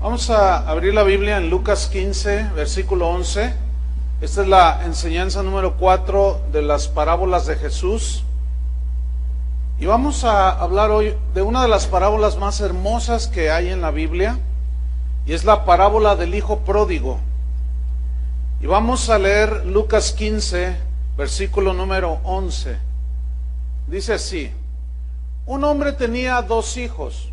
Vamos 0.00 0.30
a 0.30 0.58
abrir 0.58 0.94
la 0.94 1.02
Biblia 1.02 1.38
en 1.38 1.50
Lucas 1.50 1.88
15, 1.88 2.50
versículo 2.54 3.08
11. 3.08 3.52
Esta 4.20 4.42
es 4.42 4.46
la 4.46 4.84
enseñanza 4.84 5.42
número 5.42 5.76
4 5.76 6.42
de 6.52 6.62
las 6.62 6.86
parábolas 6.86 7.46
de 7.46 7.56
Jesús. 7.56 8.22
Y 9.80 9.86
vamos 9.86 10.22
a 10.22 10.50
hablar 10.50 10.92
hoy 10.92 11.16
de 11.34 11.42
una 11.42 11.62
de 11.62 11.68
las 11.68 11.88
parábolas 11.88 12.38
más 12.38 12.60
hermosas 12.60 13.26
que 13.26 13.50
hay 13.50 13.70
en 13.70 13.80
la 13.80 13.90
Biblia, 13.90 14.38
y 15.26 15.32
es 15.32 15.44
la 15.44 15.64
parábola 15.64 16.14
del 16.14 16.36
Hijo 16.36 16.60
Pródigo. 16.60 17.18
Y 18.60 18.66
vamos 18.66 19.10
a 19.10 19.18
leer 19.18 19.66
Lucas 19.66 20.12
15, 20.12 20.76
versículo 21.16 21.72
número 21.72 22.20
11. 22.22 22.76
Dice 23.88 24.14
así, 24.14 24.52
un 25.44 25.64
hombre 25.64 25.92
tenía 25.92 26.40
dos 26.40 26.76
hijos. 26.76 27.32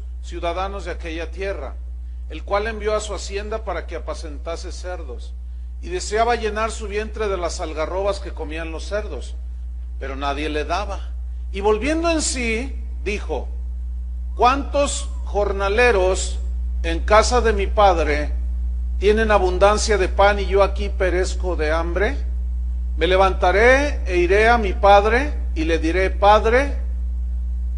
ciudadanos 0.21 0.85
de 0.85 0.91
aquella 0.91 1.31
tierra, 1.31 1.75
el 2.29 2.43
cual 2.43 2.67
envió 2.67 2.95
a 2.95 2.99
su 2.99 3.13
hacienda 3.13 3.65
para 3.65 3.87
que 3.87 3.95
apacentase 3.95 4.71
cerdos, 4.71 5.33
y 5.81 5.89
deseaba 5.89 6.35
llenar 6.35 6.71
su 6.71 6.87
vientre 6.87 7.27
de 7.27 7.37
las 7.37 7.59
algarrobas 7.59 8.19
que 8.19 8.31
comían 8.31 8.71
los 8.71 8.85
cerdos, 8.85 9.35
pero 9.99 10.15
nadie 10.15 10.49
le 10.49 10.63
daba. 10.63 11.09
Y 11.51 11.61
volviendo 11.61 12.09
en 12.09 12.21
sí, 12.21 12.75
dijo, 13.03 13.47
¿cuántos 14.35 15.09
jornaleros 15.25 16.39
en 16.83 16.99
casa 16.99 17.41
de 17.41 17.53
mi 17.53 17.67
padre 17.67 18.31
tienen 18.99 19.31
abundancia 19.31 19.97
de 19.97 20.07
pan 20.07 20.39
y 20.39 20.45
yo 20.45 20.63
aquí 20.63 20.89
perezco 20.89 21.55
de 21.55 21.71
hambre? 21.71 22.15
Me 22.97 23.07
levantaré 23.07 23.99
e 24.05 24.17
iré 24.17 24.47
a 24.47 24.57
mi 24.57 24.73
padre 24.73 25.33
y 25.55 25.63
le 25.63 25.79
diré, 25.79 26.09
Padre, 26.09 26.77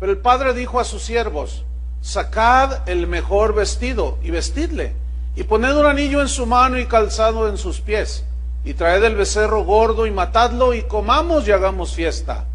Pero 0.00 0.12
el 0.12 0.18
padre 0.18 0.54
dijo 0.54 0.80
a 0.80 0.84
sus 0.84 1.02
siervos, 1.02 1.64
sacad 2.00 2.88
el 2.88 3.06
mejor 3.06 3.54
vestido 3.54 4.16
y 4.22 4.30
vestidle, 4.30 4.94
y 5.36 5.44
poned 5.44 5.76
un 5.76 5.84
anillo 5.84 6.22
en 6.22 6.28
su 6.28 6.46
mano 6.46 6.78
y 6.78 6.86
calzado 6.86 7.48
en 7.48 7.58
sus 7.58 7.80
pies, 7.80 8.24
y 8.64 8.72
traed 8.72 9.04
el 9.04 9.14
becerro 9.14 9.62
gordo 9.62 10.06
y 10.06 10.10
matadlo 10.10 10.72
y 10.72 10.82
comamos 10.84 11.46
y 11.46 11.52
hagamos 11.52 11.94
fiesta. 11.94 12.46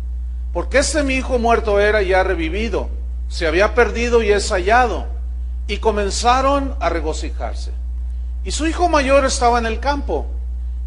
Porque 0.53 0.79
este 0.79 1.03
mi 1.03 1.15
hijo 1.15 1.37
muerto 1.37 1.79
era 1.79 2.01
y 2.01 2.13
ha 2.13 2.23
revivido, 2.23 2.89
se 3.29 3.45
había 3.45 3.75
perdido 3.75 4.23
y 4.23 4.31
es 4.31 4.49
hallado. 4.49 5.05
Y 5.67 5.77
comenzaron 5.77 6.75
a 6.79 6.89
regocijarse. 6.89 7.71
Y 8.43 8.51
su 8.51 8.67
hijo 8.67 8.87
mayor 8.87 9.25
estaba 9.25 9.57
en 9.59 9.65
el 9.65 9.79
campo, 9.79 10.27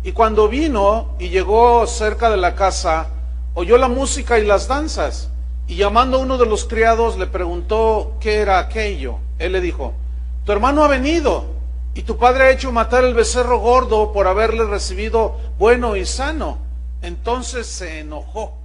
y 0.02 0.12
cuando 0.12 0.48
vino 0.48 1.14
y 1.18 1.28
llegó 1.28 1.86
cerca 1.86 2.30
de 2.30 2.36
la 2.36 2.54
casa, 2.54 3.08
oyó 3.54 3.76
la 3.76 3.88
música 3.88 4.38
y 4.38 4.46
las 4.46 4.68
danzas. 4.68 5.30
Y 5.68 5.76
llamando 5.76 6.16
a 6.16 6.20
uno 6.20 6.38
de 6.38 6.46
los 6.46 6.64
criados 6.64 7.18
le 7.18 7.26
preguntó 7.26 8.16
qué 8.20 8.36
era 8.36 8.58
aquello. 8.58 9.18
Él 9.38 9.52
le 9.52 9.60
dijo, 9.60 9.92
tu 10.44 10.52
hermano 10.52 10.82
ha 10.82 10.88
venido 10.88 11.44
y 11.94 12.02
tu 12.02 12.16
padre 12.16 12.44
ha 12.44 12.50
hecho 12.50 12.72
matar 12.72 13.04
el 13.04 13.12
becerro 13.12 13.58
gordo 13.58 14.12
por 14.12 14.26
haberle 14.26 14.64
recibido 14.64 15.38
bueno 15.58 15.94
y 15.94 16.06
sano. 16.06 16.56
Entonces 17.02 17.66
se 17.66 18.00
enojó 18.00 18.56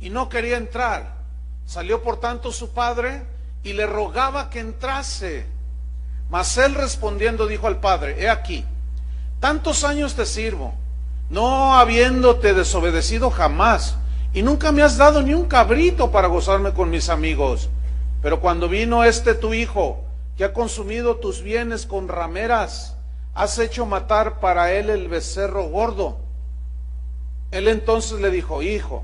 y 0.00 0.10
no 0.10 0.28
quería 0.28 0.56
entrar. 0.56 1.14
Salió 1.66 2.02
por 2.02 2.18
tanto 2.18 2.50
su 2.50 2.70
padre 2.70 3.22
y 3.62 3.72
le 3.72 3.86
rogaba 3.86 4.50
que 4.50 4.58
entrase. 4.58 5.46
Mas 6.30 6.58
él 6.58 6.74
respondiendo 6.74 7.46
dijo 7.46 7.68
al 7.68 7.78
padre, 7.78 8.16
he 8.20 8.28
aquí, 8.28 8.64
tantos 9.38 9.84
años 9.84 10.14
te 10.14 10.26
sirvo, 10.26 10.74
no 11.28 11.74
habiéndote 11.74 12.54
desobedecido 12.54 13.30
jamás 13.30 13.96
y 14.32 14.42
nunca 14.42 14.70
me 14.72 14.82
has 14.82 14.96
dado 14.96 15.22
ni 15.22 15.34
un 15.34 15.46
cabrito 15.46 16.10
para 16.10 16.28
gozarme 16.28 16.72
con 16.72 16.90
mis 16.90 17.08
amigos. 17.08 17.68
Pero 18.22 18.40
cuando 18.40 18.68
vino 18.68 19.04
este 19.04 19.34
tu 19.34 19.54
hijo, 19.54 20.04
que 20.36 20.44
ha 20.44 20.52
consumido 20.52 21.16
tus 21.16 21.42
bienes 21.42 21.86
con 21.86 22.08
rameras, 22.08 22.96
has 23.34 23.58
hecho 23.58 23.86
matar 23.86 24.40
para 24.40 24.72
él 24.72 24.90
el 24.90 25.08
becerro 25.08 25.64
gordo. 25.64 26.18
Él 27.50 27.68
entonces 27.68 28.20
le 28.20 28.30
dijo, 28.30 28.62
hijo, 28.62 29.02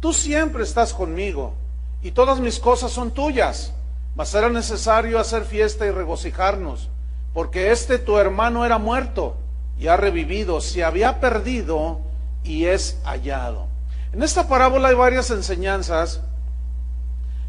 tú 0.00 0.12
siempre 0.12 0.62
estás 0.62 0.94
conmigo 0.94 1.54
y 2.02 2.12
todas 2.12 2.40
mis 2.40 2.58
cosas 2.58 2.92
son 2.92 3.10
tuyas, 3.10 3.72
mas 4.14 4.34
era 4.34 4.48
necesario 4.48 5.18
hacer 5.18 5.44
fiesta 5.44 5.86
y 5.86 5.90
regocijarnos, 5.90 6.88
porque 7.34 7.72
este 7.72 7.98
tu 7.98 8.16
hermano 8.18 8.64
era 8.64 8.78
muerto 8.78 9.36
y 9.78 9.88
ha 9.88 9.96
revivido, 9.96 10.60
se 10.60 10.84
había 10.84 11.20
perdido 11.20 12.00
y 12.42 12.66
es 12.66 12.98
hallado. 13.04 13.73
En 14.14 14.22
esta 14.22 14.46
parábola 14.46 14.90
hay 14.90 14.94
varias 14.94 15.32
enseñanzas 15.32 16.20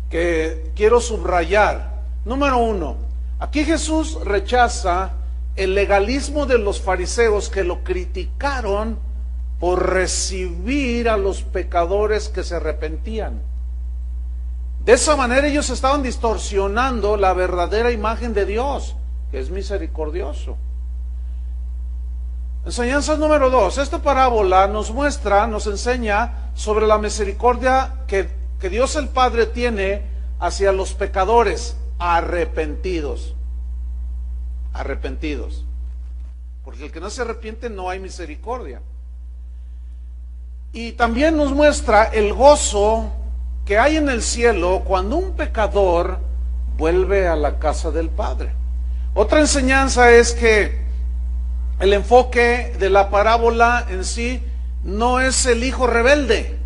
que 0.10 0.72
quiero 0.76 1.00
subrayar. 1.00 2.02
Número 2.26 2.58
uno, 2.58 2.98
aquí 3.38 3.64
Jesús 3.64 4.18
rechaza 4.26 5.12
el 5.56 5.76
legalismo 5.76 6.48
de 6.48 6.58
los 6.58 6.82
fariseos 6.82 7.50
que 7.50 7.64
lo 7.64 7.84
criticaron 7.84 8.98
por 9.60 9.92
recibir 9.92 11.08
a 11.08 11.18
los 11.18 11.44
pecadores 11.44 12.30
que 12.30 12.44
se 12.44 12.56
arrepentían. 12.56 13.44
De 14.84 14.94
esa 14.94 15.16
manera 15.16 15.46
ellos 15.46 15.70
estaban 15.70 16.02
distorsionando 16.02 17.16
la 17.16 17.34
verdadera 17.34 17.92
imagen 17.92 18.34
de 18.34 18.48
Dios, 18.48 18.96
que 19.30 19.38
es 19.38 19.52
misericordioso. 19.52 20.58
Enseñanza 22.66 23.16
número 23.16 23.52
dos. 23.52 23.78
Esta 23.78 24.00
parábola 24.00 24.68
nos 24.68 24.92
muestra, 24.92 25.46
nos 25.46 25.68
enseña 25.68 26.50
sobre 26.56 26.88
la 26.88 26.98
misericordia 26.98 27.94
que, 28.08 28.28
que 28.60 28.70
Dios 28.70 28.96
el 28.96 29.08
Padre 29.08 29.46
tiene 29.46 30.02
hacia 30.40 30.72
los 30.72 30.96
pecadores, 30.96 31.78
arrepentidos. 32.00 33.36
Arrepentidos. 34.74 35.64
Porque 36.64 36.86
el 36.86 36.92
que 36.92 37.00
no 37.00 37.12
se 37.12 37.22
arrepiente 37.22 37.70
no 37.70 37.88
hay 37.88 38.00
misericordia. 38.00 38.82
Y 40.74 40.94
también 40.94 41.38
nos 41.38 41.52
muestra 41.52 42.06
el 42.06 42.34
gozo 42.34 43.12
que 43.64 43.78
hay 43.78 43.98
en 43.98 44.10
el 44.10 44.24
cielo 44.24 44.82
cuando 44.86 45.18
un 45.18 45.34
pecador 45.34 46.18
vuelve 46.78 47.28
a 47.28 47.36
la 47.36 47.60
casa 47.60 47.92
del 47.92 48.10
Padre. 48.10 48.54
Otra 49.14 49.40
enseñanza 49.40 50.12
es 50.12 50.34
que 50.34 50.85
el 51.80 51.94
enfoque 51.94 52.76
de 52.80 52.90
la 52.90 53.10
parábola 53.10 53.86
en 53.90 54.06
sí 54.06 54.42
no 54.84 55.20
es 55.20 55.46
el 55.46 55.64
hijo 55.64 55.88
rebelde, 55.88 56.58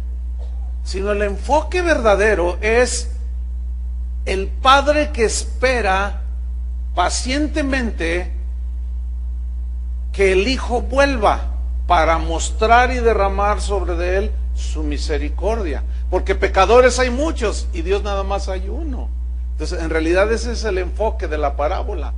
sino 0.84 1.12
el 1.12 1.22
enfoque 1.22 1.82
verdadero 1.82 2.58
es 2.62 3.12
el 4.26 4.48
padre 4.48 5.12
que 5.12 5.26
espera 5.26 6.22
pacientemente 6.94 8.32
que 10.12 10.34
el 10.34 10.48
hijo 10.48 10.82
vuelva 10.82 11.46
para 11.88 12.18
mostrar 12.18 12.92
y 12.92 13.00
derramar 13.00 13.62
sobre 13.62 14.18
él 14.18 14.32
su 14.54 14.84
misericordia. 14.84 15.84
Porque 16.10 16.36
pecadores 16.36 17.00
hay 17.00 17.10
muchos 17.10 17.68
y 17.74 17.82
Dios 17.82 18.04
nada 18.04 18.24
más 18.24 18.50
hay 18.50 18.70
uno. 18.70 19.10
Entonces, 19.54 19.82
en 19.82 19.90
realidad 19.90 20.32
ese 20.32 20.52
es 20.52 20.64
el 20.64 20.78
enfoque 20.78 21.28
de 21.28 21.38
la 21.38 21.56
parábola. 21.56 22.14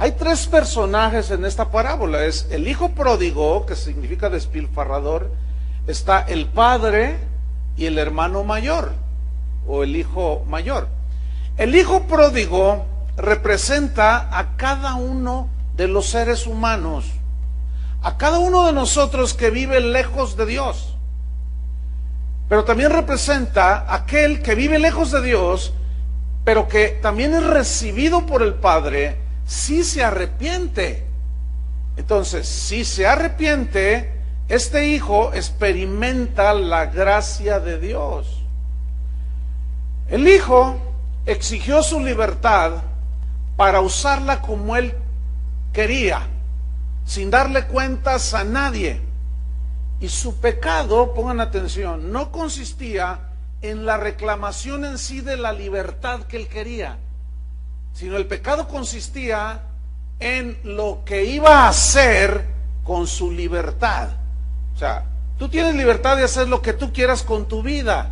Hay 0.00 0.12
tres 0.12 0.46
personajes 0.46 1.32
en 1.32 1.44
esta 1.44 1.72
parábola. 1.72 2.24
Es 2.24 2.46
el 2.50 2.68
hijo 2.68 2.90
pródigo, 2.90 3.66
que 3.66 3.74
significa 3.74 4.30
despilfarrador, 4.30 5.32
está 5.88 6.20
el 6.20 6.46
padre 6.46 7.18
y 7.76 7.86
el 7.86 7.98
hermano 7.98 8.44
mayor, 8.44 8.92
o 9.66 9.82
el 9.82 9.96
hijo 9.96 10.44
mayor. 10.48 10.86
El 11.56 11.74
hijo 11.74 12.04
pródigo 12.04 12.86
representa 13.16 14.28
a 14.38 14.56
cada 14.56 14.94
uno 14.94 15.48
de 15.76 15.88
los 15.88 16.06
seres 16.06 16.46
humanos, 16.46 17.06
a 18.00 18.16
cada 18.16 18.38
uno 18.38 18.66
de 18.66 18.72
nosotros 18.72 19.34
que 19.34 19.50
vive 19.50 19.80
lejos 19.80 20.36
de 20.36 20.46
Dios. 20.46 20.94
Pero 22.48 22.64
también 22.64 22.92
representa 22.92 23.78
a 23.78 23.96
aquel 23.96 24.42
que 24.42 24.54
vive 24.54 24.78
lejos 24.78 25.10
de 25.10 25.22
Dios, 25.22 25.72
pero 26.44 26.68
que 26.68 26.90
también 27.02 27.34
es 27.34 27.44
recibido 27.44 28.26
por 28.26 28.42
el 28.42 28.54
Padre 28.54 29.27
si 29.48 29.82
se 29.82 30.04
arrepiente. 30.04 31.06
Entonces, 31.96 32.46
si 32.46 32.84
se 32.84 33.06
arrepiente, 33.06 34.12
este 34.46 34.88
hijo 34.88 35.32
experimenta 35.32 36.52
la 36.52 36.86
gracia 36.86 37.58
de 37.58 37.80
Dios. 37.80 38.44
El 40.08 40.28
hijo 40.28 40.78
exigió 41.26 41.82
su 41.82 41.98
libertad 41.98 42.82
para 43.56 43.80
usarla 43.80 44.42
como 44.42 44.76
él 44.76 44.94
quería, 45.72 46.28
sin 47.06 47.30
darle 47.30 47.66
cuentas 47.66 48.34
a 48.34 48.44
nadie. 48.44 49.00
Y 49.98 50.08
su 50.10 50.36
pecado, 50.36 51.14
pongan 51.14 51.40
atención, 51.40 52.12
no 52.12 52.30
consistía 52.30 53.30
en 53.62 53.86
la 53.86 53.96
reclamación 53.96 54.84
en 54.84 54.98
sí 54.98 55.22
de 55.22 55.36
la 55.38 55.52
libertad 55.52 56.20
que 56.24 56.36
él 56.36 56.48
quería, 56.48 56.98
sino 57.92 58.16
el 58.16 58.26
pecado 58.26 58.68
consistía 58.68 59.62
en 60.20 60.58
lo 60.64 61.02
que 61.04 61.24
iba 61.24 61.64
a 61.64 61.68
hacer 61.68 62.44
con 62.84 63.06
su 63.06 63.30
libertad. 63.30 64.08
O 64.74 64.78
sea, 64.78 65.04
tú 65.38 65.48
tienes 65.48 65.74
libertad 65.74 66.16
de 66.16 66.24
hacer 66.24 66.48
lo 66.48 66.62
que 66.62 66.72
tú 66.72 66.92
quieras 66.92 67.22
con 67.22 67.46
tu 67.46 67.62
vida, 67.62 68.10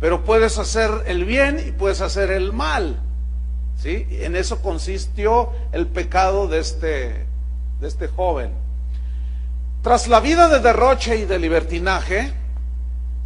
pero 0.00 0.24
puedes 0.24 0.58
hacer 0.58 0.90
el 1.06 1.24
bien 1.24 1.62
y 1.66 1.72
puedes 1.72 2.00
hacer 2.00 2.30
el 2.30 2.52
mal. 2.52 3.00
¿Sí? 3.78 4.06
En 4.10 4.36
eso 4.36 4.62
consistió 4.62 5.50
el 5.72 5.86
pecado 5.86 6.46
de 6.46 6.60
este, 6.60 7.26
de 7.80 7.88
este 7.88 8.06
joven. 8.06 8.52
Tras 9.82 10.06
la 10.06 10.20
vida 10.20 10.48
de 10.48 10.60
derroche 10.60 11.16
y 11.16 11.24
de 11.24 11.38
libertinaje, 11.40 12.32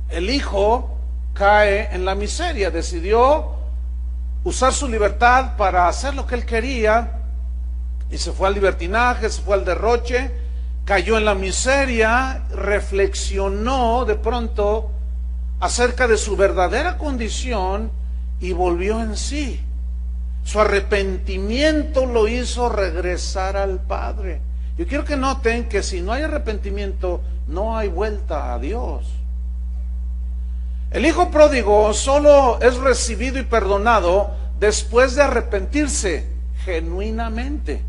el 0.08 0.30
hijo 0.30 0.96
cae 1.34 1.94
en 1.94 2.04
la 2.04 2.14
miseria, 2.14 2.70
decidió 2.70 3.55
usar 4.46 4.72
su 4.72 4.88
libertad 4.88 5.56
para 5.56 5.88
hacer 5.88 6.14
lo 6.14 6.26
que 6.26 6.36
él 6.36 6.46
quería 6.46 7.20
y 8.10 8.18
se 8.18 8.32
fue 8.32 8.48
al 8.48 8.54
libertinaje, 8.54 9.28
se 9.28 9.42
fue 9.42 9.54
al 9.54 9.64
derroche 9.64 10.46
cayó 10.86 11.18
en 11.18 11.24
la 11.24 11.34
miseria, 11.34 12.44
reflexionó 12.48 14.04
de 14.04 14.14
pronto 14.14 14.92
acerca 15.58 16.06
de 16.06 16.16
su 16.16 16.36
verdadera 16.36 16.96
condición 16.96 17.90
y 18.40 18.52
volvió 18.52 19.02
en 19.02 19.16
sí. 19.16 19.60
Su 20.44 20.60
arrepentimiento 20.60 22.06
lo 22.06 22.28
hizo 22.28 22.68
regresar 22.68 23.56
al 23.56 23.80
Padre. 23.80 24.40
Yo 24.78 24.86
quiero 24.86 25.04
que 25.04 25.16
noten 25.16 25.68
que 25.68 25.82
si 25.82 26.00
no 26.02 26.12
hay 26.12 26.22
arrepentimiento, 26.22 27.20
no 27.48 27.76
hay 27.76 27.88
vuelta 27.88 28.54
a 28.54 28.58
Dios. 28.60 29.06
El 30.96 31.04
hijo 31.04 31.30
pródigo 31.30 31.92
solo 31.92 32.58
es 32.62 32.78
recibido 32.78 33.38
y 33.38 33.42
perdonado 33.42 34.30
después 34.58 35.14
de 35.14 35.24
arrepentirse 35.24 36.26
genuinamente. 36.64 37.82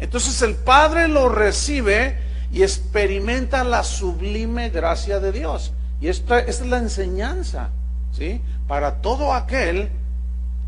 Entonces 0.00 0.42
el 0.42 0.56
Padre 0.56 1.06
lo 1.06 1.28
recibe 1.28 2.18
y 2.50 2.64
experimenta 2.64 3.62
la 3.62 3.84
sublime 3.84 4.70
gracia 4.70 5.20
de 5.20 5.30
Dios. 5.30 5.72
Y 6.00 6.08
esta, 6.08 6.40
es 6.40 6.66
la 6.66 6.78
enseñanza, 6.78 7.68
¿sí? 8.10 8.40
Para 8.66 8.96
todo 9.02 9.34
aquel 9.34 9.90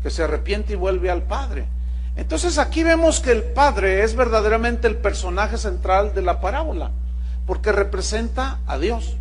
que 0.01 0.11
se 0.11 0.23
arrepiente 0.23 0.71
y 0.71 0.77
vuelve 0.77 1.11
al 1.11 1.23
Padre. 1.23 1.65
Entonces 2.15 2.57
aquí 2.57 2.83
vemos 2.83 3.19
que 3.19 3.33
el 3.33 3.43
Padre 3.43 4.05
es 4.05 4.15
verdaderamente 4.15 4.87
el 4.87 4.95
personaje 4.95 5.57
central 5.57 6.13
de 6.15 6.21
la 6.21 6.39
parábola, 6.39 6.91
porque 7.45 7.73
representa 7.73 8.59
a 8.65 8.77
Dios. 8.77 9.17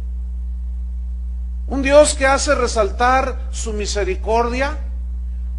Un 1.66 1.82
Dios 1.82 2.14
que 2.14 2.26
hace 2.26 2.54
resaltar 2.54 3.48
su 3.50 3.72
misericordia, 3.72 4.78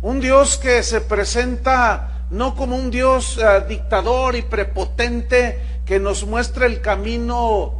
un 0.01 0.19
Dios 0.19 0.57
que 0.57 0.83
se 0.83 1.01
presenta 1.01 2.27
no 2.29 2.55
como 2.55 2.75
un 2.75 2.91
Dios 2.91 3.37
eh, 3.37 3.65
dictador 3.67 4.35
y 4.35 4.41
prepotente 4.41 5.59
que 5.85 5.99
nos 5.99 6.25
muestra 6.25 6.65
el 6.65 6.81
camino 6.81 7.73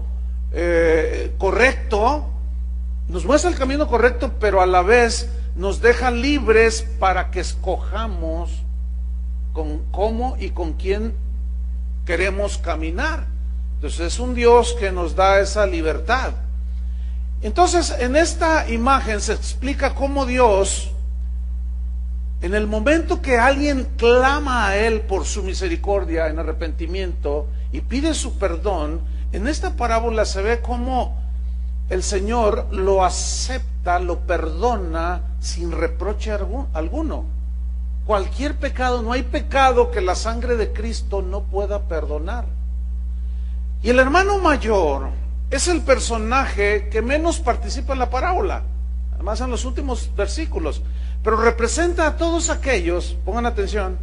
eh, 0.52 1.34
correcto, 1.38 2.30
nos 3.08 3.26
muestra 3.26 3.50
el 3.50 3.58
camino 3.58 3.88
correcto, 3.88 4.32
pero 4.40 4.62
a 4.62 4.66
la 4.66 4.82
vez 4.82 5.30
nos 5.56 5.82
deja 5.82 6.12
libres 6.12 6.82
para 7.00 7.32
que 7.32 7.40
escojamos 7.40 8.64
con 9.54 9.84
cómo 9.92 10.36
y 10.40 10.50
con 10.50 10.74
quién 10.74 11.14
queremos 12.06 12.58
caminar. 12.58 13.28
Entonces 13.76 14.14
es 14.14 14.20
un 14.20 14.36
Dios 14.36 14.76
que 14.80 14.92
nos 14.92 15.16
da 15.16 15.40
esa 15.40 15.66
libertad. 15.66 16.32
Entonces 17.46 17.96
en 18.00 18.16
esta 18.16 18.68
imagen 18.72 19.22
se 19.22 19.34
explica 19.34 19.94
cómo 19.94 20.26
Dios 20.26 20.90
en 22.42 22.56
el 22.56 22.66
momento 22.66 23.22
que 23.22 23.38
alguien 23.38 23.88
clama 23.98 24.66
a 24.66 24.78
Él 24.78 25.02
por 25.02 25.26
su 25.26 25.44
misericordia 25.44 26.26
en 26.26 26.40
arrepentimiento 26.40 27.46
y 27.72 27.82
pide 27.82 28.16
su 28.16 28.40
perdón, 28.40 29.02
en 29.32 29.48
esta 29.48 29.76
parábola 29.76 30.26
se 30.26 30.42
ve 30.42 30.60
cómo 30.60 31.20
el 31.92 32.02
Señor 32.02 32.66
lo 32.72 33.06
acepta, 33.06 34.00
lo 34.00 34.22
perdona 34.22 35.22
sin 35.40 35.72
reproche 35.72 36.32
alguno. 36.74 37.26
Cualquier 38.08 38.56
pecado, 38.56 39.04
no 39.04 39.12
hay 39.12 39.22
pecado 39.22 39.92
que 39.92 40.02
la 40.02 40.16
sangre 40.16 40.56
de 40.56 40.74
Cristo 40.74 41.22
no 41.22 41.44
pueda 41.44 41.84
perdonar. 41.84 42.46
Y 43.84 43.92
el 43.92 44.00
hermano 44.00 44.40
mayor 44.40 45.25
es 45.56 45.68
el 45.68 45.82
personaje 45.82 46.90
que 46.90 47.02
menos 47.02 47.40
participa 47.40 47.94
en 47.94 48.00
la 48.00 48.10
parábola, 48.10 48.64
además 49.14 49.42
en 49.42 49.52
los 49.52 49.66
últimos 49.66 50.10
versículos 50.16 50.82
pero 51.26 51.38
representa 51.38 52.06
a 52.06 52.18
todos 52.18 52.52
aquellos, 52.52 53.18
pongan 53.26 53.48
atención, 53.48 53.98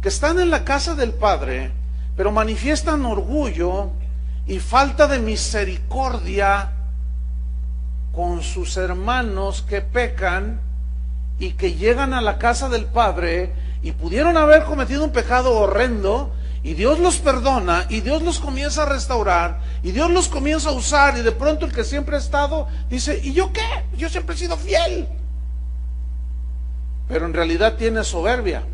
que 0.00 0.08
están 0.08 0.38
en 0.38 0.48
la 0.48 0.64
casa 0.64 0.94
del 0.94 1.10
Padre, 1.12 1.72
pero 2.16 2.30
manifiestan 2.30 3.04
orgullo 3.04 3.90
y 4.46 4.60
falta 4.60 5.08
de 5.08 5.18
misericordia 5.18 6.70
con 8.12 8.44
sus 8.44 8.76
hermanos 8.76 9.62
que 9.62 9.80
pecan 9.80 10.60
y 11.40 11.54
que 11.54 11.74
llegan 11.74 12.14
a 12.14 12.20
la 12.20 12.38
casa 12.38 12.68
del 12.68 12.84
Padre 12.84 13.52
y 13.82 13.90
pudieron 13.90 14.36
haber 14.36 14.62
cometido 14.62 15.02
un 15.02 15.10
pecado 15.10 15.58
horrendo 15.58 16.32
y 16.68 16.74
Dios 16.74 16.98
los 16.98 17.16
perdona 17.16 17.86
y 17.88 18.02
Dios 18.02 18.20
los 18.20 18.40
comienza 18.40 18.82
a 18.82 18.86
restaurar 18.86 19.60
y 19.82 19.90
Dios 19.90 20.10
los 20.10 20.28
comienza 20.28 20.68
a 20.68 20.72
usar 20.72 21.16
y 21.16 21.22
de 21.22 21.32
pronto 21.32 21.64
el 21.64 21.72
que 21.72 21.82
siempre 21.82 22.16
ha 22.16 22.18
estado 22.18 22.68
dice, 22.90 23.18
¿y 23.24 23.32
yo 23.32 23.54
qué? 23.54 23.62
Yo 23.96 24.10
siempre 24.10 24.34
he 24.34 24.38
sido 24.38 24.54
fiel. 24.58 25.08
Pero 27.08 27.24
en 27.24 27.32
realidad 27.32 27.76
tiene 27.76 28.04
soberbia, 28.04 28.64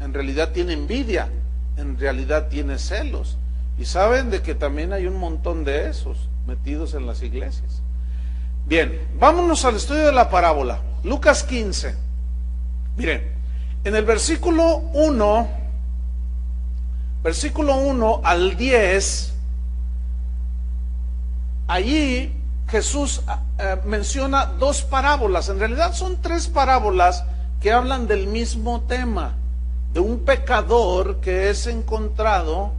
en 0.00 0.12
realidad 0.12 0.50
tiene 0.50 0.72
envidia, 0.72 1.28
en 1.76 1.96
realidad 1.96 2.48
tiene 2.48 2.80
celos. 2.80 3.38
Y 3.78 3.84
saben 3.84 4.28
de 4.28 4.42
que 4.42 4.56
también 4.56 4.92
hay 4.92 5.06
un 5.06 5.16
montón 5.16 5.62
de 5.62 5.88
esos 5.88 6.28
metidos 6.48 6.94
en 6.94 7.06
las 7.06 7.22
iglesias. 7.22 7.80
Bien, 8.66 9.06
vámonos 9.20 9.64
al 9.64 9.76
estudio 9.76 10.06
de 10.06 10.12
la 10.12 10.30
parábola. 10.30 10.80
Lucas 11.04 11.44
15. 11.44 11.94
Miren, 12.96 13.36
En 13.84 13.94
el 13.94 14.04
versículo 14.04 14.78
1, 14.94 15.65
versículo 17.26 17.74
1 17.74 18.20
al 18.22 18.56
10, 18.56 19.32
allí 21.66 22.32
Jesús 22.68 23.20
eh, 23.58 23.80
menciona 23.84 24.46
dos 24.46 24.82
parábolas. 24.82 25.48
En 25.48 25.58
realidad 25.58 25.92
son 25.92 26.22
tres 26.22 26.46
parábolas 26.46 27.24
que 27.60 27.72
hablan 27.72 28.06
del 28.06 28.28
mismo 28.28 28.82
tema, 28.82 29.34
de 29.92 29.98
un 29.98 30.20
pecador 30.20 31.16
que 31.16 31.50
es 31.50 31.66
encontrado, 31.66 32.70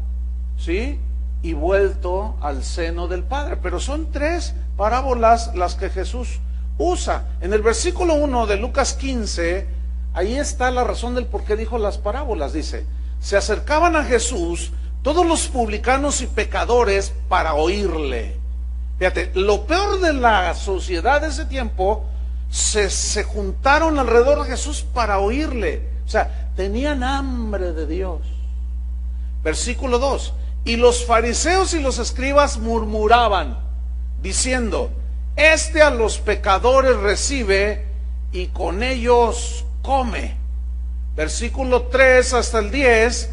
¿sí? 0.58 0.98
Y 1.44 1.52
vuelto 1.52 2.38
al 2.40 2.64
seno 2.64 3.10
del 3.10 3.24
Padre. 3.24 3.58
Pero 3.58 3.82
son 3.82 4.14
tres 4.14 4.54
parábolas 4.78 5.54
las 5.56 5.76
que 5.76 5.90
Jesús 5.90 6.40
usa. 6.78 7.26
En 7.42 7.52
el 7.52 7.62
versículo 7.62 8.14
1 8.14 8.48
de 8.48 8.56
Lucas 8.56 8.94
15, 8.94 9.68
ahí 10.14 10.36
está 10.38 10.72
la 10.72 10.86
razón 10.86 11.16
del 11.16 11.26
por 11.26 11.44
qué 11.44 11.58
dijo 11.58 11.78
las 11.78 11.98
parábolas. 11.98 12.54
Dice, 12.54 12.86
se 13.20 13.38
acercaban 13.38 13.96
a 13.96 14.04
Jesús 14.04 14.72
todos 15.02 15.26
los 15.26 15.48
publicanos 15.48 16.22
y 16.22 16.28
pecadores 16.28 17.14
para 17.30 17.54
oírle. 17.54 18.36
Fíjate, 19.00 19.32
lo 19.36 19.66
peor 19.66 20.00
de 20.00 20.14
la 20.14 20.54
sociedad 20.56 21.22
de 21.22 21.28
ese 21.28 21.46
tiempo, 21.46 22.04
se, 22.50 22.90
se 22.90 23.24
juntaron 23.24 24.00
alrededor 24.00 24.44
de 24.44 24.52
Jesús 24.52 24.86
para 24.94 25.20
oírle. 25.20 25.82
O 26.06 26.10
sea, 26.10 26.52
tenían 26.56 27.04
hambre 27.04 27.74
de 27.74 27.86
Dios. 27.86 28.22
Versículo 29.44 30.00
2. 30.00 30.34
Y 30.66 30.78
los 30.78 31.06
fariseos 31.06 31.74
y 31.74 31.80
los 31.80 32.00
escribas 32.00 32.58
murmuraban, 32.58 33.60
diciendo, 34.22 34.90
este 35.36 35.82
a 35.82 35.90
los 35.90 36.18
pecadores 36.20 36.98
recibe 36.98 37.86
y 38.32 38.48
con 38.48 38.84
ellos 38.84 39.66
come. 39.82 40.37
Versículo 41.18 41.88
3 41.88 42.36
hasta 42.36 42.60
el 42.60 42.70
10, 42.70 43.32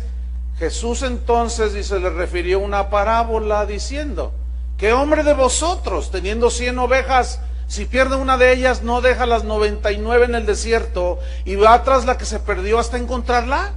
Jesús 0.58 1.02
entonces 1.02 1.74
dice, 1.74 2.00
le 2.00 2.08
refirió 2.08 2.58
una 2.60 2.88
parábola 2.88 3.66
diciendo, 3.66 4.32
¿Qué 4.78 4.94
hombre 4.94 5.22
de 5.22 5.34
vosotros, 5.34 6.10
teniendo 6.10 6.48
cien 6.48 6.78
ovejas, 6.78 7.40
si 7.66 7.84
pierde 7.84 8.16
una 8.16 8.38
de 8.38 8.54
ellas, 8.54 8.82
no 8.82 9.02
deja 9.02 9.26
las 9.26 9.44
noventa 9.44 9.92
y 9.92 9.98
nueve 9.98 10.24
en 10.24 10.34
el 10.34 10.46
desierto 10.46 11.18
y 11.44 11.56
va 11.56 11.82
tras 11.84 12.06
la 12.06 12.16
que 12.16 12.24
se 12.24 12.40
perdió 12.40 12.78
hasta 12.78 12.96
encontrarla? 12.96 13.72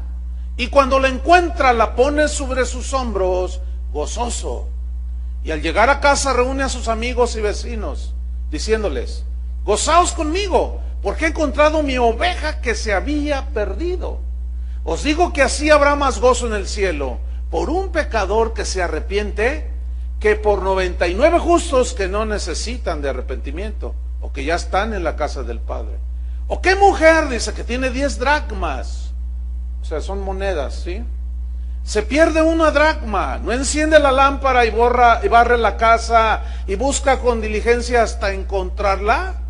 Y 0.56 0.68
cuando 0.68 1.02
la 1.02 1.10
encuentra, 1.10 1.74
la 1.74 1.94
pone 1.96 2.30
sobre 2.30 2.66
sus 2.66 2.94
hombros, 2.94 3.60
gozoso. 3.92 4.70
Y 5.44 5.52
al 5.52 5.62
llegar 5.62 5.90
a 5.90 6.00
casa 6.00 6.32
reúne 6.32 6.64
a 6.64 6.70
sus 6.70 6.88
amigos 6.88 7.36
y 7.36 7.42
vecinos, 7.42 8.14
diciéndoles, 8.50 9.26
gozaos 9.68 10.14
conmigo, 10.14 10.80
porque 11.04 11.26
he 11.26 11.28
encontrado 11.28 11.84
mi 11.84 11.98
oveja 11.98 12.62
que 12.62 12.74
se 12.74 12.94
había 12.94 13.48
perdido. 13.48 14.22
Os 14.86 15.04
digo 15.04 15.34
que 15.34 15.42
así 15.42 15.70
habrá 15.70 15.98
más 15.98 16.22
gozo 16.22 16.48
en 16.48 16.54
el 16.54 16.68
cielo 16.68 17.20
por 17.52 17.70
un 17.70 17.92
pecador 17.92 18.54
que 18.54 18.64
se 18.64 18.82
arrepiente 18.82 19.70
que 20.22 20.38
por 20.38 20.64
99 20.64 21.40
justos 21.40 21.94
que 21.94 22.08
no 22.08 22.26
necesitan 22.26 23.02
de 23.02 23.10
arrepentimiento 23.10 23.94
o 24.22 24.32
que 24.32 24.46
ya 24.46 24.56
están 24.56 24.94
en 24.94 25.04
la 25.04 25.18
casa 25.18 25.44
del 25.44 25.60
Padre. 25.60 25.98
¿O 26.48 26.62
qué 26.62 26.76
mujer 26.76 27.28
dice 27.28 27.54
que 27.54 27.66
tiene 27.66 27.90
10 27.90 28.20
dracmas? 28.20 29.12
O 29.82 29.86
sea, 29.86 30.00
son 30.00 30.22
monedas, 30.22 30.76
¿sí? 30.76 31.04
Se 31.84 32.04
pierde 32.04 32.42
una 32.42 32.72
dracma, 32.72 33.38
no 33.38 33.52
enciende 33.52 34.00
la 34.00 34.14
lámpara 34.14 34.66
y 34.66 34.70
borra 34.70 35.20
y 35.24 35.28
barre 35.28 35.58
la 35.58 35.76
casa 35.76 36.42
y 36.68 36.76
busca 36.76 37.20
con 37.20 37.42
diligencia 37.42 38.02
hasta 38.02 38.32
encontrarla. 38.32 39.42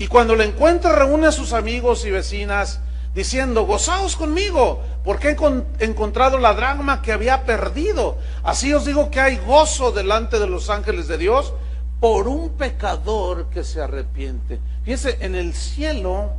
Y 0.00 0.06
cuando 0.06 0.34
la 0.34 0.44
encuentra 0.44 0.92
reúne 0.92 1.26
a 1.26 1.32
sus 1.32 1.52
amigos 1.52 2.06
y 2.06 2.10
vecinas 2.10 2.80
diciendo, 3.14 3.66
gozaos 3.66 4.16
conmigo, 4.16 4.82
porque 5.04 5.36
he 5.78 5.84
encontrado 5.84 6.38
la 6.38 6.54
dragma 6.54 7.02
que 7.02 7.12
había 7.12 7.44
perdido. 7.44 8.16
Así 8.42 8.72
os 8.72 8.86
digo 8.86 9.10
que 9.10 9.20
hay 9.20 9.36
gozo 9.36 9.92
delante 9.92 10.38
de 10.38 10.46
los 10.46 10.70
ángeles 10.70 11.06
de 11.06 11.18
Dios 11.18 11.52
por 12.00 12.28
un 12.28 12.48
pecador 12.48 13.50
que 13.50 13.62
se 13.62 13.82
arrepiente. 13.82 14.58
Fíjese, 14.84 15.18
en 15.20 15.34
el 15.34 15.52
cielo 15.52 16.30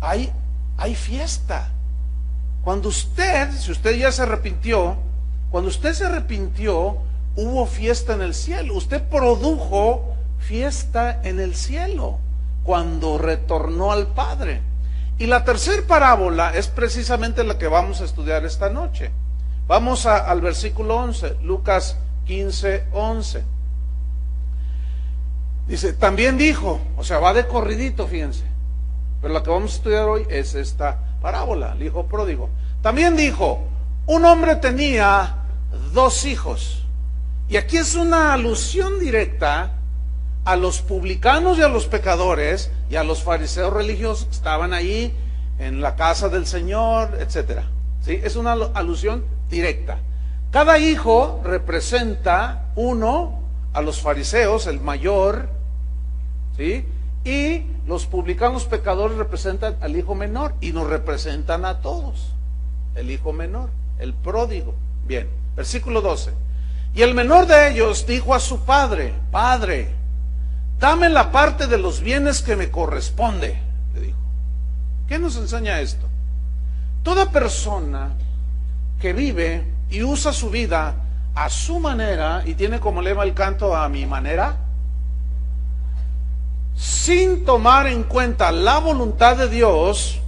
hay, 0.00 0.32
hay 0.76 0.96
fiesta. 0.96 1.70
Cuando 2.64 2.88
usted, 2.88 3.52
si 3.52 3.70
usted 3.70 3.96
ya 3.96 4.10
se 4.10 4.22
arrepintió, 4.22 4.96
cuando 5.52 5.68
usted 5.68 5.92
se 5.92 6.06
arrepintió, 6.06 6.96
hubo 7.36 7.66
fiesta 7.66 8.14
en 8.14 8.22
el 8.22 8.34
cielo. 8.34 8.74
Usted 8.74 9.00
produjo 9.00 10.16
fiesta 10.40 11.20
en 11.22 11.38
el 11.38 11.54
cielo 11.54 12.18
cuando 12.64 13.18
retornó 13.18 13.92
al 13.92 14.08
Padre. 14.08 14.62
Y 15.18 15.26
la 15.26 15.44
tercera 15.44 15.86
parábola 15.86 16.54
es 16.54 16.66
precisamente 16.66 17.44
la 17.44 17.56
que 17.56 17.68
vamos 17.68 18.00
a 18.00 18.04
estudiar 18.04 18.44
esta 18.44 18.68
noche. 18.68 19.12
Vamos 19.68 20.06
al 20.06 20.40
versículo 20.40 20.96
11, 20.96 21.36
Lucas 21.42 21.96
15, 22.26 22.86
11. 22.92 23.44
Dice, 25.68 25.92
también 25.94 26.36
dijo, 26.36 26.80
o 26.96 27.04
sea, 27.04 27.20
va 27.20 27.32
de 27.32 27.46
corridito, 27.46 28.06
fíjense. 28.06 28.44
Pero 29.22 29.32
la 29.32 29.42
que 29.42 29.50
vamos 29.50 29.72
a 29.72 29.76
estudiar 29.76 30.04
hoy 30.04 30.26
es 30.28 30.54
esta 30.54 30.98
parábola, 31.22 31.72
el 31.72 31.84
hijo 31.84 32.06
pródigo. 32.06 32.50
También 32.82 33.16
dijo, 33.16 33.60
un 34.06 34.24
hombre 34.24 34.56
tenía 34.56 35.36
dos 35.92 36.26
hijos. 36.26 36.84
Y 37.48 37.56
aquí 37.56 37.76
es 37.76 37.94
una 37.94 38.34
alusión 38.34 38.98
directa 38.98 39.72
a 40.44 40.56
los 40.56 40.82
publicanos 40.82 41.58
y 41.58 41.62
a 41.62 41.68
los 41.68 41.86
pecadores 41.86 42.70
y 42.90 42.96
a 42.96 43.04
los 43.04 43.22
fariseos 43.22 43.72
religiosos 43.72 44.26
que 44.26 44.32
estaban 44.32 44.74
ahí 44.74 45.14
en 45.58 45.80
la 45.80 45.96
casa 45.96 46.28
del 46.28 46.46
Señor, 46.46 47.16
etcétera. 47.20 47.64
¿Sí? 48.02 48.20
Es 48.22 48.36
una 48.36 48.52
alusión 48.52 49.24
directa. 49.50 49.98
Cada 50.50 50.78
hijo 50.78 51.40
representa 51.42 52.66
uno 52.76 53.40
a 53.72 53.80
los 53.80 54.00
fariseos, 54.00 54.66
el 54.66 54.80
mayor, 54.80 55.48
¿sí? 56.56 56.84
Y 57.24 57.62
los 57.86 58.06
publicanos 58.06 58.66
pecadores 58.66 59.16
representan 59.16 59.76
al 59.80 59.96
hijo 59.96 60.14
menor 60.14 60.54
y 60.60 60.72
nos 60.72 60.88
representan 60.88 61.64
a 61.64 61.80
todos. 61.80 62.34
El 62.94 63.10
hijo 63.10 63.32
menor, 63.32 63.70
el 63.98 64.12
pródigo. 64.14 64.74
Bien, 65.06 65.28
versículo 65.56 66.02
12. 66.02 66.30
Y 66.94 67.02
el 67.02 67.14
menor 67.14 67.46
de 67.46 67.70
ellos 67.70 68.06
dijo 68.06 68.34
a 68.34 68.40
su 68.40 68.60
padre, 68.60 69.12
Padre, 69.32 69.92
dame 70.78 71.08
la 71.08 71.30
parte 71.30 71.66
de 71.66 71.78
los 71.78 72.00
bienes 72.00 72.42
que 72.42 72.56
me 72.56 72.70
corresponde, 72.70 73.60
le 73.94 74.00
dijo. 74.00 74.18
¿Qué 75.08 75.18
nos 75.18 75.36
enseña 75.36 75.80
esto? 75.80 76.08
Toda 77.02 77.30
persona 77.30 78.10
que 79.00 79.12
vive 79.12 79.64
y 79.90 80.02
usa 80.02 80.32
su 80.32 80.50
vida 80.50 80.94
a 81.34 81.50
su 81.50 81.80
manera 81.80 82.42
y 82.46 82.54
tiene 82.54 82.80
como 82.80 83.02
lema 83.02 83.24
el 83.24 83.34
canto 83.34 83.76
a 83.76 83.88
mi 83.88 84.06
manera, 84.06 84.56
sin 86.74 87.44
tomar 87.44 87.86
en 87.86 88.04
cuenta 88.04 88.50
la 88.52 88.78
voluntad 88.78 89.36
de 89.36 89.48
Dios, 89.48 90.20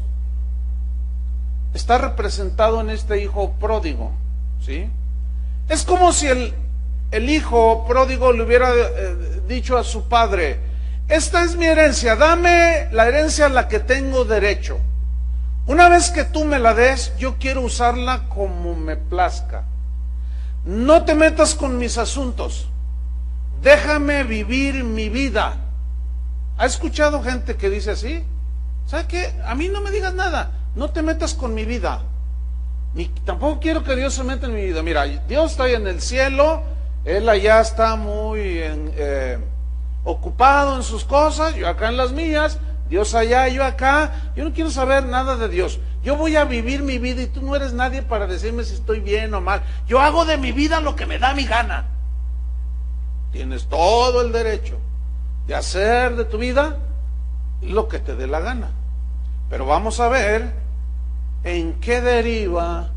está 1.74 1.98
representado 1.98 2.80
en 2.80 2.90
este 2.90 3.22
hijo 3.22 3.52
pródigo, 3.52 4.12
¿sí? 4.60 4.88
Es 5.68 5.84
como 5.84 6.12
si 6.12 6.26
el, 6.26 6.54
el 7.10 7.30
hijo 7.30 7.84
pródigo 7.86 8.32
le 8.32 8.42
hubiera 8.42 8.70
eh, 8.74 9.42
dicho 9.46 9.76
a 9.76 9.84
su 9.84 10.08
padre, 10.08 10.60
esta 11.08 11.44
es 11.44 11.56
mi 11.56 11.66
herencia, 11.66 12.16
dame 12.16 12.88
la 12.90 13.06
herencia 13.06 13.46
a 13.46 13.50
la 13.50 13.68
que 13.68 13.78
tengo 13.78 14.24
derecho. 14.24 14.78
Una 15.66 15.88
vez 15.88 16.10
que 16.10 16.24
tú 16.24 16.44
me 16.44 16.58
la 16.58 16.74
des, 16.74 17.16
yo 17.16 17.36
quiero 17.38 17.62
usarla 17.62 18.28
como 18.28 18.74
me 18.74 18.96
plazca. 18.96 19.64
No 20.64 21.04
te 21.04 21.14
metas 21.14 21.54
con 21.54 21.78
mis 21.78 21.96
asuntos. 21.98 22.68
Déjame 23.62 24.24
vivir 24.24 24.84
mi 24.84 25.08
vida. 25.08 25.56
¿Ha 26.58 26.66
escuchado 26.66 27.22
gente 27.22 27.56
que 27.56 27.70
dice 27.70 27.92
así? 27.92 28.24
¿Sabe 28.86 29.06
qué? 29.06 29.34
A 29.44 29.54
mí 29.54 29.68
no 29.68 29.80
me 29.80 29.90
digas 29.90 30.14
nada. 30.14 30.50
No 30.74 30.90
te 30.90 31.02
metas 31.02 31.34
con 31.34 31.54
mi 31.54 31.64
vida. 31.64 32.02
Ni, 32.94 33.06
tampoco 33.24 33.60
quiero 33.60 33.84
que 33.84 33.94
Dios 33.96 34.14
se 34.14 34.24
meta 34.24 34.46
en 34.46 34.54
mi 34.54 34.64
vida. 34.66 34.82
Mira, 34.82 35.04
Dios 35.04 35.52
está 35.52 35.64
ahí 35.64 35.74
en 35.74 35.86
el 35.86 36.00
cielo 36.00 36.62
él 37.06 37.28
allá 37.28 37.60
está 37.60 37.96
muy 37.96 38.58
eh, 38.58 39.38
ocupado 40.04 40.76
en 40.76 40.82
sus 40.82 41.04
cosas, 41.04 41.54
yo 41.54 41.68
acá 41.68 41.88
en 41.88 41.96
las 41.96 42.12
mías, 42.12 42.58
Dios 42.88 43.14
allá, 43.14 43.48
yo 43.48 43.64
acá. 43.64 44.32
Yo 44.36 44.44
no 44.44 44.52
quiero 44.52 44.70
saber 44.70 45.06
nada 45.06 45.36
de 45.36 45.48
Dios. 45.48 45.78
Yo 46.02 46.16
voy 46.16 46.36
a 46.36 46.44
vivir 46.44 46.82
mi 46.82 46.98
vida 46.98 47.22
y 47.22 47.26
tú 47.26 47.42
no 47.42 47.56
eres 47.56 47.72
nadie 47.72 48.02
para 48.02 48.26
decirme 48.26 48.64
si 48.64 48.74
estoy 48.74 49.00
bien 49.00 49.34
o 49.34 49.40
mal. 49.40 49.62
Yo 49.86 50.00
hago 50.00 50.24
de 50.24 50.36
mi 50.36 50.52
vida 50.52 50.80
lo 50.80 50.94
que 50.94 51.06
me 51.06 51.18
da 51.18 51.34
mi 51.34 51.46
gana. 51.46 51.86
Tienes 53.32 53.66
todo 53.66 54.22
el 54.22 54.32
derecho 54.32 54.78
de 55.46 55.54
hacer 55.54 56.16
de 56.16 56.24
tu 56.24 56.38
vida 56.38 56.76
lo 57.62 57.88
que 57.88 57.98
te 57.98 58.14
dé 58.14 58.26
la 58.26 58.40
gana. 58.40 58.70
Pero 59.48 59.66
vamos 59.66 60.00
a 60.00 60.08
ver 60.08 60.52
en 61.44 61.74
qué 61.80 62.00
deriva 62.00 62.90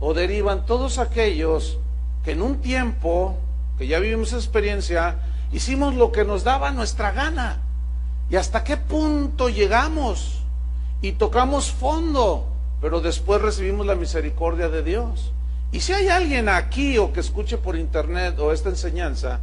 o 0.00 0.14
derivan 0.14 0.66
todos 0.66 0.98
aquellos 0.98 1.78
que 2.26 2.32
en 2.32 2.42
un 2.42 2.60
tiempo, 2.60 3.38
que 3.78 3.86
ya 3.86 3.98
vivimos 4.00 4.28
esa 4.28 4.36
experiencia, 4.36 5.16
hicimos 5.50 5.94
lo 5.94 6.12
que 6.12 6.26
nos 6.26 6.44
daba 6.44 6.72
nuestra 6.72 7.12
gana. 7.12 7.62
¿Y 8.28 8.36
hasta 8.36 8.64
qué 8.64 8.76
punto 8.76 9.48
llegamos? 9.48 10.42
y 11.02 11.12
tocamos 11.12 11.70
fondo, 11.70 12.46
pero 12.80 13.00
después 13.00 13.40
recibimos 13.40 13.86
la 13.86 13.94
misericordia 13.94 14.68
de 14.68 14.82
Dios. 14.82 15.32
Y 15.72 15.80
si 15.80 15.92
hay 15.92 16.08
alguien 16.08 16.48
aquí 16.48 16.98
o 16.98 17.12
que 17.12 17.20
escuche 17.20 17.58
por 17.58 17.76
internet 17.76 18.38
o 18.38 18.52
esta 18.52 18.70
enseñanza, 18.70 19.40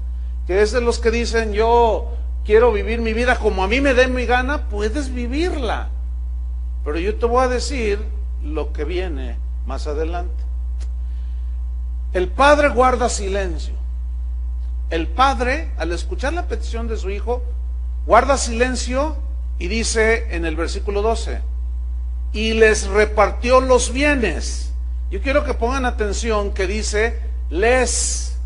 que 0.47 0.61
es 0.61 0.71
de 0.71 0.81
los 0.81 0.99
que 0.99 1.11
dicen 1.11 1.53
yo 1.53 2.09
quiero 2.45 2.71
vivir 2.71 3.01
mi 3.01 3.13
vida 3.13 3.37
como 3.37 3.63
a 3.63 3.67
mí 3.67 3.81
me 3.81 3.93
dé 3.93 4.07
mi 4.07 4.25
gana, 4.25 4.67
puedes 4.69 5.13
vivirla. 5.13 5.89
Pero 6.83 6.99
yo 6.99 7.15
te 7.15 7.25
voy 7.25 7.43
a 7.43 7.47
decir 7.47 7.99
lo 8.43 8.73
que 8.73 8.83
viene 8.83 9.37
más 9.65 9.87
adelante. 9.87 10.43
El 12.13 12.27
padre 12.27 12.69
guarda 12.69 13.09
silencio. 13.09 13.73
El 14.91 15.07
padre, 15.07 15.71
al 15.77 15.91
escuchar 15.91 16.33
la 16.33 16.47
petición 16.47 16.87
de 16.87 16.97
su 16.97 17.09
hijo, 17.09 17.41
guarda 18.05 18.37
silencio 18.37 19.15
y 19.57 19.67
dice 19.67 20.35
en 20.35 20.45
el 20.45 20.55
versículo 20.55 21.01
12, 21.01 21.41
y 22.31 22.53
les 22.53 22.87
repartió 22.87 23.61
los 23.61 23.91
bienes. 23.91 24.71
Yo 25.09 25.21
quiero 25.21 25.43
que 25.43 25.55
pongan 25.55 25.85
atención 25.85 26.53
que 26.53 26.67
dice, 26.67 27.19
les 27.49 28.37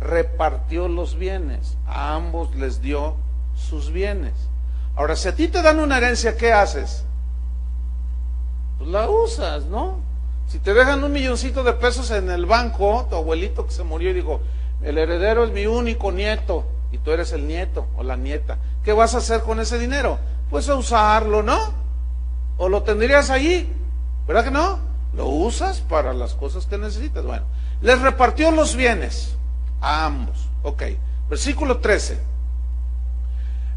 repartió 0.00 0.86
los 0.86 1.16
bienes. 1.16 1.76
A 1.86 2.14
ambos 2.14 2.54
les 2.54 2.80
dio 2.80 3.16
sus 3.56 3.90
bienes. 3.90 4.34
Ahora, 4.94 5.16
si 5.16 5.28
a 5.28 5.34
ti 5.34 5.48
te 5.48 5.62
dan 5.62 5.80
una 5.80 5.98
herencia, 5.98 6.36
¿qué 6.36 6.52
haces? 6.52 7.04
Pues 8.78 8.90
la 8.90 9.10
usas, 9.10 9.64
¿no? 9.64 10.05
Si 10.48 10.58
te 10.60 10.74
dejan 10.74 11.02
un 11.02 11.12
milloncito 11.12 11.64
de 11.64 11.72
pesos 11.72 12.10
en 12.10 12.30
el 12.30 12.46
banco, 12.46 13.06
tu 13.10 13.16
abuelito 13.16 13.66
que 13.66 13.72
se 13.72 13.82
murió 13.82 14.10
y 14.10 14.14
dijo, 14.14 14.40
el 14.82 14.96
heredero 14.98 15.44
es 15.44 15.50
mi 15.50 15.66
único 15.66 16.12
nieto 16.12 16.64
y 16.92 16.98
tú 16.98 17.10
eres 17.10 17.32
el 17.32 17.46
nieto 17.46 17.86
o 17.96 18.04
la 18.04 18.16
nieta, 18.16 18.58
¿qué 18.84 18.92
vas 18.92 19.14
a 19.14 19.18
hacer 19.18 19.42
con 19.42 19.58
ese 19.58 19.78
dinero? 19.78 20.18
Pues 20.48 20.68
a 20.68 20.76
usarlo, 20.76 21.42
¿no? 21.42 21.58
¿O 22.58 22.68
lo 22.68 22.82
tendrías 22.84 23.30
allí? 23.30 23.68
¿Verdad 24.26 24.44
que 24.44 24.50
no? 24.50 24.78
Lo 25.14 25.26
usas 25.26 25.80
para 25.80 26.12
las 26.12 26.34
cosas 26.34 26.66
que 26.66 26.78
necesitas. 26.78 27.24
Bueno, 27.24 27.44
les 27.80 28.00
repartió 28.00 28.50
los 28.50 28.76
bienes 28.76 29.34
a 29.80 30.06
ambos. 30.06 30.48
Ok, 30.62 30.82
versículo 31.28 31.78
13. 31.78 32.20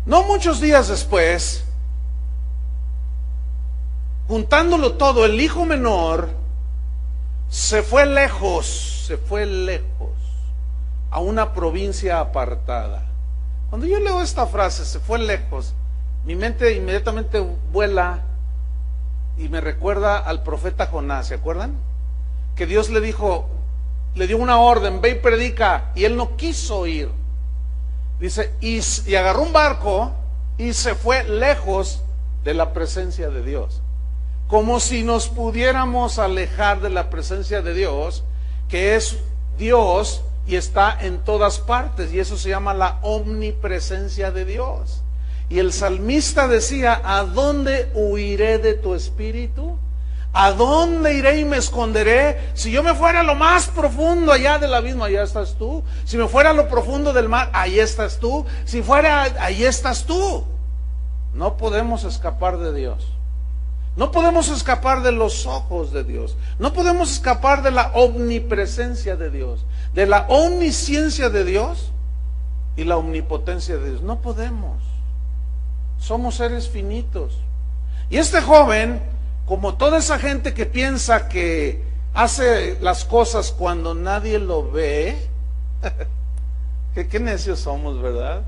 No 0.05 0.23
muchos 0.23 0.61
días 0.61 0.87
después, 0.87 1.65
juntándolo 4.27 4.93
todo, 4.93 5.25
el 5.25 5.39
hijo 5.41 5.65
menor 5.65 6.29
se 7.49 7.81
fue 7.81 8.05
lejos, 8.05 9.05
se 9.07 9.17
fue 9.17 9.45
lejos, 9.45 10.11
a 11.09 11.19
una 11.19 11.53
provincia 11.53 12.19
apartada. 12.19 13.05
Cuando 13.69 13.87
yo 13.87 13.99
leo 13.99 14.21
esta 14.21 14.45
frase, 14.45 14.85
se 14.85 14.99
fue 14.99 15.17
lejos, 15.17 15.73
mi 16.25 16.35
mente 16.35 16.75
inmediatamente 16.75 17.39
vuela 17.71 18.21
y 19.37 19.49
me 19.49 19.61
recuerda 19.61 20.17
al 20.17 20.43
profeta 20.43 20.87
Jonás, 20.87 21.27
¿se 21.27 21.35
acuerdan? 21.35 21.73
Que 22.55 22.67
Dios 22.67 22.89
le 22.89 23.01
dijo, 23.01 23.49
le 24.13 24.27
dio 24.27 24.37
una 24.37 24.59
orden, 24.59 25.01
ve 25.01 25.11
y 25.11 25.15
predica, 25.15 25.91
y 25.95 26.05
él 26.05 26.15
no 26.15 26.35
quiso 26.35 26.85
ir. 26.85 27.09
Dice, 28.19 28.53
y, 28.59 28.79
y 29.07 29.15
agarró 29.15 29.41
un 29.41 29.53
barco 29.53 30.11
y 30.57 30.73
se 30.73 30.93
fue 30.93 31.23
lejos 31.23 32.03
de 32.43 32.53
la 32.53 32.73
presencia 32.73 33.29
de 33.29 33.41
Dios 33.43 33.81
como 34.49 34.79
si 34.79 35.03
nos 35.03 35.29
pudiéramos 35.29 36.17
alejar 36.17 36.81
de 36.81 36.89
la 36.89 37.11
presencia 37.11 37.61
de 37.61 37.75
Dios, 37.75 38.23
que 38.67 38.95
es 38.95 39.17
Dios 39.59 40.23
y 40.47 40.55
está 40.55 40.97
en 40.99 41.19
todas 41.19 41.59
partes, 41.59 42.11
y 42.11 42.19
eso 42.19 42.35
se 42.35 42.49
llama 42.49 42.73
la 42.73 42.97
omnipresencia 43.03 44.31
de 44.31 44.45
Dios. 44.45 45.03
Y 45.49 45.59
el 45.59 45.71
salmista 45.71 46.47
decía, 46.47 46.99
¿a 47.03 47.25
dónde 47.25 47.91
huiré 47.93 48.57
de 48.57 48.73
tu 48.73 48.95
espíritu? 48.95 49.77
¿A 50.33 50.51
dónde 50.51 51.13
iré 51.13 51.39
y 51.39 51.45
me 51.45 51.57
esconderé? 51.57 52.51
Si 52.55 52.71
yo 52.71 52.81
me 52.81 52.95
fuera 52.95 53.19
a 53.19 53.23
lo 53.23 53.35
más 53.35 53.67
profundo 53.67 54.31
allá 54.31 54.57
del 54.57 54.73
abismo, 54.73 55.03
allá 55.03 55.21
estás 55.21 55.55
tú. 55.59 55.83
Si 56.05 56.17
me 56.17 56.27
fuera 56.27 56.51
a 56.51 56.53
lo 56.53 56.67
profundo 56.67 57.13
del 57.13 57.29
mar, 57.29 57.51
ahí 57.53 57.79
estás 57.79 58.17
tú. 58.17 58.47
Si 58.65 58.81
fuera, 58.81 59.23
ahí 59.39 59.63
estás 59.63 60.05
tú. 60.05 60.43
No 61.35 61.55
podemos 61.55 62.03
escapar 62.03 62.57
de 62.57 62.73
Dios. 62.73 63.18
No 63.99 64.13
podemos 64.13 64.47
escapar 64.47 65.03
de 65.03 65.11
los 65.11 65.45
ojos 65.45 65.91
de 65.91 66.05
Dios. 66.05 66.37
No 66.57 66.71
podemos 66.71 67.11
escapar 67.11 67.63
de 67.63 67.71
la 67.71 67.91
omnipresencia 67.95 69.17
de 69.17 69.29
Dios, 69.29 69.65
de 69.93 70.05
la 70.05 70.25
omnisciencia 70.29 71.29
de 71.29 71.43
Dios 71.43 71.91
y 72.77 72.85
la 72.85 72.95
omnipotencia 72.95 73.75
de 73.75 73.89
Dios. 73.89 74.01
No 74.01 74.21
podemos. 74.21 74.81
Somos 75.97 76.35
seres 76.35 76.69
finitos. 76.69 77.39
Y 78.09 78.19
este 78.19 78.39
joven, 78.39 79.01
como 79.45 79.73
toda 79.73 79.97
esa 79.97 80.17
gente 80.17 80.53
que 80.53 80.65
piensa 80.65 81.27
que 81.27 81.83
hace 82.13 82.79
las 82.79 83.03
cosas 83.03 83.51
cuando 83.51 83.95
nadie 83.95 84.39
lo 84.39 84.71
ve, 84.71 85.27
¿qué, 86.95 87.09
qué 87.09 87.19
necios 87.19 87.59
somos, 87.59 88.01
¿verdad? 88.01 88.43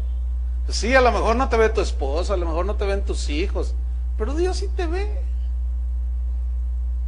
Sí, 0.70 0.96
a 0.96 1.02
lo 1.02 1.12
mejor 1.12 1.36
no 1.36 1.50
te 1.50 1.58
ve 1.58 1.68
tu 1.68 1.82
esposa, 1.82 2.36
a 2.36 2.38
lo 2.38 2.46
mejor 2.46 2.66
no 2.66 2.76
te 2.76 2.86
ven 2.86 3.04
tus 3.04 3.30
hijos, 3.30 3.76
pero 4.18 4.34
Dios 4.34 4.56
sí 4.56 4.70
te 4.78 4.88
ve. 4.88 5.31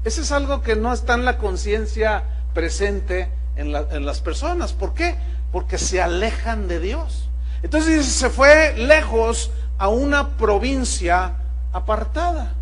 Ese 0.03 0.21
es 0.21 0.31
algo 0.31 0.61
que 0.61 0.75
no 0.75 0.91
está 0.91 1.13
en 1.13 1.25
la 1.25 1.37
conciencia 1.37 2.23
presente 2.53 3.29
en, 3.55 3.71
las 3.71 4.21
personas. 4.21 4.73
¿Por 4.73 4.93
qué? 4.93 5.15
Porque 5.51 5.77
se 5.77 6.01
alejan 6.01 6.67
de 6.67 6.79
Dios. 6.79 7.29
Entonces 7.61 8.05
se 8.05 8.29
fue 8.29 8.73
lejos 8.75 9.51
a 9.77 9.87
una 9.87 10.29
provincia 10.37 11.35
apartada, 11.71 12.53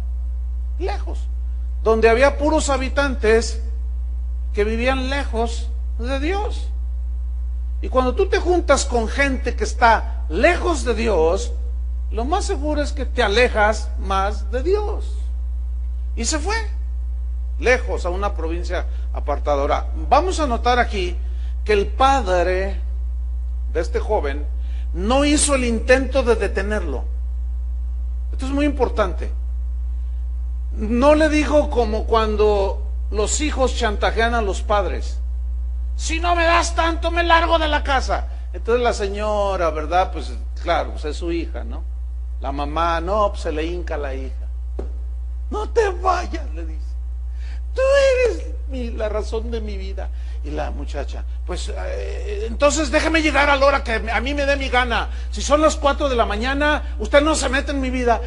lejos, 0.80 1.20
donde 1.84 2.10
había 2.10 2.38
puros 2.38 2.70
habitantes 2.70 3.62
que 4.54 4.64
vivían 4.64 5.10
lejos 5.10 5.70
de 5.98 6.20
Dios. 6.20 6.68
Y 7.82 7.90
cuando 7.90 8.14
tú 8.14 8.30
te 8.30 8.40
juntas 8.40 8.86
con 8.86 9.08
gente 9.08 9.56
que 9.56 9.64
está 9.64 10.26
lejos 10.30 10.84
de 10.84 10.94
Dios, 10.94 11.54
lo 12.12 12.26
más 12.26 12.46
seguro 12.46 12.82
es 12.82 12.92
que 12.92 13.06
te 13.06 13.24
alejas 13.24 13.90
más 13.98 14.52
de 14.52 14.62
Dios. 14.62 15.16
Y 16.16 16.26
se 16.26 16.38
fue 16.38 16.56
lejos, 17.62 18.06
a 18.06 18.10
una 18.10 18.34
provincia 18.34 18.86
apartadora. 19.14 19.88
Vamos 20.10 20.40
a 20.40 20.48
notar 20.48 20.80
aquí 20.80 21.16
que 21.64 21.74
el 21.74 21.88
padre 21.88 22.82
de 23.72 23.80
este 23.80 24.00
joven 24.00 24.46
no 24.94 25.24
hizo 25.24 25.56
el 25.56 25.64
intento 25.64 26.24
de 26.24 26.36
detenerlo. 26.36 27.06
Esto 28.32 28.46
es 28.46 28.52
muy 28.52 28.66
importante. 28.66 29.32
No 30.74 31.16
le 31.16 31.30
dijo 31.30 31.70
como 31.70 32.06
cuando 32.06 32.82
los 33.12 33.42
hijos 33.42 33.76
chantajean 33.76 34.36
a 34.36 34.42
los 34.42 34.62
padres. 34.62 35.20
Si 35.96 36.20
no 36.20 36.36
me 36.36 36.46
das 36.46 36.76
tanto, 36.76 37.12
me 37.12 37.24
largo 37.24 37.60
de 37.60 37.68
la 37.68 37.84
casa. 37.84 38.28
Entonces 38.54 38.84
la 38.84 38.94
señora, 38.94 39.70
¿verdad? 39.70 40.12
Pues 40.12 40.34
claro, 40.62 40.92
pues 40.92 41.06
es 41.06 41.18
su 41.18 41.32
hija, 41.32 41.64
¿no? 41.64 41.84
La 42.42 42.52
mamá, 42.52 43.00
no, 43.00 43.30
pues 43.30 43.42
se 43.42 43.52
le 43.52 43.66
hinca 43.66 43.98
la 43.98 44.16
hija. 44.16 44.48
No 45.50 45.70
te 45.70 45.90
vayas, 45.90 46.52
le 46.54 46.66
dice. 46.66 46.91
Tú 47.74 47.82
eres 48.26 48.52
la 48.96 49.10
razón 49.10 49.52
de 49.52 49.62
mi 49.62 49.78
vida. 49.78 50.10
Y 50.44 50.50
la 50.50 50.72
muchacha, 50.72 51.24
pues 51.46 51.70
eh, 51.70 52.46
entonces 52.48 52.90
déjeme 52.90 53.22
llegar 53.22 53.48
a 53.52 53.56
la 53.56 53.66
hora 53.66 53.84
que 53.84 54.02
a 54.12 54.22
mí 54.22 54.34
me 54.34 54.46
dé 54.46 54.56
mi 54.56 54.70
gana. 54.70 55.10
Si 55.30 55.42
son 55.42 55.62
las 55.62 55.76
cuatro 55.76 56.10
de 56.10 56.16
la 56.16 56.26
mañana, 56.26 56.96
usted 56.98 57.22
no 57.22 57.36
se 57.36 57.48
mete 57.48 57.72
en 57.72 57.82
mi 57.82 57.92
vida. 57.92 58.20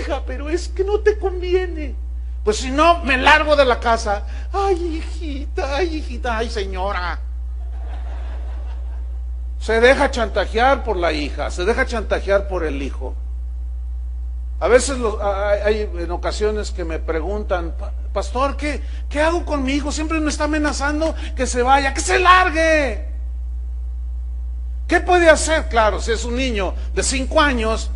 Hija, 0.00 0.22
pero 0.26 0.48
es 0.48 0.68
que 0.68 0.82
no 0.82 1.00
te 1.00 1.18
conviene. 1.18 1.94
Pues 2.42 2.56
si 2.56 2.70
no, 2.70 3.04
me 3.04 3.18
largo 3.18 3.54
de 3.54 3.66
la 3.66 3.78
casa. 3.80 4.22
Ay, 4.50 4.96
hijita, 4.96 5.76
ay, 5.76 5.96
hijita, 5.96 6.38
ay, 6.38 6.48
señora. 6.48 7.20
Se 9.60 9.80
deja 9.80 10.10
chantajear 10.10 10.84
por 10.84 10.96
la 10.96 11.12
hija, 11.12 11.50
se 11.50 11.66
deja 11.66 11.84
chantajear 11.84 12.48
por 12.48 12.64
el 12.64 12.82
hijo. 12.82 13.14
A 14.60 14.66
veces 14.66 14.98
hay 15.64 15.88
en 15.98 16.10
ocasiones 16.10 16.72
que 16.72 16.84
me 16.84 16.98
preguntan, 16.98 17.74
pastor, 18.12 18.56
¿qué, 18.56 18.82
¿qué 19.08 19.20
hago 19.20 19.44
conmigo? 19.44 19.92
Siempre 19.92 20.18
me 20.18 20.30
está 20.30 20.44
amenazando 20.44 21.14
que 21.36 21.46
se 21.46 21.62
vaya, 21.62 21.94
que 21.94 22.00
se 22.00 22.18
largue. 22.18 23.06
¿Qué 24.88 25.00
puede 25.00 25.30
hacer? 25.30 25.68
Claro, 25.68 26.00
si 26.00 26.10
es 26.10 26.24
un 26.24 26.34
niño 26.34 26.74
de 26.92 27.02
cinco 27.04 27.40
años 27.40 27.90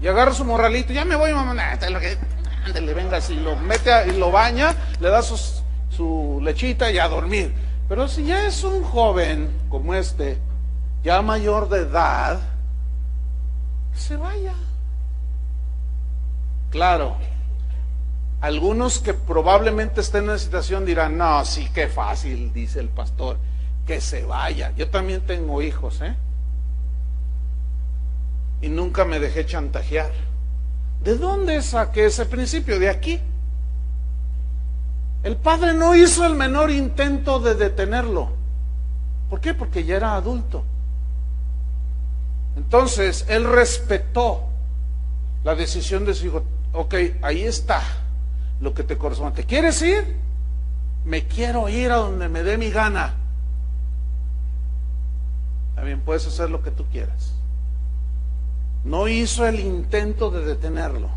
y 0.00 0.08
agarra 0.08 0.32
su 0.32 0.44
morralito, 0.44 0.92
ya 0.92 1.04
me 1.04 1.14
voy, 1.14 1.32
mamá, 1.32 1.52
ándale, 1.52 2.94
venga, 2.94 3.20
si 3.20 3.34
lo 3.34 3.54
mete 3.54 4.08
y 4.08 4.12
lo 4.12 4.32
baña, 4.32 4.74
le 4.98 5.08
da 5.08 5.22
su 5.22 6.40
lechita 6.42 6.90
y 6.90 6.98
a 6.98 7.06
dormir. 7.06 7.54
Pero 7.88 8.08
si 8.08 8.24
ya 8.24 8.46
es 8.46 8.64
un 8.64 8.82
joven 8.82 9.50
como 9.68 9.94
este, 9.94 10.38
ya 11.04 11.22
mayor 11.22 11.68
de 11.68 11.82
edad, 11.82 12.40
se 13.94 14.16
vaya. 14.16 14.54
Claro, 16.70 17.16
algunos 18.40 18.98
que 18.98 19.14
probablemente 19.14 20.00
estén 20.00 20.24
en 20.24 20.30
una 20.30 20.38
situación 20.38 20.84
dirán, 20.84 21.16
no, 21.16 21.44
sí, 21.44 21.68
qué 21.72 21.88
fácil, 21.88 22.52
dice 22.52 22.80
el 22.80 22.88
pastor, 22.88 23.38
que 23.86 24.00
se 24.00 24.24
vaya. 24.24 24.72
Yo 24.76 24.88
también 24.88 25.22
tengo 25.22 25.62
hijos, 25.62 26.00
¿eh? 26.02 26.14
Y 28.60 28.68
nunca 28.68 29.04
me 29.04 29.18
dejé 29.18 29.46
chantajear. 29.46 30.10
¿De 31.02 31.16
dónde 31.16 31.62
saqué 31.62 32.06
ese 32.06 32.26
principio? 32.26 32.78
De 32.78 32.88
aquí. 32.88 33.20
El 35.22 35.36
padre 35.36 35.74
no 35.74 35.94
hizo 35.94 36.24
el 36.24 36.34
menor 36.34 36.70
intento 36.70 37.40
de 37.40 37.54
detenerlo. 37.54 38.30
¿Por 39.28 39.40
qué? 39.40 39.54
Porque 39.54 39.84
ya 39.84 39.96
era 39.96 40.14
adulto. 40.14 40.64
Entonces, 42.56 43.26
él 43.28 43.44
respetó 43.44 44.44
la 45.44 45.54
decisión 45.54 46.04
de 46.04 46.14
su 46.14 46.26
hijo. 46.26 46.42
Ok, 46.76 46.94
ahí 47.22 47.42
está 47.42 47.82
lo 48.60 48.74
que 48.74 48.82
te 48.82 48.98
corresponde. 48.98 49.34
¿Te 49.34 49.44
quieres 49.44 49.80
ir? 49.80 50.14
Me 51.06 51.26
quiero 51.26 51.70
ir 51.70 51.90
a 51.90 51.96
donde 51.96 52.28
me 52.28 52.42
dé 52.42 52.58
mi 52.58 52.70
gana. 52.70 53.14
También 55.74 56.00
puedes 56.02 56.26
hacer 56.26 56.50
lo 56.50 56.62
que 56.62 56.70
tú 56.70 56.84
quieras. 56.92 57.32
No 58.84 59.08
hizo 59.08 59.46
el 59.46 59.58
intento 59.58 60.30
de 60.30 60.44
detenerlo. 60.44 61.08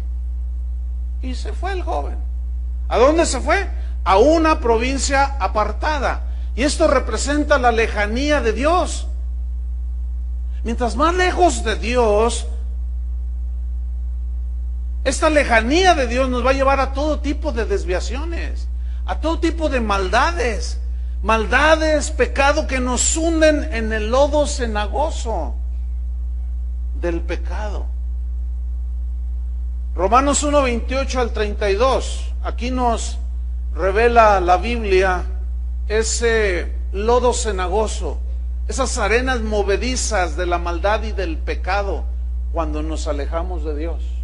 Y 1.22 1.36
se 1.36 1.52
fue 1.52 1.74
el 1.74 1.84
joven. 1.84 2.18
¿A 2.88 2.98
dónde 2.98 3.26
se 3.26 3.42
fue? 3.42 3.68
A 4.06 4.18
una 4.18 4.62
provincia 4.62 5.26
apartada. 5.42 6.24
Y 6.56 6.64
esto 6.64 6.88
representa 6.88 7.58
la 7.58 7.74
lejanía 7.74 8.40
de 8.40 8.54
Dios. 8.54 9.08
Mientras 10.64 10.96
más 10.96 11.14
lejos 11.16 11.66
de 11.66 11.76
Dios, 11.76 12.48
esta 15.04 15.30
lejanía 15.30 15.96
de 15.96 16.08
Dios 16.08 16.30
nos 16.30 16.46
va 16.46 16.52
a 16.52 16.54
llevar 16.54 16.80
a 16.80 16.94
todo 16.94 17.20
tipo 17.20 17.52
de 17.52 17.66
desviaciones, 17.66 18.68
a 19.06 19.20
todo 19.20 19.40
tipo 19.40 19.70
de 19.70 19.80
maldades, 19.80 20.80
maldades, 21.24 22.12
pecado 22.12 22.68
que 22.68 22.80
nos 22.80 23.16
hunden 23.16 23.74
en 23.74 23.94
el 23.94 24.10
lodo 24.10 24.46
cenagoso 24.46 25.56
del 27.00 27.22
pecado. 27.22 27.86
Romanos 29.96 30.44
1, 30.44 30.62
28 30.62 31.20
al 31.20 31.32
32, 31.32 32.34
aquí 32.44 32.72
nos 32.72 33.18
revela 33.74 34.40
la 34.40 34.58
Biblia 34.58 35.24
ese 35.88 36.72
lodo 36.92 37.34
cenagoso, 37.34 38.20
esas 38.68 38.98
arenas 38.98 39.42
movedizas 39.42 40.36
de 40.38 40.46
la 40.46 40.58
maldad 40.58 41.04
y 41.04 41.12
del 41.14 41.38
pecado 41.38 42.06
cuando 42.54 42.84
nos 42.84 43.08
alejamos 43.08 43.64
de 43.64 43.76
Dios. 43.76 44.19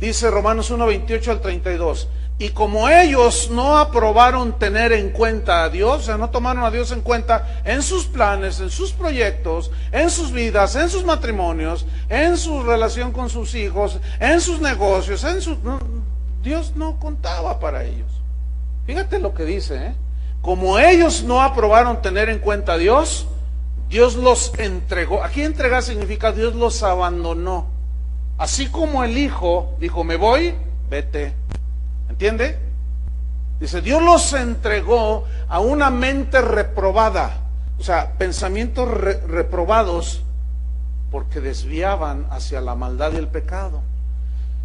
Dice 0.00 0.30
Romanos 0.30 0.70
1, 0.70 0.86
28 0.86 1.30
al 1.30 1.40
32. 1.40 2.08
Y 2.38 2.48
como 2.50 2.88
ellos 2.88 3.50
no 3.50 3.76
aprobaron 3.76 4.58
tener 4.58 4.92
en 4.92 5.10
cuenta 5.10 5.62
a 5.62 5.68
Dios, 5.68 5.98
o 5.98 6.02
sea, 6.02 6.16
no 6.16 6.30
tomaron 6.30 6.64
a 6.64 6.70
Dios 6.70 6.90
en 6.90 7.02
cuenta 7.02 7.60
en 7.66 7.82
sus 7.82 8.06
planes, 8.06 8.60
en 8.60 8.70
sus 8.70 8.92
proyectos, 8.92 9.70
en 9.92 10.08
sus 10.08 10.32
vidas, 10.32 10.74
en 10.74 10.88
sus 10.88 11.04
matrimonios, 11.04 11.84
en 12.08 12.38
su 12.38 12.62
relación 12.62 13.12
con 13.12 13.28
sus 13.28 13.54
hijos, 13.54 14.00
en 14.18 14.40
sus 14.40 14.58
negocios, 14.58 15.22
en 15.24 15.42
sus... 15.42 15.58
Dios 16.42 16.72
no 16.76 16.98
contaba 16.98 17.60
para 17.60 17.84
ellos. 17.84 18.08
Fíjate 18.86 19.18
lo 19.18 19.34
que 19.34 19.44
dice, 19.44 19.88
¿eh? 19.88 19.94
Como 20.40 20.78
ellos 20.78 21.22
no 21.22 21.42
aprobaron 21.42 22.00
tener 22.00 22.30
en 22.30 22.38
cuenta 22.38 22.72
a 22.72 22.78
Dios, 22.78 23.26
Dios 23.90 24.14
los 24.14 24.58
entregó. 24.58 25.22
Aquí 25.22 25.42
entregar 25.42 25.82
significa 25.82 26.32
Dios 26.32 26.54
los 26.54 26.82
abandonó. 26.82 27.66
Así 28.40 28.68
como 28.68 29.04
el 29.04 29.18
Hijo 29.18 29.76
dijo, 29.78 30.02
me 30.02 30.16
voy, 30.16 30.54
vete. 30.88 31.34
¿Entiende? 32.08 32.58
Dice, 33.60 33.82
Dios 33.82 34.02
los 34.02 34.32
entregó 34.32 35.26
a 35.46 35.60
una 35.60 35.90
mente 35.90 36.40
reprobada. 36.40 37.36
O 37.78 37.82
sea, 37.84 38.12
pensamientos 38.16 38.88
reprobados 38.88 40.22
porque 41.10 41.42
desviaban 41.42 42.28
hacia 42.30 42.62
la 42.62 42.74
maldad 42.74 43.12
y 43.12 43.16
el 43.16 43.28
pecado. 43.28 43.82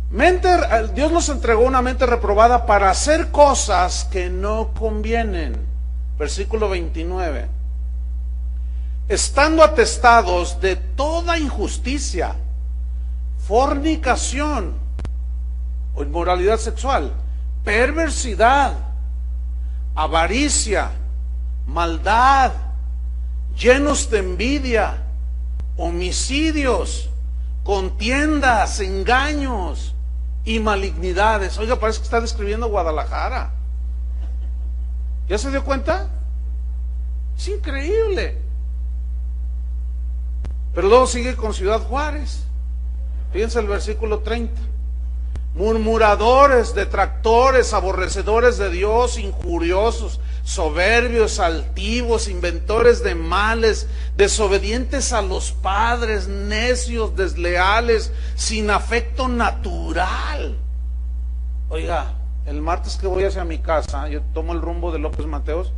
Mente, 0.10 0.48
Dios 0.94 1.12
los 1.12 1.28
entregó 1.28 1.64
una 1.64 1.82
mente 1.82 2.06
reprobada 2.06 2.66
para 2.66 2.90
hacer 2.90 3.30
cosas 3.30 4.06
que 4.06 4.30
no 4.30 4.70
convienen. 4.70 5.58
Versículo 6.18 6.70
29. 6.70 7.48
Estando 9.10 9.66
atestados 9.66 10.62
de 10.62 10.78
toda 10.78 11.38
injusticia 11.38 12.38
fornicación 13.48 14.74
o 15.94 16.04
inmoralidad 16.04 16.58
sexual, 16.58 17.14
perversidad, 17.64 18.74
avaricia, 19.94 20.92
maldad, 21.68 22.52
llenos 23.58 24.10
de 24.10 24.20
envidia, 24.20 25.04
homicidios, 25.78 27.10
contiendas, 27.64 28.80
engaños 28.80 29.94
y 30.44 30.60
malignidades. 30.60 31.58
Oiga, 31.58 31.80
parece 31.80 32.00
que 32.00 32.06
está 32.06 32.22
describiendo 32.22 32.68
Guadalajara. 32.68 33.52
¿Ya 35.28 35.38
se 35.38 35.50
dio 35.50 35.64
cuenta? 35.64 36.08
Es 37.38 37.48
increíble. 37.48 38.38
Pero 40.74 40.90
luego 40.90 41.08
sigue 41.08 41.36
con 41.36 41.54
Ciudad 41.54 41.82
Juárez. 41.82 42.45
Fíjense 43.36 43.60
el 43.60 43.68
versículo 43.68 44.20
30. 44.20 44.54
Murmuradores, 45.56 46.74
detractores, 46.74 47.74
aborrecedores 47.74 48.58
de 48.58 48.70
Dios, 48.70 49.20
injuriosos, 49.20 50.22
soberbios, 50.46 51.42
altivos, 51.42 52.30
inventores 52.30 53.04
de 53.04 53.14
males, 53.14 53.90
desobedientes 54.16 55.12
a 55.12 55.22
los 55.22 55.52
padres, 55.52 56.30
necios, 56.30 57.18
desleales, 57.18 58.14
sin 58.36 58.70
afecto 58.70 59.28
natural. 59.28 60.56
Oiga, 61.68 62.14
el 62.46 62.62
martes 62.62 62.96
que 62.96 63.08
voy 63.08 63.26
hacia 63.26 63.44
mi 63.44 63.58
casa, 63.58 64.08
yo 64.08 64.22
tomo 64.34 64.54
el 64.54 64.62
rumbo 64.62 64.94
de 64.94 65.00
López 65.00 65.26
Mateos, 65.26 65.74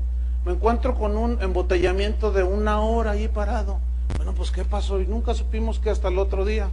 me 0.45 0.51
encuentro 0.51 0.93
con 0.93 1.17
un 1.17 1.41
embotellamiento 1.41 2.31
de 2.31 2.43
una 2.43 2.81
hora 2.81 3.13
ahí 3.13 3.27
parado. 3.27 3.79
Bueno, 4.15 4.35
pues 4.35 4.51
¿qué 4.51 4.63
pasó? 4.63 5.01
Y 5.01 5.07
nunca 5.07 5.33
supimos 5.33 5.79
que 5.79 5.89
hasta 5.89 6.09
el 6.09 6.19
otro 6.19 6.45
día 6.45 6.69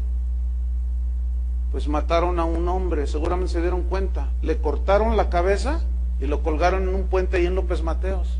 pues 1.75 1.89
mataron 1.89 2.39
a 2.39 2.45
un 2.45 2.69
hombre, 2.69 3.09
seguramente 3.09 3.53
se 3.53 3.61
dieron 3.61 3.83
cuenta, 3.83 4.29
le 4.43 4.59
cortaron 4.59 5.17
la 5.17 5.29
cabeza 5.29 5.81
y 6.21 6.27
lo 6.27 6.41
colgaron 6.41 6.85
en 6.85 6.95
un 6.95 7.09
puente 7.09 7.37
ahí 7.37 7.47
en 7.47 7.57
López 7.57 7.83
Mateos. 7.83 8.39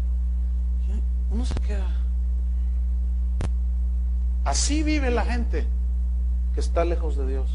Uno 1.33 1.45
se 1.45 1.55
queda. 1.55 1.89
Así 4.45 4.85
vive 4.85 5.11
la 5.11 5.25
gente 5.25 5.67
que 6.55 6.61
está 6.61 6.85
lejos 6.85 7.17
de 7.17 7.27
Dios. 7.27 7.51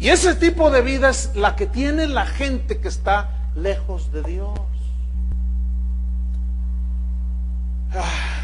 Y 0.00 0.08
ese 0.08 0.34
tipo 0.34 0.72
de 0.72 0.82
vida 0.82 1.10
es 1.10 1.36
la 1.36 1.54
que 1.54 1.68
tiene 1.68 2.08
la 2.08 2.26
gente 2.26 2.80
que 2.80 2.88
está 2.88 3.30
lejos 3.54 4.10
de 4.10 4.24
Dios. 4.24 4.58
Ah, 4.58 4.64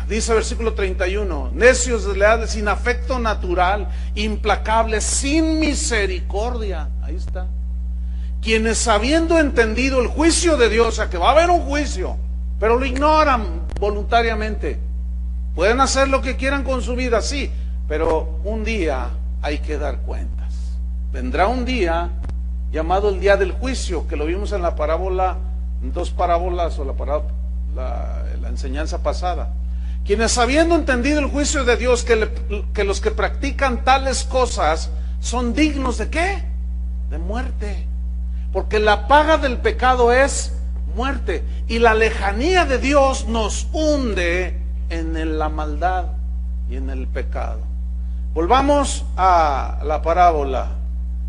dice 0.08 0.32
el 0.32 0.38
versículo 0.38 0.74
31, 0.74 1.50
necios, 1.54 2.06
desleales, 2.06 2.50
sin 2.50 2.68
afecto 2.68 3.18
natural, 3.18 3.88
implacables, 4.14 5.04
sin 5.04 5.60
misericordia. 5.60 6.88
Ahí 7.02 7.16
está. 7.16 7.46
Quienes 8.42 8.86
habiendo 8.88 9.38
entendido 9.38 10.00
el 10.00 10.08
juicio 10.08 10.56
de 10.56 10.68
Dios, 10.68 10.88
o 10.88 10.92
sea 10.92 11.08
que 11.08 11.18
va 11.18 11.28
a 11.28 11.32
haber 11.32 11.50
un 11.50 11.60
juicio, 11.60 12.16
pero 12.58 12.78
lo 12.78 12.84
ignoran 12.84 13.62
voluntariamente. 13.80 14.78
Pueden 15.54 15.80
hacer 15.80 16.08
lo 16.08 16.20
que 16.20 16.36
quieran 16.36 16.64
con 16.64 16.82
su 16.82 16.94
vida, 16.94 17.22
sí, 17.22 17.50
pero 17.88 18.40
un 18.44 18.64
día 18.64 19.10
hay 19.40 19.58
que 19.58 19.78
dar 19.78 19.98
cuentas. 19.98 20.54
Vendrá 21.12 21.46
un 21.46 21.64
día 21.64 22.10
llamado 22.72 23.08
el 23.08 23.20
día 23.20 23.36
del 23.36 23.52
juicio, 23.52 24.06
que 24.08 24.16
lo 24.16 24.26
vimos 24.26 24.52
en 24.52 24.62
la 24.62 24.74
parábola, 24.74 25.36
en 25.82 25.92
dos 25.92 26.10
parábolas 26.10 26.78
o 26.78 26.84
la 26.84 26.92
parábola 26.92 27.33
la, 27.74 28.24
enseñanza 28.48 29.02
pasada. 29.02 29.52
Quienes 30.04 30.36
habiendo 30.38 30.74
entendido 30.74 31.18
el 31.18 31.26
juicio 31.26 31.64
de 31.64 31.76
Dios, 31.76 32.04
que, 32.04 32.28
que 32.72 32.84
los 32.84 33.00
que 33.00 33.10
practican 33.10 33.84
tales 33.84 34.24
cosas 34.24 34.90
son 35.20 35.54
dignos 35.54 35.98
de 35.98 36.10
qué? 36.10 36.44
De 37.10 37.18
muerte. 37.18 37.86
Porque 38.52 38.78
la 38.78 39.08
paga 39.08 39.38
del 39.38 39.58
pecado 39.58 40.12
es 40.12 40.52
muerte. 40.94 41.42
Y 41.68 41.78
la 41.78 41.94
lejanía 41.94 42.66
de 42.66 42.78
Dios 42.78 43.26
nos 43.26 43.66
hunde 43.72 44.60
en 44.90 45.38
la 45.38 45.48
maldad 45.48 46.06
y 46.68 46.76
en 46.76 46.90
el 46.90 47.08
pecado. 47.08 47.60
Volvamos 48.34 49.04
a 49.16 49.80
la 49.84 50.02
parábola, 50.02 50.68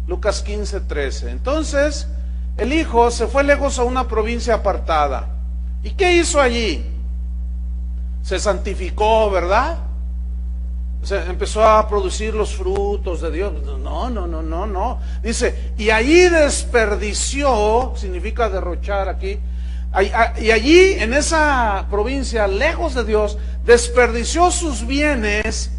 Lucas 0.07 0.41
15, 0.41 0.81
13. 0.81 1.31
Entonces, 1.31 2.07
el 2.57 2.73
hijo 2.73 3.09
se 3.11 3.27
fue 3.27 3.43
lejos 3.43 3.79
a 3.79 3.83
una 3.83 4.07
provincia 4.07 4.55
apartada 4.55 5.34
¿Y 5.85 5.91
qué 5.91 6.17
hizo 6.17 6.41
allí? 6.41 6.83
Se 8.23 8.39
santificó, 8.39 9.29
¿verdad? 9.29 9.77
Se 11.03 11.17
empezó 11.25 11.63
a 11.63 11.87
producir 11.87 12.33
los 12.33 12.55
frutos 12.55 13.21
de 13.21 13.29
Dios. 13.29 13.53
No, 13.79 14.09
no, 14.09 14.25
no, 14.25 14.41
no, 14.41 14.65
no. 14.65 14.99
Dice, 15.21 15.73
y 15.77 15.91
allí 15.91 16.27
desperdició, 16.27 17.93
significa 17.95 18.49
derrochar 18.49 19.09
aquí, 19.09 19.37
y 20.41 20.51
allí 20.51 20.93
en 20.93 21.13
esa 21.13 21.85
provincia, 21.91 22.47
lejos 22.47 22.95
de 22.95 23.03
Dios, 23.03 23.37
desperdició 23.63 24.49
sus 24.49 24.87
bienes 24.87 25.69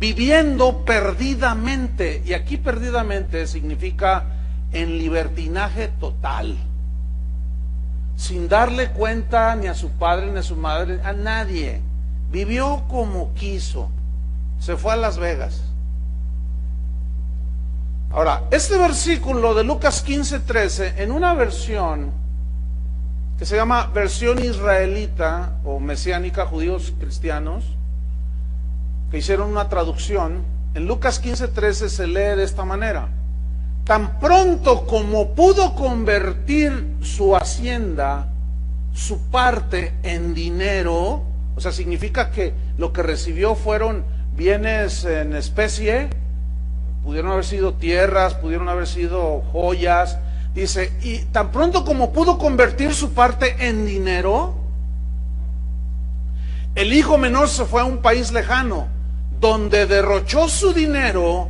viviendo 0.00 0.84
perdidamente. 0.84 2.24
Y 2.26 2.32
aquí 2.32 2.56
perdidamente 2.56 3.46
significa 3.46 4.24
en 4.72 4.98
libertinaje 4.98 5.92
total. 6.00 6.56
Sin 8.16 8.48
darle 8.48 8.90
cuenta 8.90 9.54
ni 9.56 9.66
a 9.66 9.74
su 9.74 9.90
padre 9.90 10.30
ni 10.30 10.38
a 10.38 10.42
su 10.42 10.56
madre, 10.56 11.00
a 11.02 11.12
nadie. 11.12 11.80
Vivió 12.30 12.84
como 12.88 13.34
quiso. 13.34 13.90
Se 14.58 14.76
fue 14.76 14.92
a 14.92 14.96
Las 14.96 15.18
Vegas. 15.18 15.62
Ahora, 18.10 18.44
este 18.50 18.76
versículo 18.76 19.54
de 19.54 19.64
Lucas 19.64 20.02
15, 20.02 20.40
13, 20.40 21.02
en 21.02 21.12
una 21.12 21.32
versión 21.34 22.12
que 23.38 23.46
se 23.46 23.56
llama 23.56 23.86
versión 23.86 24.38
israelita 24.38 25.56
o 25.64 25.80
mesiánica, 25.80 26.46
judíos 26.46 26.92
cristianos, 27.00 27.64
que 29.10 29.18
hicieron 29.18 29.50
una 29.50 29.68
traducción, 29.68 30.44
en 30.74 30.86
Lucas 30.86 31.18
15, 31.18 31.48
13 31.48 31.88
se 31.88 32.06
lee 32.06 32.36
de 32.36 32.44
esta 32.44 32.64
manera. 32.64 33.08
Tan 33.84 34.20
pronto 34.20 34.86
como 34.86 35.34
pudo 35.34 35.74
convertir 35.74 36.96
su 37.02 37.34
hacienda, 37.34 38.28
su 38.94 39.18
parte 39.30 39.94
en 40.04 40.34
dinero, 40.34 41.24
o 41.56 41.60
sea, 41.60 41.72
significa 41.72 42.30
que 42.30 42.54
lo 42.78 42.92
que 42.92 43.02
recibió 43.02 43.56
fueron 43.56 44.04
bienes 44.36 45.04
en 45.04 45.34
especie, 45.34 46.08
pudieron 47.02 47.32
haber 47.32 47.44
sido 47.44 47.74
tierras, 47.74 48.34
pudieron 48.34 48.68
haber 48.68 48.86
sido 48.86 49.42
joyas. 49.52 50.18
Dice, 50.54 50.92
y 51.02 51.18
tan 51.32 51.50
pronto 51.50 51.84
como 51.84 52.12
pudo 52.12 52.38
convertir 52.38 52.94
su 52.94 53.12
parte 53.12 53.68
en 53.68 53.84
dinero, 53.84 54.54
el 56.74 56.92
hijo 56.92 57.18
menor 57.18 57.48
se 57.48 57.64
fue 57.64 57.80
a 57.80 57.84
un 57.84 57.98
país 57.98 58.30
lejano, 58.32 58.86
donde 59.40 59.86
derrochó 59.86 60.48
su 60.48 60.72
dinero 60.72 61.48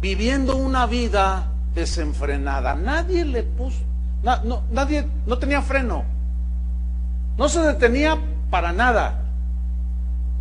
viviendo 0.00 0.56
una 0.56 0.86
vida 0.86 1.50
desenfrenada. 1.74 2.74
Nadie 2.74 3.24
le 3.24 3.42
puso, 3.42 3.80
no, 4.22 4.62
nadie, 4.70 5.06
no 5.26 5.38
tenía 5.38 5.62
freno, 5.62 6.04
no 7.36 7.48
se 7.48 7.60
detenía 7.60 8.18
para 8.50 8.72
nada. 8.72 9.20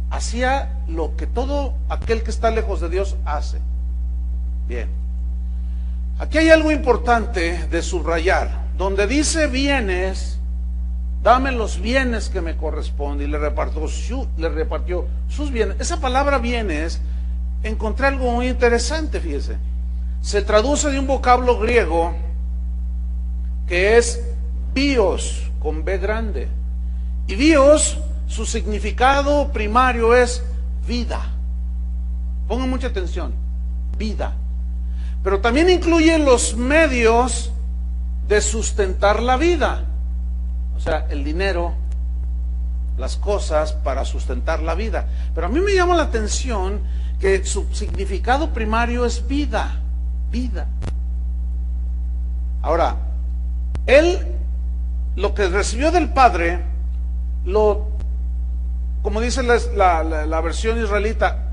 Hacía 0.10 0.70
lo 0.88 1.16
que 1.16 1.26
todo 1.26 1.74
aquel 1.90 2.22
que 2.22 2.30
está 2.30 2.52
lejos 2.52 2.80
de 2.82 2.90
Dios 2.90 3.16
hace. 3.26 3.60
Bien. 4.68 4.90
Aquí 6.20 6.38
hay 6.38 6.50
algo 6.52 6.72
importante 6.72 7.68
de 7.68 7.82
subrayar. 7.82 8.64
Donde 8.78 9.08
dice 9.08 9.48
bienes, 9.48 10.38
dame 11.24 11.52
los 11.52 11.82
bienes 11.82 12.30
que 12.30 12.42
me 12.42 12.56
corresponden. 12.56 13.28
Y 13.28 13.32
le 13.32 13.40
repartió, 13.40 13.88
le 14.38 14.50
repartió 14.50 15.08
sus 15.30 15.52
bienes. 15.52 15.78
Esa 15.80 16.00
palabra 16.00 16.38
bienes, 16.38 17.02
encontré 17.64 18.06
algo 18.06 18.32
muy 18.32 18.48
interesante, 18.48 19.20
fíjese. 19.20 19.58
Se 20.24 20.42
traduce 20.42 20.90
de 20.90 20.98
un 20.98 21.06
vocablo 21.06 21.60
griego 21.60 22.16
que 23.68 23.98
es 23.98 24.20
bios, 24.74 25.52
con 25.60 25.86
B 25.86 26.00
grande. 26.00 26.48
Y 27.28 27.36
bios, 27.36 28.00
su 28.26 28.48
significado 28.48 29.52
primario 29.52 30.16
es 30.16 30.44
vida. 30.88 31.22
Pongan 32.48 32.72
mucha 32.72 32.88
atención, 32.88 33.36
vida 34.00 34.34
pero 35.24 35.40
también 35.40 35.70
incluye 35.70 36.20
los 36.20 36.56
medios 36.58 37.52
de 38.28 38.42
sustentar 38.42 39.24
la 39.24 39.38
vida. 39.38 39.86
O 40.76 40.80
sea, 40.82 41.08
el 41.10 41.24
dinero, 41.24 41.74
las 42.98 43.16
cosas 43.16 43.72
para 43.72 44.04
sustentar 44.04 44.62
la 44.62 44.76
vida. 44.76 45.08
Pero 45.34 45.48
a 45.48 45.50
mí 45.50 45.62
me 45.62 45.74
llama 45.74 45.96
la 45.96 46.04
atención 46.04 46.82
que 47.22 47.46
su 47.46 47.74
significado 47.74 48.50
primario 48.54 49.06
es 49.06 49.26
vida, 49.26 49.80
vida. 50.34 50.68
Ahora, 52.64 52.98
él 53.86 54.20
lo 55.16 55.36
que 55.36 55.48
recibió 55.48 55.92
del 55.92 56.10
Padre, 56.10 56.60
lo, 57.46 57.88
como 59.04 59.22
dice 59.22 59.44
la, 59.44 60.04
la 60.04 60.42
versión 60.42 60.82
israelita, 60.82 61.52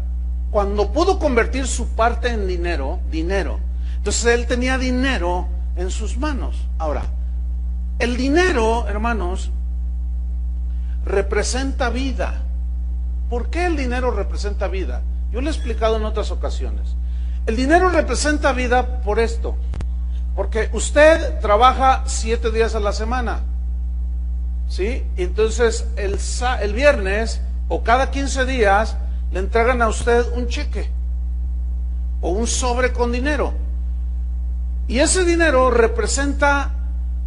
cuando 0.50 0.92
pudo 0.92 1.18
convertir 1.18 1.66
su 1.68 1.88
parte 1.88 2.30
en 2.30 2.48
dinero, 2.48 3.00
dinero, 3.10 3.60
entonces 3.98 4.34
él 4.34 4.46
tenía 4.46 4.78
dinero 4.78 5.46
en 5.76 5.90
sus 5.90 6.16
manos. 6.16 6.56
Ahora, 6.78 7.02
el 7.98 8.16
dinero, 8.16 8.88
hermanos, 8.88 9.50
representa 11.04 11.90
vida. 11.90 12.40
¿Por 13.28 13.50
qué 13.50 13.66
el 13.66 13.76
dinero 13.76 14.10
representa 14.10 14.68
vida? 14.68 15.02
Yo 15.30 15.40
le 15.42 15.50
he 15.50 15.52
explicado 15.52 15.98
en 15.98 16.04
otras 16.04 16.30
ocasiones. 16.30 16.96
El 17.50 17.56
dinero 17.56 17.88
representa 17.88 18.52
vida 18.52 19.02
por 19.02 19.18
esto. 19.18 19.56
Porque 20.36 20.70
usted 20.72 21.40
trabaja 21.40 22.04
siete 22.06 22.52
días 22.52 22.76
a 22.76 22.78
la 22.78 22.92
semana. 22.92 23.40
¿Sí? 24.68 25.02
Entonces 25.16 25.84
el, 25.96 26.16
el 26.62 26.74
viernes 26.74 27.40
o 27.66 27.82
cada 27.82 28.12
15 28.12 28.46
días 28.46 28.96
le 29.32 29.40
entregan 29.40 29.82
a 29.82 29.88
usted 29.88 30.26
un 30.36 30.46
cheque 30.46 30.92
o 32.20 32.30
un 32.30 32.46
sobre 32.46 32.92
con 32.92 33.10
dinero. 33.10 33.52
Y 34.86 35.00
ese 35.00 35.24
dinero 35.24 35.72
representa 35.72 36.70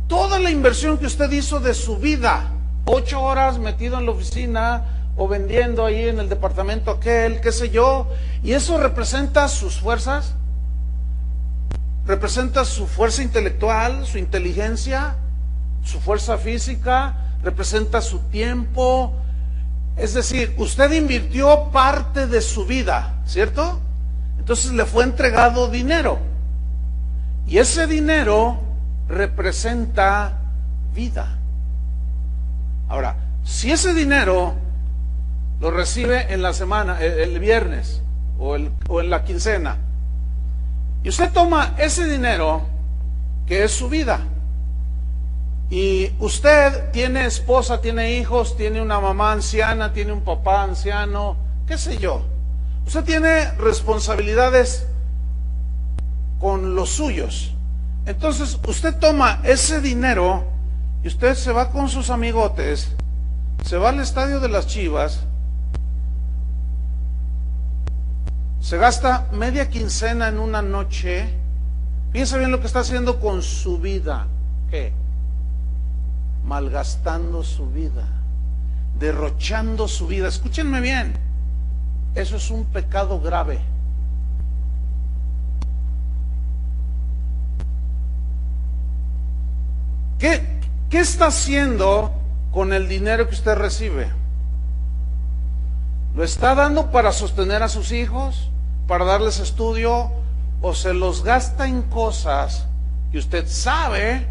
toda 0.08 0.40
la 0.40 0.52
inversión 0.52 1.00
que 1.00 1.08
usted 1.08 1.30
hizo 1.34 1.60
de 1.60 1.74
su 1.74 1.98
vida. 1.98 2.50
Ocho 2.86 3.22
horas 3.22 3.60
metido 3.60 4.00
en 4.00 4.06
la 4.06 4.14
oficina 4.14 4.86
o 5.16 5.28
vendiendo 5.28 5.86
ahí 5.86 6.08
en 6.08 6.20
el 6.20 6.30
departamento 6.30 6.92
aquel, 6.92 7.42
qué 7.42 7.52
sé 7.52 7.70
yo. 7.70 8.08
Y 8.42 8.54
eso 8.54 8.78
representa 8.78 9.48
sus 9.48 9.80
fuerzas, 9.80 10.34
representa 12.06 12.66
su 12.66 12.88
fuerza 12.88 13.22
intelectual, 13.22 14.06
su 14.06 14.18
inteligencia, 14.18 15.16
su 15.84 16.00
fuerza 16.00 16.38
física, 16.38 17.16
representa 17.44 18.02
su 18.02 18.20
tiempo, 18.20 19.14
es 19.96 20.14
decir, 20.14 20.56
usted 20.58 20.92
invirtió 20.94 21.70
parte 21.72 22.26
de 22.26 22.42
su 22.42 22.66
vida, 22.66 23.14
¿cierto? 23.26 23.80
Entonces 24.40 24.72
le 24.72 24.86
fue 24.86 25.04
entregado 25.04 25.70
dinero. 25.70 26.18
Y 27.48 27.58
ese 27.60 27.86
dinero 27.86 28.60
representa 29.08 30.40
vida. 30.94 31.38
Ahora, 32.90 33.16
si 33.44 33.72
ese 33.72 33.94
dinero 33.94 34.56
lo 35.64 35.72
recibe 35.72 36.34
en 36.34 36.42
la 36.42 36.52
semana, 36.52 37.02
el, 37.02 37.40
viernes 37.40 38.02
o, 38.38 38.58
o 38.90 39.00
en 39.00 39.10
la 39.10 39.24
quincena, 39.24 39.78
y 41.04 41.08
usted 41.08 41.32
toma 41.32 41.74
ese 41.78 42.06
dinero, 42.06 42.64
que 43.48 43.64
es 43.64 43.72
su 43.72 43.88
vida, 43.88 44.20
y 45.70 46.12
usted 46.20 46.92
tiene 46.92 47.26
esposa, 47.26 47.80
tiene 47.80 48.18
hijos, 48.18 48.58
tiene 48.58 48.82
una 48.82 49.00
mamá 49.00 49.32
anciana, 49.32 49.94
tiene 49.94 50.12
un 50.12 50.20
papá 50.20 50.64
anciano, 50.64 51.38
qué 51.66 51.78
sé 51.78 51.98
yo. 51.98 52.24
Usted 52.86 53.06
tiene 53.06 53.50
responsabilidades 53.54 54.86
con 56.42 56.76
los 56.76 56.90
suyos. 56.90 57.54
Entonces 58.06 58.60
usted 58.68 58.98
toma 58.98 59.40
ese 59.46 59.80
dinero 59.80 60.44
y 61.06 61.08
usted 61.08 61.36
se 61.36 61.54
va 61.54 61.70
con 61.70 61.88
sus 61.88 62.10
amigotes, 62.10 62.90
se 63.64 63.78
va 63.78 63.90
al 63.90 64.02
estadio 64.02 64.42
de 64.42 64.50
las 64.50 64.68
Chivas, 64.68 65.22
se 68.64 68.78
gasta 68.78 69.28
media 69.32 69.70
quincena 69.70 70.30
en 70.30 70.40
una 70.40 70.64
noche, 70.64 71.30
piensa 72.12 72.38
bien 72.38 72.50
lo 72.50 72.60
que 72.60 72.66
está 72.66 72.80
haciendo 72.80 73.20
con 73.20 73.44
su 73.44 73.78
vida. 73.78 74.26
¿Qué? 74.72 75.04
malgastando 76.46 77.44
su 77.44 77.70
vida, 77.70 78.06
derrochando 79.00 79.88
su 79.88 80.08
vida. 80.08 80.28
Escúchenme 80.28 80.82
bien, 80.82 81.14
eso 82.16 82.36
es 82.36 82.50
un 82.50 82.66
pecado 82.66 83.20
grave. 83.20 83.60
¿Qué, 90.20 90.42
¿Qué 90.90 91.00
está 91.00 91.28
haciendo 91.28 92.14
con 92.52 92.72
el 92.72 92.88
dinero 92.88 93.28
que 93.28 93.36
usted 93.36 93.56
recibe? 93.56 94.23
¿Lo 96.16 96.24
está 96.24 96.54
dando 96.56 96.92
para 96.92 97.12
sostener 97.12 97.64
a 97.64 97.70
sus 97.70 97.92
hijos, 97.92 98.50
para 98.88 99.06
darles 99.06 99.40
estudio, 99.40 100.12
o 100.62 100.74
se 100.74 100.94
los 100.94 101.24
gasta 101.24 101.68
en 101.68 101.82
cosas 101.84 102.68
que 103.12 103.18
usted 103.18 103.48
sabe 103.48 104.28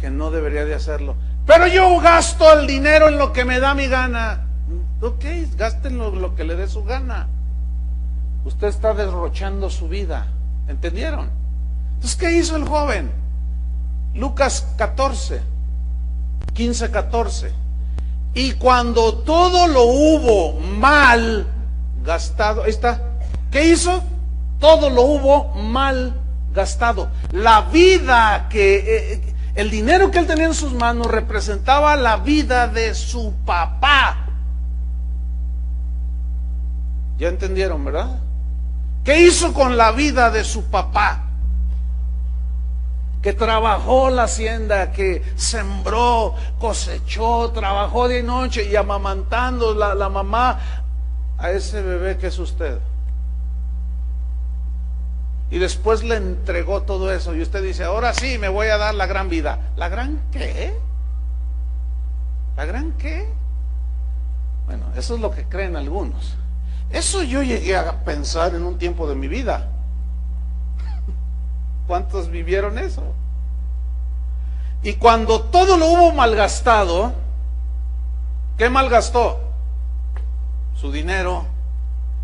que 0.00 0.10
no 0.10 0.30
debería 0.30 0.64
de 0.64 0.74
hacerlo. 0.74 1.16
Pero 1.46 1.66
yo 1.66 2.00
gasto 2.00 2.52
el 2.58 2.66
dinero 2.66 3.08
en 3.08 3.18
lo 3.18 3.32
que 3.32 3.44
me 3.44 3.60
da 3.60 3.74
mi 3.74 3.86
gana. 3.86 4.46
Ok, 5.00 5.24
gasten 5.56 5.98
lo, 5.98 6.34
que 6.34 6.44
le 6.44 6.56
dé 6.56 6.68
su 6.68 6.84
gana. 6.84 7.28
Usted 8.44 8.68
está 8.68 8.94
derrochando 8.94 9.70
su 9.70 9.88
vida. 9.88 10.26
¿Entendieron? 10.68 11.30
Entonces, 11.94 12.16
¿qué 12.16 12.32
hizo 12.32 12.56
el 12.56 12.66
joven? 12.66 13.10
Lucas 14.14 14.66
14, 14.76 15.40
15, 16.54 16.90
14. 16.90 17.52
Y 18.36 18.52
cuando 18.52 19.14
todo 19.14 19.66
lo 19.66 19.84
hubo 19.84 20.60
mal 20.60 21.46
gastado. 22.04 22.66
Está. 22.66 23.00
¿Qué 23.50 23.72
hizo? 23.72 24.02
Todo 24.60 24.90
lo 24.90 25.02
hubo 25.04 25.54
mal 25.54 26.14
gastado. 26.52 27.08
La 27.32 27.62
vida 27.62 28.46
que, 28.50 28.76
eh, 28.76 29.12
eh, 29.14 29.34
el 29.54 29.70
dinero 29.70 30.10
que 30.10 30.18
él 30.18 30.26
tenía 30.26 30.44
en 30.44 30.54
sus 30.54 30.74
manos 30.74 31.06
representaba 31.06 31.96
la 31.96 32.18
vida 32.18 32.68
de 32.68 32.94
su 32.94 33.32
papá. 33.46 34.26
¿Ya 37.16 37.28
entendieron, 37.28 37.86
verdad? 37.86 38.18
¿Qué 39.02 39.22
hizo 39.22 39.54
con 39.54 39.78
la 39.78 39.92
vida 39.92 40.30
de 40.30 40.44
su 40.44 40.64
papá? 40.64 41.25
Que 43.26 43.32
trabajó 43.32 44.08
la 44.08 44.22
hacienda, 44.22 44.92
que 44.92 45.20
sembró, 45.34 46.36
cosechó, 46.60 47.50
trabajó 47.50 48.06
de 48.06 48.22
noche 48.22 48.68
y 48.70 48.76
amamantando 48.76 49.74
la, 49.74 49.96
la 49.96 50.08
mamá 50.08 50.60
a 51.36 51.50
ese 51.50 51.82
bebé 51.82 52.18
que 52.18 52.28
es 52.28 52.38
usted. 52.38 52.78
Y 55.50 55.58
después 55.58 56.04
le 56.04 56.14
entregó 56.14 56.82
todo 56.82 57.12
eso. 57.12 57.34
Y 57.34 57.42
usted 57.42 57.64
dice, 57.64 57.82
ahora 57.82 58.14
sí, 58.14 58.38
me 58.38 58.48
voy 58.48 58.68
a 58.68 58.78
dar 58.78 58.94
la 58.94 59.06
gran 59.06 59.28
vida. 59.28 59.72
¿La 59.74 59.88
gran 59.88 60.20
qué? 60.30 60.78
¿La 62.56 62.64
gran 62.64 62.92
qué? 62.92 63.28
Bueno, 64.66 64.84
eso 64.96 65.16
es 65.16 65.20
lo 65.20 65.32
que 65.32 65.46
creen 65.46 65.74
algunos. 65.74 66.36
Eso 66.90 67.24
yo 67.24 67.42
llegué 67.42 67.76
a 67.76 68.04
pensar 68.04 68.54
en 68.54 68.62
un 68.62 68.78
tiempo 68.78 69.08
de 69.08 69.16
mi 69.16 69.26
vida. 69.26 69.72
¿Cuántos 71.86 72.30
vivieron 72.30 72.78
eso? 72.78 73.02
Y 74.82 74.94
cuando 74.94 75.42
todo 75.42 75.76
lo 75.76 75.86
hubo 75.86 76.12
malgastado, 76.12 77.12
¿qué 78.56 78.68
malgastó? 78.70 79.40
Su 80.74 80.92
dinero, 80.92 81.46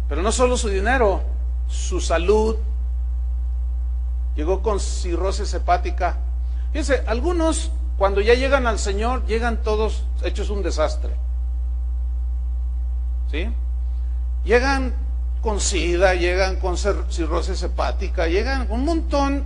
pero 0.08 0.22
no 0.22 0.30
solo 0.30 0.56
su 0.56 0.68
dinero, 0.68 1.22
su 1.68 2.00
salud, 2.00 2.56
llegó 4.36 4.62
con 4.62 4.78
cirrosis 4.78 5.54
hepática. 5.54 6.16
Fíjense, 6.72 7.02
algunos 7.06 7.70
cuando 7.98 8.20
ya 8.20 8.34
llegan 8.34 8.66
al 8.66 8.78
Señor, 8.78 9.24
llegan 9.26 9.62
todos 9.62 10.04
hechos 10.22 10.50
un 10.50 10.62
desastre. 10.62 11.14
¿Sí? 13.30 13.48
Llegan 14.44 14.94
con 15.42 15.60
sida, 15.60 16.14
llegan 16.14 16.56
con 16.56 16.76
cirrosis 16.78 17.62
hepática, 17.62 18.28
llegan 18.28 18.68
un 18.70 18.84
montón 18.84 19.44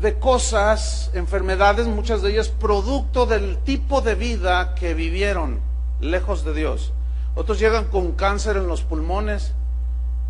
de 0.00 0.18
cosas, 0.18 1.10
enfermedades, 1.14 1.86
muchas 1.86 2.20
de 2.20 2.32
ellas 2.32 2.48
producto 2.48 3.24
del 3.24 3.56
tipo 3.58 4.02
de 4.02 4.16
vida 4.16 4.74
que 4.74 4.94
vivieron 4.94 5.60
lejos 6.00 6.44
de 6.44 6.52
Dios. 6.52 6.92
Otros 7.36 7.58
llegan 7.58 7.84
con 7.84 8.12
cáncer 8.12 8.56
en 8.56 8.66
los 8.66 8.82
pulmones, 8.82 9.54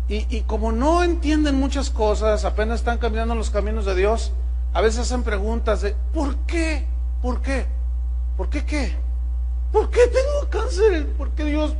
y, 0.09 0.41
como 0.41 0.71
no 0.71 1.03
entienden 1.03 1.55
muchas 1.55 1.89
cosas, 1.89 2.45
apenas 2.45 2.79
están 2.79 2.97
cambiando 2.97 3.35
los 3.35 3.49
caminos 3.49 3.85
de 3.85 3.93
Dios, 3.93 4.31
a 4.73 4.79
veces 4.79 5.01
hacen 5.01 5.23
preguntas 5.23 5.81
de 5.81 5.95
¿por 6.13 6.37
qué? 6.45 6.85
¿Por 7.21 7.41
qué? 7.41 7.65
¿Por 8.37 8.49
qué 8.49 8.63
qué? 8.63 8.95
¿Por 9.73 9.89
qué 9.89 10.07
tengo 10.07 10.49
cáncer? 10.49 11.11
¿Por 11.17 11.31
qué 11.31 11.43
Dios 11.43 11.75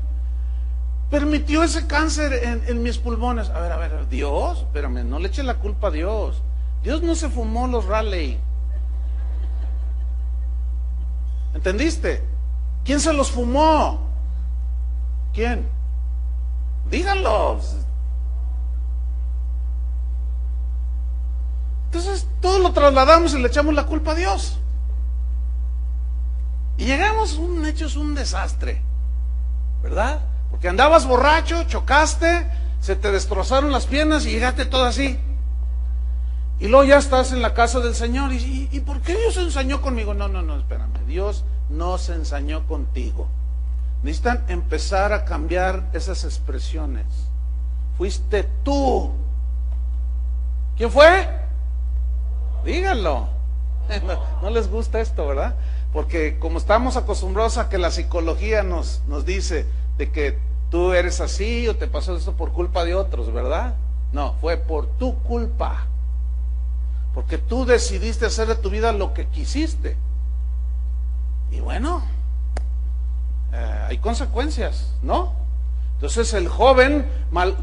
permitió 1.09 1.63
ese 1.63 1.87
cáncer 1.87 2.63
en, 2.67 2.83
mis 2.83 2.97
pulmones? 2.97 3.49
A 3.49 3.59
ver, 3.59 3.71
a 3.71 3.77
ver, 3.77 4.09
Dios, 4.09 4.59
espérame, 4.59 5.03
no 5.03 5.19
le 5.19 5.27
eche 5.27 5.43
la 5.43 5.55
culpa 5.55 5.87
a 5.87 5.91
Dios. 5.91 6.41
Dios 6.83 7.01
no 7.01 7.15
se 7.15 7.29
fumó 7.29 7.67
los 7.67 7.85
Raleigh. 7.85 8.39
¿Entendiste? 11.53 12.23
¿Quién 12.83 12.99
se 12.99 13.13
los 13.13 13.31
fumó? 13.31 13.99
¿Quién? 15.33 15.67
Díganlo. 16.89 17.59
Entonces 21.85 22.27
todo 22.41 22.59
lo 22.59 22.73
trasladamos 22.73 23.33
y 23.33 23.39
le 23.39 23.47
echamos 23.47 23.73
la 23.73 23.85
culpa 23.85 24.11
a 24.11 24.15
Dios. 24.15 24.59
Y 26.77 26.85
llegamos, 26.85 27.37
un 27.37 27.65
hecho 27.65 27.87
es 27.87 27.95
un 27.95 28.13
desastre, 28.13 28.81
¿verdad? 29.81 30.21
Porque 30.51 30.69
andabas 30.69 31.05
borracho, 31.05 31.63
chocaste, 31.63 32.47
se 32.79 32.95
te 32.95 33.11
destrozaron 33.11 33.71
las 33.71 33.85
piernas 33.85 34.25
y 34.25 34.31
llegaste 34.31 34.65
todo 34.65 34.85
así. 34.85 35.19
Y 36.59 36.67
luego 36.67 36.85
ya 36.85 36.97
estás 36.97 37.31
en 37.31 37.41
la 37.41 37.53
casa 37.53 37.79
del 37.79 37.93
Señor. 37.93 38.33
¿Y, 38.33 38.69
y 38.71 38.79
por 38.79 39.01
qué 39.01 39.15
Dios 39.15 39.35
se 39.35 39.41
ensañó 39.41 39.81
conmigo? 39.81 40.13
No, 40.13 40.27
no, 40.27 40.41
no, 40.41 40.57
espérame. 40.57 41.05
Dios 41.05 41.43
no 41.69 41.97
se 41.97 42.13
ensañó 42.13 42.65
contigo. 42.67 43.27
Necesitan 44.03 44.43
empezar 44.47 45.13
a 45.13 45.25
cambiar 45.25 45.89
esas 45.93 46.23
expresiones. 46.23 47.05
Fuiste 47.97 48.43
tú. 48.63 49.11
¿Quién 50.77 50.91
fue? 50.91 51.27
Díganlo. 52.63 53.29
No, 54.41 54.49
les 54.49 54.69
gusta 54.69 54.99
esto, 54.99 55.25
¿verdad? 55.27 55.55
Porque 55.93 56.39
como 56.39 56.57
estamos 56.57 56.97
acostumbrados 56.97 57.57
a 57.57 57.69
que 57.69 57.77
la 57.77 57.89
psicología 57.89 58.61
nos, 58.61 59.01
nos 59.07 59.25
dice 59.25 59.65
de 59.97 60.11
que 60.11 60.37
tú 60.69 60.93
eres 60.93 61.21
así 61.21 61.67
o 61.67 61.75
te 61.75 61.87
pasó 61.87 62.15
esto 62.15 62.33
por 62.33 62.51
culpa 62.51 62.85
de 62.85 62.95
otros, 62.95 63.31
¿verdad? 63.31 63.75
No, 64.11 64.35
fue 64.41 64.57
por 64.57 64.87
tu 64.97 65.17
culpa. 65.19 65.85
Porque 67.13 67.37
tú 67.37 67.65
decidiste 67.65 68.25
hacer 68.25 68.47
de 68.47 68.55
tu 68.55 68.69
vida 68.69 68.91
lo 68.91 69.13
que 69.13 69.25
quisiste. 69.27 69.97
Y 71.51 71.59
bueno, 71.59 72.03
eh, 73.53 73.85
hay 73.89 73.97
consecuencias, 73.97 74.93
¿no? 75.01 75.33
Entonces 75.97 76.31
el 76.35 76.47
joven, 76.47 77.07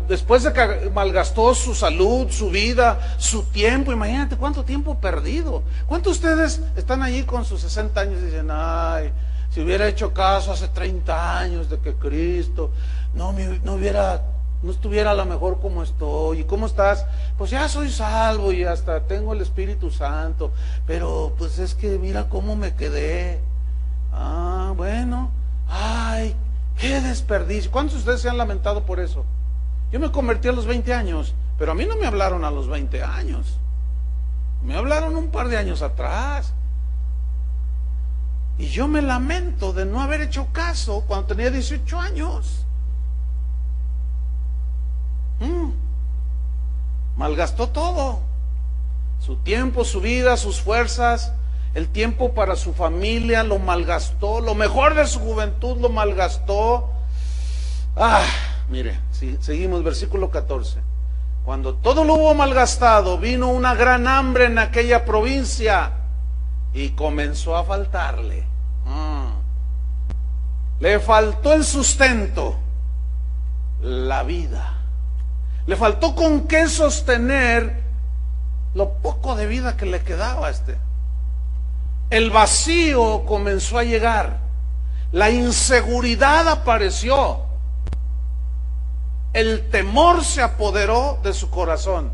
después 0.08 0.42
de 0.42 0.52
que 0.52 0.90
malgastó 0.92 1.54
su 1.54 1.72
salud, 1.72 2.28
su 2.30 2.50
vida, 2.50 3.14
su 3.16 3.44
tiempo, 3.44 3.92
imagínate 3.92 4.36
cuánto 4.36 4.64
tiempo 4.64 4.96
perdido. 4.96 5.62
¿Cuántos 5.86 6.20
de 6.20 6.30
ustedes 6.30 6.60
están 6.74 7.04
allí 7.04 7.22
con 7.22 7.44
sus 7.44 7.60
60 7.60 8.00
años 8.00 8.20
y 8.20 8.26
dicen, 8.26 8.48
ay, 8.50 9.12
si 9.54 9.60
hubiera 9.60 9.86
hecho 9.86 10.12
caso 10.12 10.52
hace 10.52 10.68
30 10.68 11.38
años 11.38 11.70
de 11.70 11.78
que 11.78 11.94
Cristo 11.94 12.72
no, 13.14 13.32
no 13.62 13.74
hubiera, 13.74 14.22
no 14.62 14.72
estuviera 14.72 15.12
a 15.12 15.14
lo 15.14 15.24
mejor 15.24 15.60
como 15.60 15.82
estoy? 15.82 16.40
¿Y 16.40 16.44
cómo 16.44 16.66
estás? 16.66 17.06
Pues 17.38 17.50
ya 17.50 17.68
soy 17.68 17.90
salvo 17.90 18.52
y 18.52 18.64
hasta 18.64 19.00
tengo 19.00 19.32
el 19.32 19.40
Espíritu 19.40 19.90
Santo, 19.90 20.50
pero 20.86 21.34
pues 21.38 21.58
es 21.60 21.74
que 21.74 21.98
mira 21.98 22.28
cómo 22.28 22.56
me 22.56 22.74
quedé. 22.74 23.40
Ah, 24.12 24.72
bueno, 24.76 25.30
ay, 25.68 26.34
¡Qué 26.78 27.00
desperdicio! 27.00 27.70
¿Cuántos 27.70 27.94
de 27.94 27.98
ustedes 28.00 28.20
se 28.22 28.28
han 28.28 28.36
lamentado 28.36 28.84
por 28.84 29.00
eso? 29.00 29.24
Yo 29.92 30.00
me 30.00 30.10
convertí 30.10 30.48
a 30.48 30.52
los 30.52 30.66
20 30.66 30.92
años, 30.92 31.34
pero 31.58 31.72
a 31.72 31.74
mí 31.74 31.86
no 31.86 31.96
me 31.96 32.06
hablaron 32.06 32.44
a 32.44 32.50
los 32.50 32.68
20 32.68 33.02
años. 33.02 33.58
Me 34.64 34.74
hablaron 34.76 35.14
un 35.16 35.28
par 35.28 35.48
de 35.48 35.56
años 35.56 35.82
atrás. 35.82 36.52
Y 38.58 38.66
yo 38.66 38.86
me 38.86 39.02
lamento 39.02 39.72
de 39.72 39.84
no 39.84 40.00
haber 40.00 40.20
hecho 40.20 40.48
caso 40.52 41.04
cuando 41.06 41.26
tenía 41.26 41.50
18 41.50 42.00
años. 42.00 42.64
Mm. 45.40 45.70
Malgastó 47.16 47.68
todo. 47.68 48.20
Su 49.18 49.36
tiempo, 49.36 49.84
su 49.84 50.00
vida, 50.00 50.36
sus 50.36 50.60
fuerzas 50.60 51.32
el 51.74 51.88
tiempo 51.88 52.34
para 52.34 52.54
su 52.54 52.72
familia 52.72 53.42
lo 53.42 53.58
malgastó, 53.58 54.40
lo 54.40 54.54
mejor 54.54 54.94
de 54.94 55.06
su 55.08 55.18
juventud 55.18 55.78
lo 55.78 55.88
malgastó. 55.88 56.88
Ah, 57.96 58.24
mire, 58.70 59.00
seguimos, 59.40 59.82
versículo 59.82 60.30
14. 60.30 60.78
Cuando 61.44 61.74
todo 61.74 62.04
lo 62.04 62.14
hubo 62.14 62.34
malgastado, 62.34 63.18
vino 63.18 63.48
una 63.48 63.74
gran 63.74 64.06
hambre 64.06 64.44
en 64.44 64.58
aquella 64.58 65.04
provincia 65.04 65.90
y 66.74 66.90
comenzó 66.90 67.56
a 67.56 67.64
faltarle. 67.64 68.44
Ah. 68.87 69.32
Le 70.80 71.00
faltó 71.00 71.54
el 71.54 71.64
sustento, 71.64 72.56
la 73.80 74.22
vida. 74.22 74.74
Le 75.66 75.76
faltó 75.76 76.14
con 76.14 76.46
qué 76.46 76.68
sostener 76.68 77.83
lo 78.75 78.92
poco 78.94 79.35
de 79.35 79.46
vida 79.46 79.79
que 79.79 79.87
le 79.87 80.02
quedaba 80.02 80.48
a 80.48 80.50
este 80.50 80.77
el 82.10 82.31
vacío 82.31 83.25
comenzó 83.27 83.79
a 83.79 83.85
llegar, 83.85 84.38
la 85.12 85.31
inseguridad 85.31 86.48
apareció, 86.48 87.40
el 89.33 89.68
temor 89.70 90.25
se 90.25 90.42
apoderó 90.42 91.18
de 91.22 91.33
su 91.33 91.50
corazón. 91.50 92.12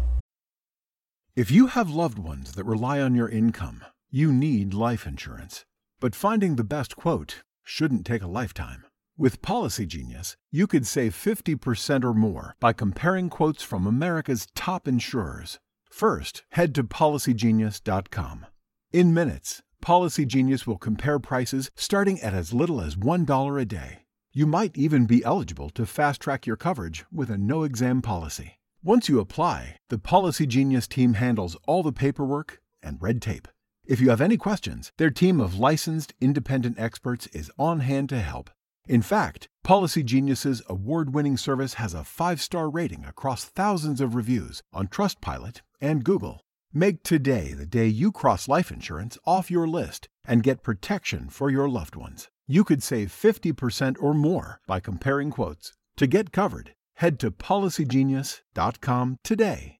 If 1.36 1.50
you 1.50 1.68
have 1.68 1.90
loved 1.90 2.18
ones 2.18 2.52
that 2.54 2.64
rely 2.64 3.00
on 3.00 3.14
your 3.14 3.30
income, 3.30 3.82
you 4.10 4.32
need 4.32 4.74
life 4.74 5.06
insurance. 5.06 5.64
But 6.00 6.14
finding 6.14 6.56
the 6.56 6.64
best 6.64 6.96
quote 6.96 7.42
shouldn't 7.62 8.04
take 8.04 8.22
a 8.22 8.28
lifetime. 8.28 8.84
With 9.16 9.42
Policy 9.42 9.86
Genius, 9.86 10.36
you 10.50 10.66
could 10.66 10.86
save 10.86 11.14
50% 11.14 12.04
or 12.04 12.14
more 12.14 12.56
by 12.58 12.72
comparing 12.72 13.28
quotes 13.28 13.62
from 13.62 13.86
America's 13.86 14.48
top 14.54 14.88
insurers. 14.88 15.58
First, 15.90 16.42
head 16.52 16.74
to 16.76 16.84
policygenius.com. 16.84 18.46
In 18.92 19.14
minutes, 19.14 19.62
Policy 19.80 20.24
Genius 20.26 20.66
will 20.66 20.78
compare 20.78 21.18
prices 21.18 21.70
starting 21.74 22.20
at 22.20 22.34
as 22.34 22.52
little 22.52 22.80
as 22.80 22.96
$1 22.96 23.60
a 23.60 23.64
day. 23.64 24.04
You 24.32 24.46
might 24.46 24.76
even 24.76 25.06
be 25.06 25.24
eligible 25.24 25.70
to 25.70 25.86
fast 25.86 26.20
track 26.20 26.46
your 26.46 26.56
coverage 26.56 27.04
with 27.12 27.30
a 27.30 27.38
no 27.38 27.64
exam 27.64 28.00
policy. 28.00 28.58
Once 28.82 29.08
you 29.08 29.20
apply, 29.20 29.76
the 29.88 29.98
Policy 29.98 30.46
Genius 30.46 30.88
team 30.88 31.14
handles 31.14 31.56
all 31.66 31.82
the 31.82 31.92
paperwork 31.92 32.60
and 32.82 33.02
red 33.02 33.20
tape. 33.20 33.48
If 33.86 34.00
you 34.00 34.10
have 34.10 34.20
any 34.20 34.36
questions, 34.36 34.92
their 34.98 35.10
team 35.10 35.40
of 35.40 35.58
licensed 35.58 36.14
independent 36.20 36.78
experts 36.78 37.26
is 37.28 37.50
on 37.58 37.80
hand 37.80 38.08
to 38.10 38.20
help. 38.20 38.50
In 38.86 39.02
fact, 39.02 39.48
Policy 39.64 40.02
Genius's 40.02 40.62
award 40.68 41.14
winning 41.14 41.36
service 41.36 41.74
has 41.74 41.94
a 41.94 42.04
five 42.04 42.40
star 42.40 42.70
rating 42.70 43.04
across 43.04 43.44
thousands 43.44 44.00
of 44.00 44.14
reviews 44.14 44.62
on 44.72 44.88
Trustpilot 44.88 45.62
and 45.80 46.04
Google. 46.04 46.40
Make 46.72 47.02
today 47.02 47.52
the 47.52 47.66
day 47.66 47.88
you 47.88 48.12
cross 48.12 48.46
life 48.48 48.70
insurance 48.70 49.18
off 49.26 49.50
your 49.50 49.66
list 49.66 50.08
and 50.24 50.44
get 50.44 50.62
protection 50.62 51.28
for 51.28 51.50
your 51.50 51.68
loved 51.68 51.96
ones. 51.96 52.28
You 52.46 52.62
could 52.64 52.82
save 52.82 53.08
50% 53.08 53.96
or 54.00 54.14
more 54.14 54.60
by 54.66 54.78
comparing 54.78 55.30
quotes. 55.30 55.72
To 55.96 56.06
get 56.06 56.32
covered, 56.32 56.74
head 56.94 57.18
to 57.20 57.30
policygenius.com 57.30 59.18
today. 59.24 59.79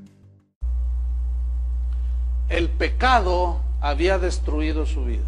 El 2.51 2.67
pecado 2.69 3.61
había 3.79 4.17
destruido 4.19 4.85
su 4.85 5.05
vida. 5.05 5.27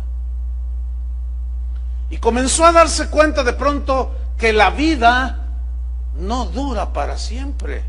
Y 2.09 2.17
comenzó 2.17 2.65
a 2.65 2.73
darse 2.73 3.09
cuenta 3.09 3.43
de 3.43 3.53
pronto 3.53 4.11
que 4.37 4.51
la 4.51 4.69
vida 4.71 5.47
no 6.17 6.45
dura 6.45 6.91
para 6.91 7.17
siempre. 7.17 7.83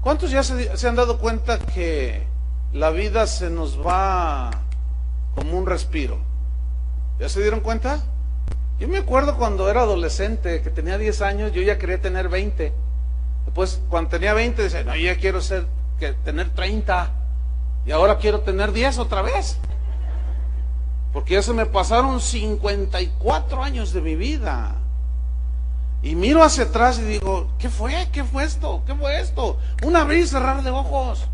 ¿Cuántos 0.00 0.30
ya 0.30 0.42
se, 0.42 0.88
han 0.88 0.96
dado 0.96 1.18
cuenta 1.18 1.58
que 1.58 2.26
la 2.72 2.88
vida 2.90 3.26
se 3.26 3.50
nos 3.50 3.78
va 3.78 4.50
como 5.34 5.58
un 5.58 5.66
respiro? 5.66 6.18
¿Ya 7.20 7.28
se 7.28 7.42
dieron 7.42 7.60
cuenta? 7.60 8.00
Yo 8.80 8.88
me 8.88 8.96
acuerdo 8.96 9.36
cuando 9.36 9.68
era 9.68 9.82
adolescente, 9.82 10.62
que 10.62 10.70
tenía 10.70 10.96
10 10.96 11.20
años, 11.20 11.52
yo 11.52 11.60
ya 11.60 11.76
quería 11.76 12.00
tener 12.00 12.30
20. 12.30 12.72
Después, 13.44 13.82
cuando 13.90 14.08
tenía 14.08 14.32
20, 14.32 14.62
decía, 14.62 14.82
no, 14.82 14.96
ya 14.96 15.16
quiero 15.16 15.42
ser, 15.42 15.66
que, 15.98 16.12
tener 16.12 16.50
30. 16.50 17.10
Y 17.86 17.92
ahora 17.92 18.18
quiero 18.18 18.40
tener 18.40 18.72
10 18.72 18.98
otra 18.98 19.22
vez. 19.22 19.58
Porque 21.12 21.34
ya 21.34 21.42
se 21.42 21.52
me 21.52 21.66
pasaron 21.66 22.20
54 22.20 23.62
años 23.62 23.92
de 23.92 24.00
mi 24.00 24.16
vida. 24.16 24.76
Y 26.02 26.14
miro 26.14 26.42
hacia 26.42 26.64
atrás 26.64 26.98
y 26.98 27.02
digo, 27.02 27.48
¿qué 27.58 27.68
fue? 27.68 28.08
¿Qué 28.12 28.22
fue 28.22 28.44
esto? 28.44 28.82
¿Qué 28.86 28.94
fue 28.94 29.20
esto? 29.20 29.58
Un 29.82 29.96
abrir 29.96 30.24
y 30.24 30.26
cerrar 30.26 30.62
de 30.62 30.70
ojos. 30.70 31.26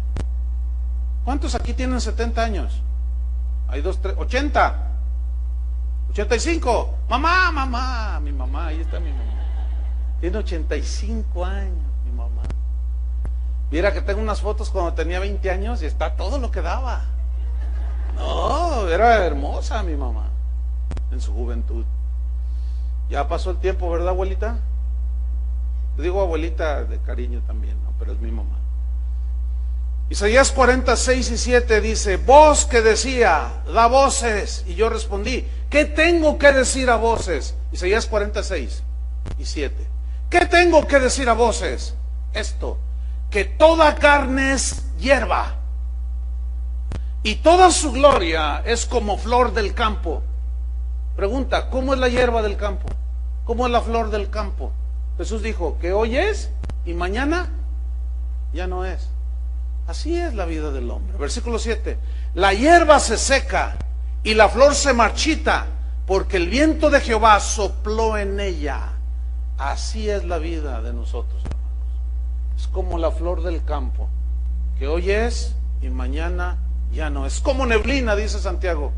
¿Cuántos 1.24 1.54
aquí 1.54 1.74
tienen 1.74 2.00
70 2.00 2.42
años? 2.42 2.82
Hay 3.68 3.80
dos, 3.80 4.00
tres, 4.00 4.14
80. 4.18 4.88
85. 6.10 6.94
Mamá, 7.08 7.50
mamá, 7.50 8.20
mi 8.20 8.32
mamá, 8.32 8.68
ahí 8.68 8.80
está 8.80 9.00
mi 9.00 9.10
mamá. 9.10 9.32
Tiene 10.20 10.38
85 10.38 11.44
años. 11.44 11.91
Mira 13.72 13.94
que 13.94 14.02
tengo 14.02 14.20
unas 14.20 14.42
fotos 14.42 14.68
cuando 14.68 14.92
tenía 14.92 15.18
20 15.18 15.50
años 15.50 15.82
y 15.82 15.86
está 15.86 16.14
todo 16.14 16.38
lo 16.38 16.50
que 16.50 16.60
daba. 16.60 17.06
No, 18.16 18.86
era 18.86 19.24
hermosa 19.24 19.82
mi 19.82 19.96
mamá 19.96 20.26
en 21.10 21.22
su 21.22 21.32
juventud. 21.32 21.86
Ya 23.08 23.26
pasó 23.28 23.50
el 23.50 23.56
tiempo, 23.56 23.90
¿verdad, 23.90 24.10
abuelita? 24.10 24.58
Le 25.96 26.02
digo 26.02 26.20
abuelita 26.20 26.84
de 26.84 26.98
cariño 26.98 27.40
también, 27.46 27.82
¿no? 27.82 27.94
pero 27.98 28.12
es 28.12 28.20
mi 28.20 28.30
mamá. 28.30 28.58
Isaías 30.10 30.52
46 30.52 31.30
y 31.30 31.38
7 31.38 31.80
dice, 31.80 32.18
voz 32.18 32.66
que 32.66 32.82
decía, 32.82 33.62
da 33.72 33.86
voces. 33.86 34.64
Y 34.66 34.74
yo 34.74 34.90
respondí, 34.90 35.48
¿qué 35.70 35.86
tengo 35.86 36.36
que 36.36 36.52
decir 36.52 36.90
a 36.90 36.96
voces? 36.96 37.54
Isaías 37.72 38.04
46 38.04 38.82
y 39.38 39.46
7. 39.46 39.74
¿Qué 40.28 40.44
tengo 40.44 40.86
que 40.86 41.00
decir 41.00 41.30
a 41.30 41.32
voces? 41.32 41.94
Esto, 42.34 42.76
que 43.32 43.46
toda 43.46 43.94
carne 43.94 44.52
es 44.52 44.84
hierba 44.98 45.54
y 47.22 47.36
toda 47.36 47.70
su 47.70 47.90
gloria 47.90 48.62
es 48.66 48.84
como 48.84 49.16
flor 49.16 49.54
del 49.54 49.72
campo. 49.72 50.22
Pregunta, 51.16 51.70
¿cómo 51.70 51.94
es 51.94 52.00
la 52.00 52.08
hierba 52.08 52.42
del 52.42 52.58
campo? 52.58 52.88
¿Cómo 53.44 53.64
es 53.64 53.72
la 53.72 53.80
flor 53.80 54.10
del 54.10 54.28
campo? 54.28 54.70
Jesús 55.16 55.42
dijo 55.42 55.78
que 55.80 55.94
hoy 55.94 56.18
es 56.18 56.50
y 56.84 56.92
mañana 56.92 57.48
ya 58.52 58.66
no 58.66 58.84
es. 58.84 59.08
Así 59.86 60.14
es 60.14 60.34
la 60.34 60.44
vida 60.44 60.70
del 60.70 60.90
hombre. 60.90 61.16
Versículo 61.16 61.58
7. 61.58 61.96
La 62.34 62.52
hierba 62.52 63.00
se 63.00 63.16
seca 63.16 63.76
y 64.22 64.34
la 64.34 64.50
flor 64.50 64.74
se 64.74 64.92
marchita 64.92 65.66
porque 66.06 66.36
el 66.36 66.50
viento 66.50 66.90
de 66.90 67.00
Jehová 67.00 67.40
sopló 67.40 68.18
en 68.18 68.38
ella. 68.40 68.92
Así 69.56 70.10
es 70.10 70.24
la 70.24 70.36
vida 70.36 70.82
de 70.82 70.92
nosotros. 70.92 71.42
Es 72.62 72.68
como 72.68 72.96
la 72.96 73.10
flor 73.10 73.42
del 73.42 73.64
campo, 73.64 74.08
que 74.78 74.86
hoy 74.86 75.10
es 75.10 75.56
y 75.82 75.88
mañana 75.88 76.58
ya 76.92 77.10
no. 77.10 77.26
Es 77.26 77.40
como 77.40 77.66
neblina, 77.66 78.14
dice 78.14 78.38
Santiago. 78.38 78.92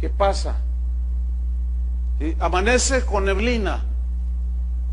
¿Qué 0.00 0.08
pasa? 0.08 0.56
Amanece 2.40 3.04
con 3.04 3.26
neblina 3.26 3.82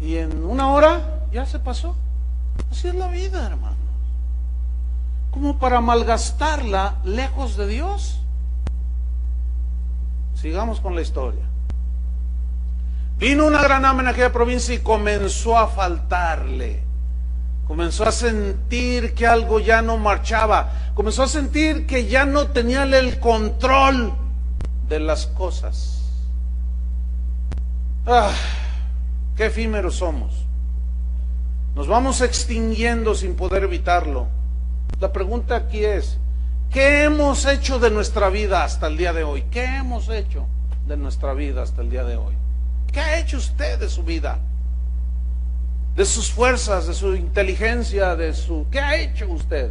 y 0.02 0.18
en 0.18 0.44
una 0.44 0.74
hora 0.74 1.22
ya 1.32 1.46
se 1.46 1.60
pasó. 1.60 1.96
Así 2.70 2.90
es 2.90 2.96
la 2.96 3.08
vida, 3.08 3.46
hermanos. 3.46 3.78
Como 5.32 5.60
para 5.60 5.80
malgastarla 5.80 6.96
lejos 7.06 7.56
de 7.56 7.68
Dios. 7.68 8.20
Sigamos 10.36 10.82
con 10.82 10.94
la 10.94 11.02
historia. 11.02 11.46
Vino 13.18 13.48
una 13.48 13.62
gran 13.62 13.86
hambre 13.86 14.08
en 14.08 14.12
aquella 14.14 14.34
provincia 14.34 14.76
y 14.76 14.80
comenzó 14.80 15.58
a 15.58 15.68
faltarle. 15.68 16.89
Comenzó 17.70 18.04
a 18.04 18.12
sentir 18.12 19.14
que 19.14 19.28
algo 19.28 19.60
ya 19.60 19.84
no 19.84 20.00
marchaba. 20.00 20.92
Comenzó 20.96 21.22
a 21.22 21.28
sentir 21.28 21.86
que 21.86 22.08
ya 22.08 22.26
no 22.26 22.48
tenía 22.48 22.82
el 22.82 23.20
control 23.20 24.12
de 24.88 25.00
las 25.00 25.28
cosas. 25.28 26.02
Ah, 28.08 28.32
qué 29.38 29.46
efímeros 29.46 29.98
somos. 29.98 30.34
Nos 31.76 31.88
vamos 31.88 32.22
extinguiendo 32.22 33.14
sin 33.14 33.36
poder 33.36 33.66
evitarlo. 33.66 34.26
La 35.00 35.14
pregunta 35.14 35.56
aquí 35.56 35.86
es, 35.86 36.18
¿qué 36.72 37.04
hemos 37.04 37.46
hecho 37.46 37.78
de 37.78 37.92
nuestra 37.92 38.30
vida 38.30 38.64
hasta 38.64 38.88
el 38.88 38.98
día 38.98 39.14
de 39.14 39.24
hoy? 39.24 39.44
¿Qué 39.52 39.64
hemos 39.64 40.10
hecho 40.10 40.48
de 40.88 40.98
nuestra 40.98 41.36
vida 41.36 41.62
hasta 41.62 41.84
el 41.84 41.92
día 41.92 42.04
de 42.04 42.18
hoy? 42.18 42.34
¿Qué 42.92 43.00
ha 43.00 43.20
hecho 43.20 43.38
usted 43.38 43.80
de 43.80 43.90
su 43.90 44.02
vida? 44.02 44.40
De 46.00 46.06
sus 46.06 46.32
fuerzas, 46.32 46.88
de 46.88 46.94
su 46.94 47.14
inteligencia, 47.14 48.16
de 48.16 48.34
su... 48.34 48.66
¿Qué 48.72 48.80
ha 48.80 48.96
hecho 48.96 49.28
usted? 49.30 49.70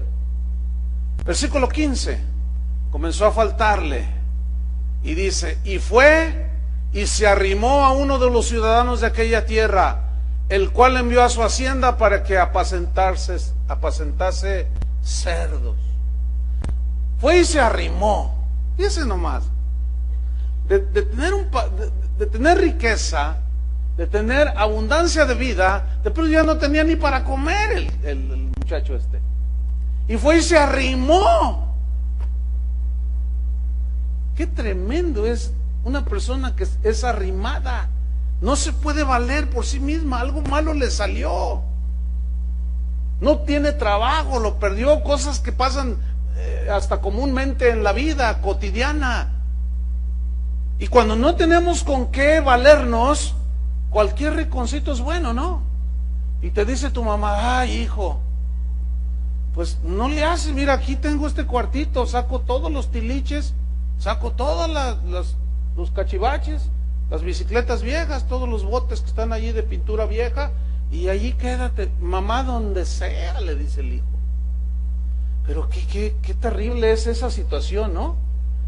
Versículo 1.25 1.71
15. 1.71 2.21
Comenzó 2.91 3.25
a 3.25 3.33
faltarle. 3.33 4.05
Y 5.03 5.15
dice, 5.15 5.57
y 5.65 5.79
fue 5.79 6.51
y 6.93 7.07
se 7.07 7.27
arrimó 7.27 7.83
a 7.83 7.93
uno 7.93 8.19
de 8.19 8.31
los 8.31 8.47
ciudadanos 8.47 9.01
de 9.01 9.07
aquella 9.07 9.47
tierra, 9.47 10.03
el 10.51 10.71
cual 10.71 10.99
envió 10.99 11.25
a 11.25 11.31
su 11.31 11.43
hacienda 11.43 11.97
para 11.97 12.23
que 12.25 12.37
apacentarse, 12.37 13.39
apacentase 13.67 14.67
cerdos. 15.03 15.79
Fue 17.23 17.39
y 17.39 17.45
se 17.47 17.59
arrimó. 17.59 18.47
Fíjese 18.77 19.07
nomás. 19.07 19.45
De, 20.69 20.81
de 20.81 21.03
tener 21.05 21.33
un, 21.33 21.49
de, 22.19 22.27
tener 22.27 22.59
riqueza, 22.59 23.39
de 23.99 24.07
tener 24.07 24.55
abundancia 24.57 25.27
de 25.27 25.35
vida, 25.35 25.99
de 26.05 26.13
pronto 26.13 26.31
ya 26.31 26.45
no 26.45 26.57
tenía 26.57 26.85
ni 26.85 26.95
para 26.95 27.25
comer 27.25 27.73
el, 27.73 27.87
el, 28.05 28.31
el 28.31 28.53
muchacho 28.57 28.95
este. 28.95 29.21
Y 30.07 30.17
fue 30.17 30.39
y 30.39 30.43
se 30.43 30.57
arrimó. 30.57 31.75
Qué 34.37 34.47
tremendo 34.47 35.27
es 35.27 35.53
una 35.83 36.05
persona 36.05 36.55
que 36.55 36.65
es 36.85 37.03
arrimada. 37.03 37.89
No 38.41 38.55
se 38.55 38.73
puede 38.73 39.03
valer 39.03 39.51
por 39.51 39.67
sí 39.67 39.81
misma. 39.81 40.21
Algo 40.21 40.43
malo 40.43 40.75
le 40.75 40.93
salió. 40.93 41.63
No 43.21 43.39
tiene 43.39 43.73
trabajo, 43.73 44.39
lo 44.39 44.61
perdió. 44.61 45.03
Cosas 45.03 45.41
que 45.41 45.51
pasan 45.51 45.97
eh, 46.37 46.69
hasta 46.71 47.01
comúnmente 47.01 47.71
en 47.71 47.83
la 47.83 47.93
vida 47.93 48.41
cotidiana. 48.43 49.33
Y 50.79 50.87
cuando 50.87 51.17
no 51.17 51.35
tenemos 51.35 51.83
con 51.83 52.13
qué 52.13 52.39
valernos, 52.39 53.35
cualquier 53.91 54.35
rinconcito 54.35 54.93
es 54.93 55.01
bueno, 55.01 55.33
¿no? 55.33 55.63
Y 56.43 56.51
te 56.51 56.65
dice 56.65 56.91
tu 56.91 57.03
mamá, 57.03 57.61
ay 57.61 57.83
hijo, 57.83 58.21
pues 59.55 59.79
no 59.83 60.09
le 60.09 60.25
haces, 60.25 60.53
mira, 60.55 60.75
aquí 60.75 60.97
tengo 60.97 61.27
este 61.27 61.45
cuartito, 61.45 62.07
saco 62.07 62.41
todos 62.41 62.71
los 62.71 62.91
tiliches, 62.91 63.55
saco 63.99 64.31
todos 64.33 64.71
los 65.77 65.91
cachivaches, 65.91 66.71
las 67.11 67.23
bicicletas 67.23 67.83
viejas, 67.83 68.29
todos 68.29 68.49
los 68.49 68.65
botes 68.65 69.01
que 69.01 69.09
están 69.09 69.33
allí 69.33 69.53
de 69.53 69.63
pintura 69.63 70.07
vieja, 70.07 70.53
y 70.91 71.09
allí 71.09 71.33
quédate, 71.33 71.91
mamá 72.01 72.45
donde 72.45 72.85
sea, 72.85 73.41
le 73.41 73.55
dice 73.55 73.81
el 73.81 73.95
hijo. 73.95 74.07
Pero 75.47 75.69
qué, 75.69 75.87
qué, 75.87 76.17
qué 76.23 76.35
terrible 76.35 76.93
es 76.93 77.07
esa 77.07 77.31
situación, 77.31 77.95
¿no? 77.95 78.17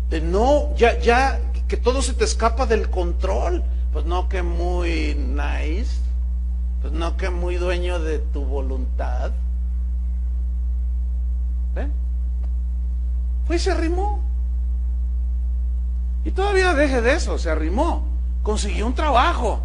De 0.08 0.20
no, 0.20 0.74
ya, 0.76 0.98
ya, 0.98 1.38
que 1.68 1.76
todo 1.76 2.02
se 2.02 2.14
te 2.14 2.24
escapa 2.24 2.66
del 2.66 2.90
control. 2.90 3.62
Pues 3.92 4.04
no 4.04 4.28
que 4.28 4.42
muy 4.42 5.14
nice, 5.14 6.00
pues 6.80 6.92
no 6.92 7.16
que 7.16 7.30
muy 7.30 7.56
dueño 7.56 7.98
de 7.98 8.18
tu 8.18 8.44
voluntad. 8.44 9.32
¿Ven? 11.74 11.92
Fue 13.46 13.56
y 13.56 13.58
se 13.58 13.72
arrimó. 13.72 14.20
Y 16.24 16.30
todavía 16.30 16.74
deje 16.74 17.00
de 17.00 17.14
eso, 17.14 17.38
se 17.38 17.50
arrimó. 17.50 18.04
Consiguió 18.42 18.86
un 18.86 18.94
trabajo. 18.94 19.60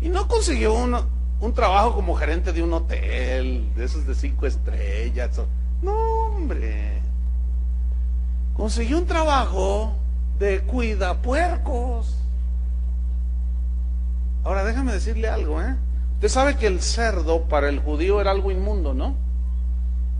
Y 0.00 0.08
no 0.08 0.28
consiguió 0.28 0.74
un, 0.74 0.96
un 1.40 1.52
trabajo 1.54 1.94
como 1.94 2.14
gerente 2.14 2.52
de 2.52 2.62
un 2.62 2.72
hotel, 2.72 3.72
de 3.74 3.84
esos 3.84 4.06
de 4.06 4.14
cinco 4.14 4.46
estrellas. 4.46 5.40
No, 5.80 5.92
hombre. 5.92 7.00
Consiguió 8.54 8.98
un 8.98 9.06
trabajo 9.06 9.94
de 10.38 10.60
cuida 10.60 11.14
puercos. 11.22 12.21
Ahora 14.44 14.64
déjame 14.64 14.92
decirle 14.92 15.28
algo, 15.28 15.60
¿eh? 15.60 15.76
Usted 16.14 16.28
sabe 16.28 16.56
que 16.56 16.66
el 16.66 16.80
cerdo 16.80 17.42
para 17.42 17.68
el 17.68 17.80
judío 17.80 18.20
era 18.20 18.30
algo 18.30 18.50
inmundo, 18.50 18.94
¿no? 18.94 19.14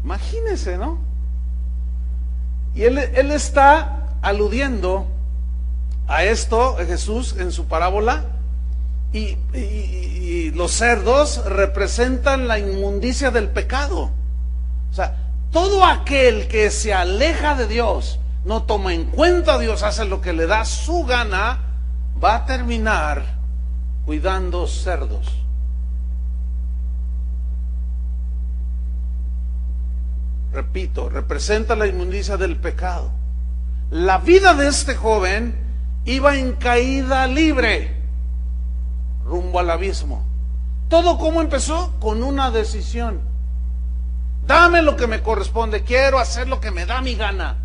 Imagínese, 0.05 0.77
¿no? 0.79 0.99
Y 2.75 2.83
él, 2.85 2.99
él 2.99 3.31
está 3.31 4.09
aludiendo 4.23 5.07
a 6.09 6.25
esto, 6.25 6.77
Jesús, 6.77 7.37
en 7.39 7.53
su 7.53 7.67
parábola, 7.67 8.25
y, 9.13 9.37
y, 9.55 10.51
los 10.53 10.73
cerdos 10.73 11.45
representan 11.45 12.49
la 12.49 12.59
inmundicia 12.59 13.31
del 13.31 13.49
pecado. 13.49 14.11
O 14.91 14.95
sea, 14.95 15.17
todo 15.51 15.85
aquel 15.85 16.49
que 16.49 16.71
se 16.71 16.95
aleja 16.95 17.55
de 17.55 17.67
Dios, 17.67 18.19
no 18.45 18.63
toma 18.63 18.95
en 18.95 19.05
cuenta 19.05 19.55
a 19.55 19.59
Dios, 19.59 19.83
hace 19.83 20.05
lo 20.05 20.21
que 20.21 20.33
le 20.33 20.47
da 20.47 20.65
su 20.65 21.05
gana, 21.05 21.61
va 22.23 22.37
a 22.37 22.47
terminar 22.47 23.42
cuidando 24.05 24.67
cerdos. 24.67 25.27
Repito, 30.53 31.09
representa 31.09 31.75
la 31.77 31.87
inmundicia 31.87 32.37
del 32.37 32.57
pecado. 32.57 33.11
La 33.91 34.19
vida 34.19 34.55
de 34.55 34.69
este 34.69 34.95
joven 34.95 35.55
iba 36.05 36.37
en 36.37 36.53
caída 36.53 37.27
libre, 37.27 37.97
rumbo 39.25 39.61
al 39.61 39.71
abismo. 39.71 40.27
¿Todo 40.89 41.17
cómo 41.17 41.41
empezó? 41.41 41.93
Con 42.01 42.23
una 42.23 42.51
decisión. 42.51 43.21
Dame 44.47 44.83
lo 44.83 44.97
que 44.97 45.07
me 45.07 45.23
corresponde, 45.23 45.85
quiero 45.85 46.19
hacer 46.19 46.49
lo 46.49 46.61
que 46.61 46.71
me 46.71 46.85
da 46.85 47.01
mi 47.01 47.15
gana. 47.15 47.57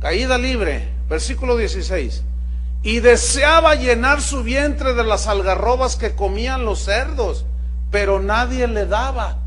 Caída 0.00 0.38
libre, 0.38 0.92
versículo 1.08 1.56
16 1.56 2.22
y 2.86 3.00
deseaba 3.00 3.74
llenar 3.74 4.22
su 4.22 4.44
vientre 4.44 4.94
de 4.94 5.02
las 5.02 5.26
algarrobas 5.26 5.96
que 5.96 6.14
comían 6.14 6.64
los 6.64 6.84
cerdos, 6.84 7.44
pero 7.90 8.20
nadie 8.20 8.68
le 8.68 8.86
daba. 8.86 9.38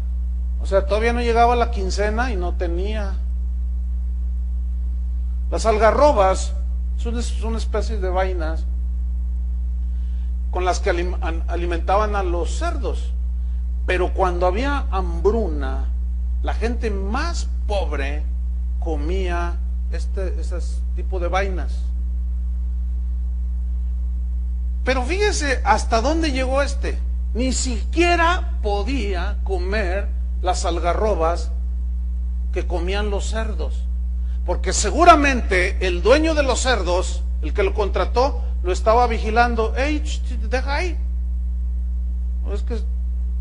O 0.60 0.66
sea, 0.66 0.86
todavía 0.86 1.14
no 1.14 1.22
llegaba 1.22 1.56
la 1.56 1.72
quincena 1.72 2.34
y 2.34 2.36
no 2.36 2.56
tenía. 2.56 3.14
Las 5.50 5.66
algarrobas 5.66 6.52
son, 6.98 7.24
son 7.24 7.56
especies 7.56 8.02
de 8.02 8.10
vainas 8.10 8.66
con 10.52 10.66
las 10.66 10.82
que 10.82 10.90
alimentaban 10.90 12.18
a 12.18 12.24
los 12.24 12.58
cerdos. 12.58 13.14
Pero 13.86 14.14
cuando 14.14 14.48
había 14.48 14.86
hambruna, 14.92 15.86
la 16.44 16.54
gente 16.56 16.92
más 16.92 17.48
pobre 17.68 18.22
comía 18.82 19.56
este, 19.94 20.42
ese 20.42 20.60
tipo 20.98 21.22
de 21.22 21.30
vainas. 21.30 21.80
Pero 24.84 25.04
fíjese 25.04 25.62
hasta 25.64 26.02
dónde 26.02 26.32
llegó 26.32 26.62
este. 26.62 26.98
Ni 27.34 27.54
siquiera 27.54 28.58
podía 28.62 29.38
comer 29.44 30.08
las 30.42 30.66
algarrobas 30.66 31.52
que 32.54 32.66
comían 32.66 33.10
los 33.10 33.30
cerdos. 33.30 33.84
Porque 34.46 34.74
seguramente 34.74 35.78
el 35.86 36.02
dueño 36.02 36.34
de 36.34 36.44
los 36.44 36.62
cerdos, 36.62 37.24
el 37.42 37.54
que 37.54 37.64
lo 37.64 37.74
contrató, 37.74 38.42
lo 38.64 38.72
estaba 38.72 39.06
vigilando. 39.08 39.76
¡Ey, 39.76 40.04
deja 40.50 40.76
ahí! 40.76 40.98
es 42.54 42.64
que 42.64 42.80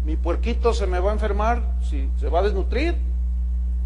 mi 0.04 0.16
puerquito 0.16 0.74
se 0.74 0.86
me 0.86 1.00
va 1.00 1.10
a 1.10 1.14
enfermar, 1.14 1.62
si 1.88 2.10
se 2.20 2.28
va 2.28 2.40
a 2.40 2.42
desnutrir. 2.42 2.94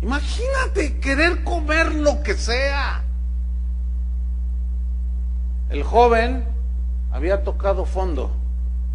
Imagínate 0.02 0.98
querer 0.98 1.44
comer 1.44 1.94
lo 1.94 2.22
que 2.22 2.34
sea. 2.34 3.02
El 5.70 5.84
joven 5.84 6.44
había 7.12 7.44
tocado 7.44 7.84
fondo 7.84 8.30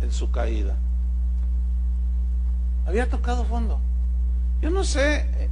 en 0.02 0.12
su 0.12 0.32
caída. 0.32 0.76
Había 2.86 3.10
tocado 3.10 3.46
fondo. 3.46 3.80
Yo 4.62 4.70
no 4.70 4.84
sé 4.84 5.50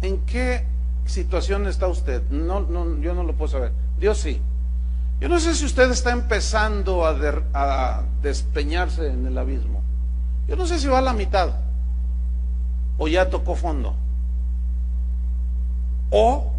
en 0.00 0.18
qué 0.26 0.64
situación 1.04 1.66
está 1.66 1.86
usted. 1.86 2.22
No, 2.30 2.60
no, 2.60 2.98
yo 3.00 3.14
no 3.14 3.24
lo 3.24 3.34
puedo 3.34 3.50
saber. 3.50 3.72
Dios 3.98 4.18
sí. 4.18 4.40
Yo 5.20 5.28
no 5.28 5.38
sé 5.40 5.54
si 5.54 5.64
usted 5.64 5.90
está 5.90 6.12
empezando 6.12 7.04
a, 7.04 7.16
a 7.52 8.02
despeñarse 8.22 9.08
en 9.08 9.26
el 9.26 9.36
abismo. 9.36 9.82
Yo 10.46 10.56
no 10.56 10.66
sé 10.66 10.78
si 10.78 10.86
va 10.86 10.98
a 10.98 11.02
la 11.02 11.12
mitad 11.12 11.50
o 12.96 13.08
ya 13.08 13.28
tocó 13.28 13.54
fondo. 13.54 13.94
O 16.10 16.52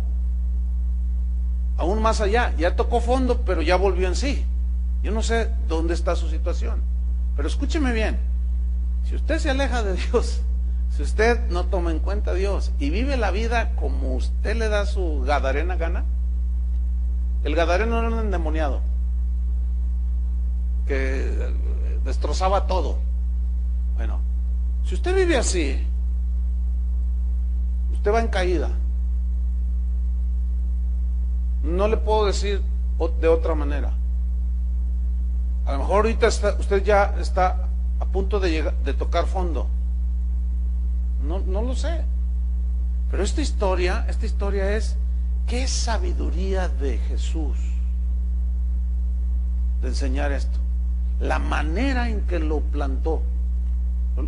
aún 1.77 2.01
más 2.01 2.21
allá, 2.21 2.53
ya 2.57 2.75
tocó 2.75 2.99
fondo, 2.99 3.41
pero 3.41 3.61
ya 3.61 3.77
volvió 3.77 4.07
en 4.07 4.15
sí. 4.15 4.45
Yo 5.01 5.11
no 5.11 5.21
sé 5.23 5.49
dónde 5.67 5.93
está 5.93 6.15
su 6.15 6.29
situación, 6.29 6.81
pero 7.35 7.47
escúcheme 7.47 7.93
bien. 7.93 8.19
Si 9.05 9.15
usted 9.15 9.39
se 9.39 9.49
aleja 9.49 9.81
de 9.83 9.93
Dios, 10.11 10.41
si 10.89 11.03
usted 11.03 11.49
no 11.49 11.65
toma 11.65 11.91
en 11.91 11.99
cuenta 11.99 12.31
a 12.31 12.33
Dios 12.33 12.71
y 12.79 12.89
vive 12.89 13.17
la 13.17 13.31
vida 13.31 13.75
como 13.75 14.15
usted 14.15 14.55
le 14.55 14.69
da 14.69 14.85
su 14.85 15.21
gadarena 15.21 15.75
gana, 15.75 16.03
el 17.43 17.55
gadareno 17.55 17.99
era 17.99 18.09
un 18.09 18.19
endemoniado 18.19 18.81
que 20.85 21.53
destrozaba 22.03 22.67
todo. 22.67 22.97
Bueno, 23.95 24.19
si 24.83 24.95
usted 24.95 25.15
vive 25.15 25.37
así, 25.37 25.79
usted 27.93 28.11
va 28.11 28.19
en 28.19 28.27
caída. 28.27 28.69
No 31.63 31.87
le 31.87 31.97
puedo 31.97 32.25
decir 32.25 32.61
de 33.21 33.27
otra 33.27 33.55
manera. 33.55 33.93
A 35.69 35.73
lo 35.73 35.79
mejor 35.79 35.97
ahorita 35.97 36.29
usted 36.29 36.83
ya 36.83 37.13
está 37.19 37.67
a 37.99 38.05
punto 38.05 38.39
de, 38.39 38.49
llegar, 38.49 38.75
de 38.77 38.91
tocar 38.95 39.27
fondo. 39.27 39.67
No, 41.23 41.41
no 41.41 41.61
lo 41.61 41.75
sé. 41.75 42.05
Pero 43.11 43.21
esta 43.21 43.41
historia, 43.41 44.03
esta 44.09 44.25
historia 44.25 44.75
es 44.75 44.97
qué 45.45 45.67
sabiduría 45.67 46.69
de 46.69 46.97
Jesús 46.97 47.55
de 49.83 49.89
enseñar 49.89 50.31
esto. 50.31 50.57
La 51.19 51.37
manera 51.37 52.09
en 52.09 52.21
que 52.21 52.39
lo 52.39 52.61
plantó, 52.61 53.21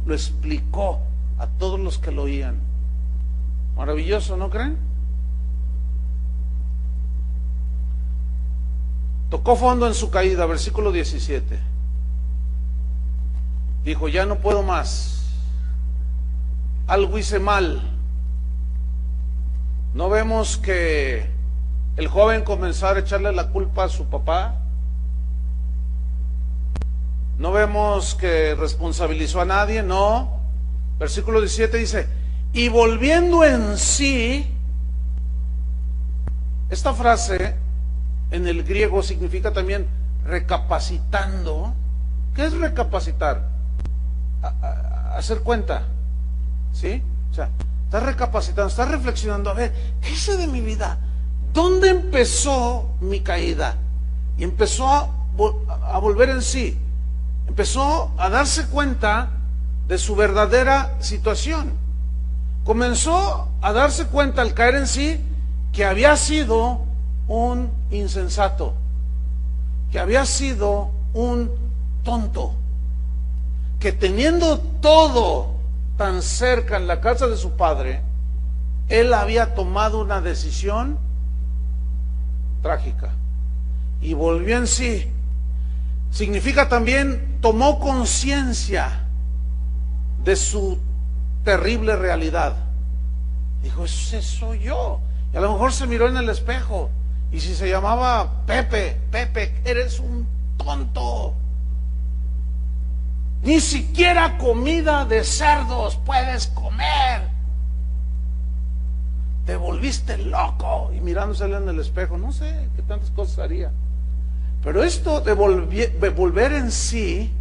lo 0.06 0.14
explicó 0.14 1.00
a 1.40 1.48
todos 1.48 1.80
los 1.80 1.98
que 1.98 2.12
lo 2.12 2.24
oían. 2.24 2.60
Maravilloso, 3.76 4.38
¿no 4.38 4.52
creen? 4.52 4.91
Tocó 9.32 9.56
fondo 9.56 9.88
en 9.88 9.94
su 9.94 10.12
caída, 10.12 10.46
versículo 10.46 10.92
17. 10.92 11.58
Dijo, 13.86 14.10
ya 14.10 14.26
no 14.26 14.40
puedo 14.40 14.62
más. 14.62 15.26
Algo 16.86 17.18
hice 17.18 17.40
mal. 17.40 17.82
¿No 19.94 20.10
vemos 20.10 20.58
que 20.58 21.30
el 21.96 22.10
joven 22.10 22.44
comenzó 22.44 22.88
a 22.88 23.00
echarle 23.00 23.32
la 23.32 23.48
culpa 23.52 23.86
a 23.86 23.90
su 23.90 24.08
papá? 24.08 24.56
¿No 27.38 27.54
vemos 27.54 28.16
que 28.16 28.54
responsabilizó 28.56 29.40
a 29.40 29.46
nadie? 29.46 29.82
No. 29.82 30.42
Versículo 31.00 31.40
17 31.40 31.78
dice, 31.78 32.10
y 32.52 32.68
volviendo 32.68 33.46
en 33.46 33.78
sí, 33.78 34.46
esta 36.70 36.94
frase 36.94 37.61
en 38.32 38.48
el 38.48 38.64
griego 38.64 39.04
significa 39.04 39.52
también 39.52 39.88
recapacitando. 40.26 41.74
¿Qué 42.34 42.46
es 42.46 42.54
recapacitar? 42.54 43.50
hacer 45.16 45.42
cuenta. 45.42 45.84
¿Sí? 46.74 47.02
O 47.32 47.34
sea, 47.34 47.50
estás 47.86 48.04
recapacitando, 48.04 48.70
estás 48.70 48.90
reflexionando, 48.90 49.50
a 49.50 49.54
ver, 49.54 49.74
¿qué 50.02 50.12
hice 50.12 50.38
de 50.38 50.48
mi 50.48 50.62
vida? 50.62 50.98
¿Dónde 51.54 51.90
empezó 51.90 52.90
mi 53.02 53.20
caída? 53.20 53.76
Y 54.38 54.44
empezó 54.44 54.88
a, 54.88 55.10
a 55.92 55.98
volver 56.00 56.30
en 56.30 56.42
sí. 56.42 56.78
Empezó 57.48 58.14
a 58.18 58.30
darse 58.30 58.68
cuenta 58.68 59.30
de 59.88 59.98
su 59.98 60.16
verdadera 60.16 60.96
situación. 61.00 61.74
Comenzó 62.64 63.50
a 63.62 63.74
darse 63.74 64.08
cuenta 64.08 64.42
al 64.42 64.54
caer 64.54 64.76
en 64.76 64.88
sí 64.88 65.20
que 65.74 65.84
había 65.86 66.16
sido 66.16 66.86
un 67.32 67.72
insensato, 67.92 68.74
que 69.90 70.00
había 70.00 70.26
sido 70.26 70.92
un 71.14 71.50
tonto, 72.04 72.54
que 73.80 73.94
teniendo 73.94 74.60
todo 74.60 75.56
tan 75.98 76.22
cerca 76.22 76.76
en 76.76 76.88
la 76.88 77.00
casa 77.00 77.28
de 77.28 77.38
su 77.38 77.52
padre, 77.52 78.02
él 78.90 79.14
había 79.14 79.56
tomado 79.56 80.02
una 80.02 80.20
decisión 80.20 80.98
trágica 82.62 83.12
y 84.02 84.14
volvió 84.14 84.58
en 84.58 84.68
sí. 84.68 85.08
Significa 86.12 86.68
también 86.68 87.38
tomó 87.40 87.80
conciencia 87.80 89.06
de 90.26 90.36
su 90.36 90.78
terrible 91.46 91.96
realidad. 91.96 92.56
Dijo, 93.64 93.86
ese 93.86 94.22
soy 94.22 94.60
yo. 94.60 95.00
Y 95.34 95.38
a 95.38 95.40
lo 95.40 95.54
mejor 95.54 95.72
se 95.72 95.88
miró 95.88 96.10
en 96.10 96.18
el 96.18 96.28
espejo. 96.28 96.90
Y 97.32 97.40
si 97.40 97.56
se 97.56 97.70
llamaba 97.70 98.46
Pepe, 98.46 98.98
Pepe, 99.10 99.62
eres 99.64 100.00
un 100.00 100.28
tonto. 100.58 101.34
Ni 103.44 103.60
siquiera 103.60 104.38
comida 104.38 105.06
de 105.06 105.24
cerdos 105.24 105.98
puedes 106.06 106.48
comer. 106.48 107.22
Te 109.46 109.56
volviste 109.56 110.18
loco. 110.18 110.92
Y 110.94 111.00
mirándosele 111.00 111.58
en 111.58 111.70
el 111.70 111.80
espejo, 111.80 112.18
no 112.18 112.32
sé 112.32 112.70
qué 112.76 112.82
tantas 112.84 113.10
cosas 113.12 113.40
haría. 113.40 113.72
Pero 114.64 114.84
esto 114.84 115.22
de, 115.22 115.34
volver 115.34 116.54
en 116.54 116.72
sí 116.72 117.32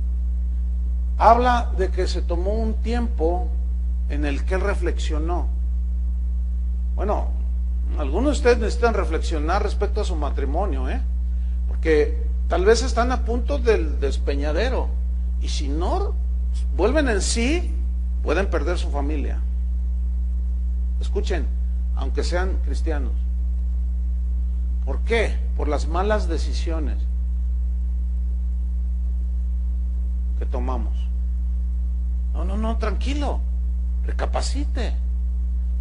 habla 1.18 1.70
de 1.76 1.90
que 1.90 2.06
se 2.06 2.22
tomó 2.22 2.52
un 2.52 2.74
tiempo 2.74 3.48
en 4.08 4.24
el 4.24 4.44
que 4.46 4.56
reflexionó. 4.56 5.48
Bueno, 6.96 7.28
algunos 7.98 8.24
de 8.24 8.30
ustedes 8.38 8.58
necesitan 8.58 8.94
reflexionar 8.94 9.62
respecto 9.62 10.00
a 10.00 10.04
su 10.04 10.16
matrimonio, 10.16 10.88
¿eh? 10.88 11.00
Porque 11.68 12.22
tal 12.48 12.64
vez 12.64 12.82
están 12.82 13.12
a 13.12 13.24
punto 13.24 13.58
del 13.58 14.00
despeñadero. 14.00 14.88
Y 15.40 15.48
si 15.48 15.68
no 15.68 16.14
vuelven 16.76 17.08
en 17.08 17.22
sí, 17.22 17.72
pueden 18.22 18.48
perder 18.48 18.78
su 18.78 18.90
familia. 18.90 19.40
Escuchen, 21.00 21.46
aunque 21.96 22.24
sean 22.24 22.58
cristianos. 22.64 23.12
¿Por 24.84 25.00
qué? 25.00 25.36
Por 25.56 25.68
las 25.68 25.86
malas 25.86 26.28
decisiones 26.28 26.98
que 30.38 30.46
tomamos. 30.46 30.96
No, 32.32 32.44
no, 32.44 32.56
no, 32.56 32.78
tranquilo. 32.78 33.40
Recapacite. 34.06 34.94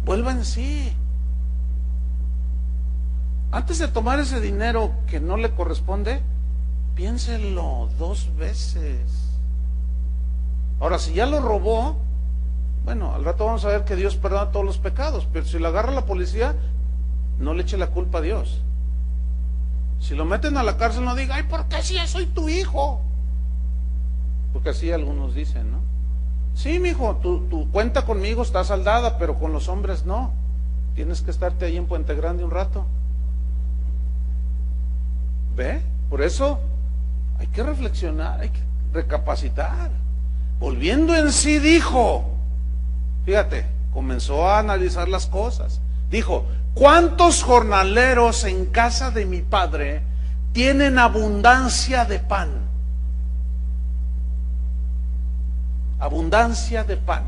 Vuelva 0.04 0.32
en 0.32 0.44
sí. 0.44 0.92
Antes 3.52 3.78
de 3.78 3.88
tomar 3.88 4.20
ese 4.20 4.40
dinero 4.40 4.92
que 5.08 5.18
no 5.18 5.36
le 5.36 5.50
corresponde, 5.50 6.20
piénselo 6.94 7.88
dos 7.98 8.28
veces. 8.36 9.00
Ahora, 10.78 10.98
si 10.98 11.14
ya 11.14 11.26
lo 11.26 11.40
robó, 11.40 11.96
bueno, 12.84 13.12
al 13.12 13.24
rato 13.24 13.46
vamos 13.46 13.64
a 13.64 13.68
ver 13.68 13.84
que 13.84 13.96
Dios 13.96 14.16
perdona 14.16 14.52
todos 14.52 14.64
los 14.64 14.78
pecados, 14.78 15.26
pero 15.32 15.44
si 15.44 15.58
lo 15.58 15.68
agarra 15.68 15.90
la 15.92 16.06
policía, 16.06 16.54
no 17.38 17.52
le 17.54 17.62
eche 17.62 17.76
la 17.76 17.88
culpa 17.88 18.18
a 18.18 18.22
Dios. 18.22 18.62
Si 19.98 20.14
lo 20.14 20.24
meten 20.24 20.56
a 20.56 20.62
la 20.62 20.76
cárcel, 20.76 21.04
no 21.04 21.14
diga, 21.14 21.34
ay, 21.34 21.42
¿por 21.42 21.66
qué 21.66 21.82
si 21.82 21.98
soy 22.06 22.26
tu 22.26 22.48
hijo? 22.48 23.00
Porque 24.52 24.70
así 24.70 24.92
algunos 24.92 25.34
dicen, 25.34 25.70
¿no? 25.72 25.78
Sí, 26.54 26.78
mi 26.78 26.90
hijo, 26.90 27.16
tu, 27.16 27.40
tu 27.48 27.70
cuenta 27.70 28.06
conmigo 28.06 28.42
está 28.42 28.64
saldada, 28.64 29.18
pero 29.18 29.38
con 29.38 29.52
los 29.52 29.68
hombres 29.68 30.04
no. 30.04 30.32
Tienes 30.94 31.20
que 31.20 31.30
estarte 31.30 31.66
ahí 31.66 31.76
en 31.76 31.86
Puente 31.86 32.14
Grande 32.14 32.44
un 32.44 32.50
rato. 32.50 32.86
¿Ve? 35.56 35.80
Por 36.08 36.22
eso 36.22 36.60
hay 37.38 37.46
que 37.48 37.62
reflexionar, 37.62 38.40
hay 38.40 38.50
que 38.50 38.60
recapacitar. 38.92 39.90
Volviendo 40.58 41.14
en 41.14 41.32
sí 41.32 41.58
dijo, 41.58 42.24
fíjate, 43.24 43.66
comenzó 43.92 44.48
a 44.48 44.58
analizar 44.58 45.08
las 45.08 45.26
cosas. 45.26 45.80
Dijo, 46.10 46.46
¿cuántos 46.74 47.42
jornaleros 47.42 48.44
en 48.44 48.66
casa 48.66 49.10
de 49.10 49.24
mi 49.24 49.40
padre 49.40 50.02
tienen 50.52 50.98
abundancia 50.98 52.04
de 52.04 52.18
pan? 52.18 52.50
Abundancia 55.98 56.84
de 56.84 56.96
pan. 56.96 57.24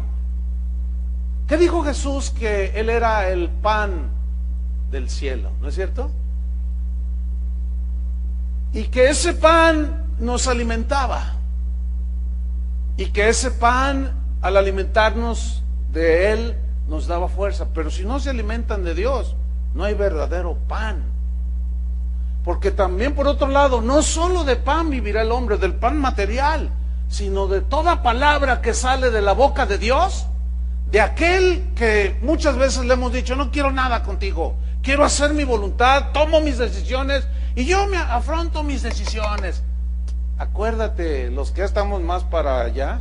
¿Qué 1.47 1.57
dijo 1.57 1.83
Jesús 1.85 2.31
que 2.31 2.79
Él 2.79 2.89
era 2.89 3.29
el 3.29 3.49
pan 3.49 4.11
del 4.91 5.09
cielo? 5.11 5.51
¿No 5.61 5.69
es 5.69 5.75
cierto? 5.75 6.11
Y 8.73 8.85
que 8.85 9.11
ese 9.11 9.35
pan 9.35 10.05
nos 10.19 10.47
alimentaba. 10.47 11.35
Y 12.97 13.07
que 13.07 13.29
ese 13.29 13.51
pan, 13.51 14.13
al 14.41 14.57
alimentarnos 14.57 15.63
de 15.93 16.33
Él, 16.33 16.57
nos 16.89 17.07
daba 17.07 17.29
fuerza. 17.29 17.69
Pero 17.75 17.91
si 17.91 18.05
no 18.05 18.21
se 18.21 18.31
alimentan 18.31 18.85
de 18.85 18.95
Dios, 18.95 19.35
no 19.75 19.85
hay 19.85 19.95
verdadero 19.95 20.57
pan. 20.69 21.05
Porque 22.45 22.71
también, 22.71 23.15
por 23.15 23.29
otro 23.29 23.49
lado, 23.49 23.81
no 23.81 24.03
solo 24.03 24.45
de 24.45 24.57
pan 24.57 24.91
vivirá 24.91 25.23
el 25.23 25.33
hombre, 25.33 25.59
del 25.59 25.75
pan 25.75 25.99
material, 26.01 26.71
sino 27.09 27.47
de 27.47 27.61
toda 27.61 28.03
palabra 28.03 28.61
que 28.61 28.75
sale 28.75 29.11
de 29.11 29.23
la 29.23 29.33
boca 29.33 29.67
de 29.67 29.79
Dios, 29.79 30.27
de 30.91 31.01
aquel 31.01 31.71
que 31.77 32.19
muchas 32.23 32.57
veces 32.57 32.85
le 32.85 32.95
hemos 32.95 33.13
dicho, 33.13 33.37
no 33.37 33.51
quiero 33.51 33.71
nada 33.71 34.03
contigo, 34.03 34.57
quiero 34.83 35.05
hacer 35.05 35.33
mi 35.33 35.45
voluntad, 35.45 36.11
tomo 36.13 36.41
mis 36.41 36.59
decisiones 36.59 37.27
y 37.55 37.67
yo 37.67 37.87
me 37.87 37.97
afronto 37.97 38.63
mis 38.63 38.83
decisiones. 38.83 39.63
Acuérdate, 40.39 41.31
los 41.31 41.51
que 41.51 41.63
estamos 41.63 42.03
más 42.03 42.25
para 42.25 42.63
allá, 42.63 43.01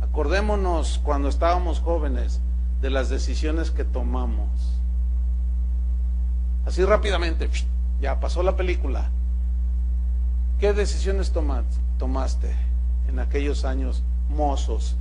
acordémonos 0.00 1.00
cuando 1.04 1.28
estábamos 1.28 1.80
jóvenes 1.80 2.40
de 2.80 2.90
las 2.90 3.08
decisiones 3.10 3.70
que 3.70 3.84
tomamos. 3.84 4.48
Así 6.64 6.84
rápidamente, 6.84 7.50
ya 8.00 8.18
pasó 8.18 8.42
la 8.42 8.56
película. 8.56 9.10
¿Qué 10.58 10.72
decisiones 10.72 11.32
tomaste 11.98 12.56
en 13.08 13.18
aquellos 13.18 13.64
años 13.64 14.02
mozos? 14.30 14.96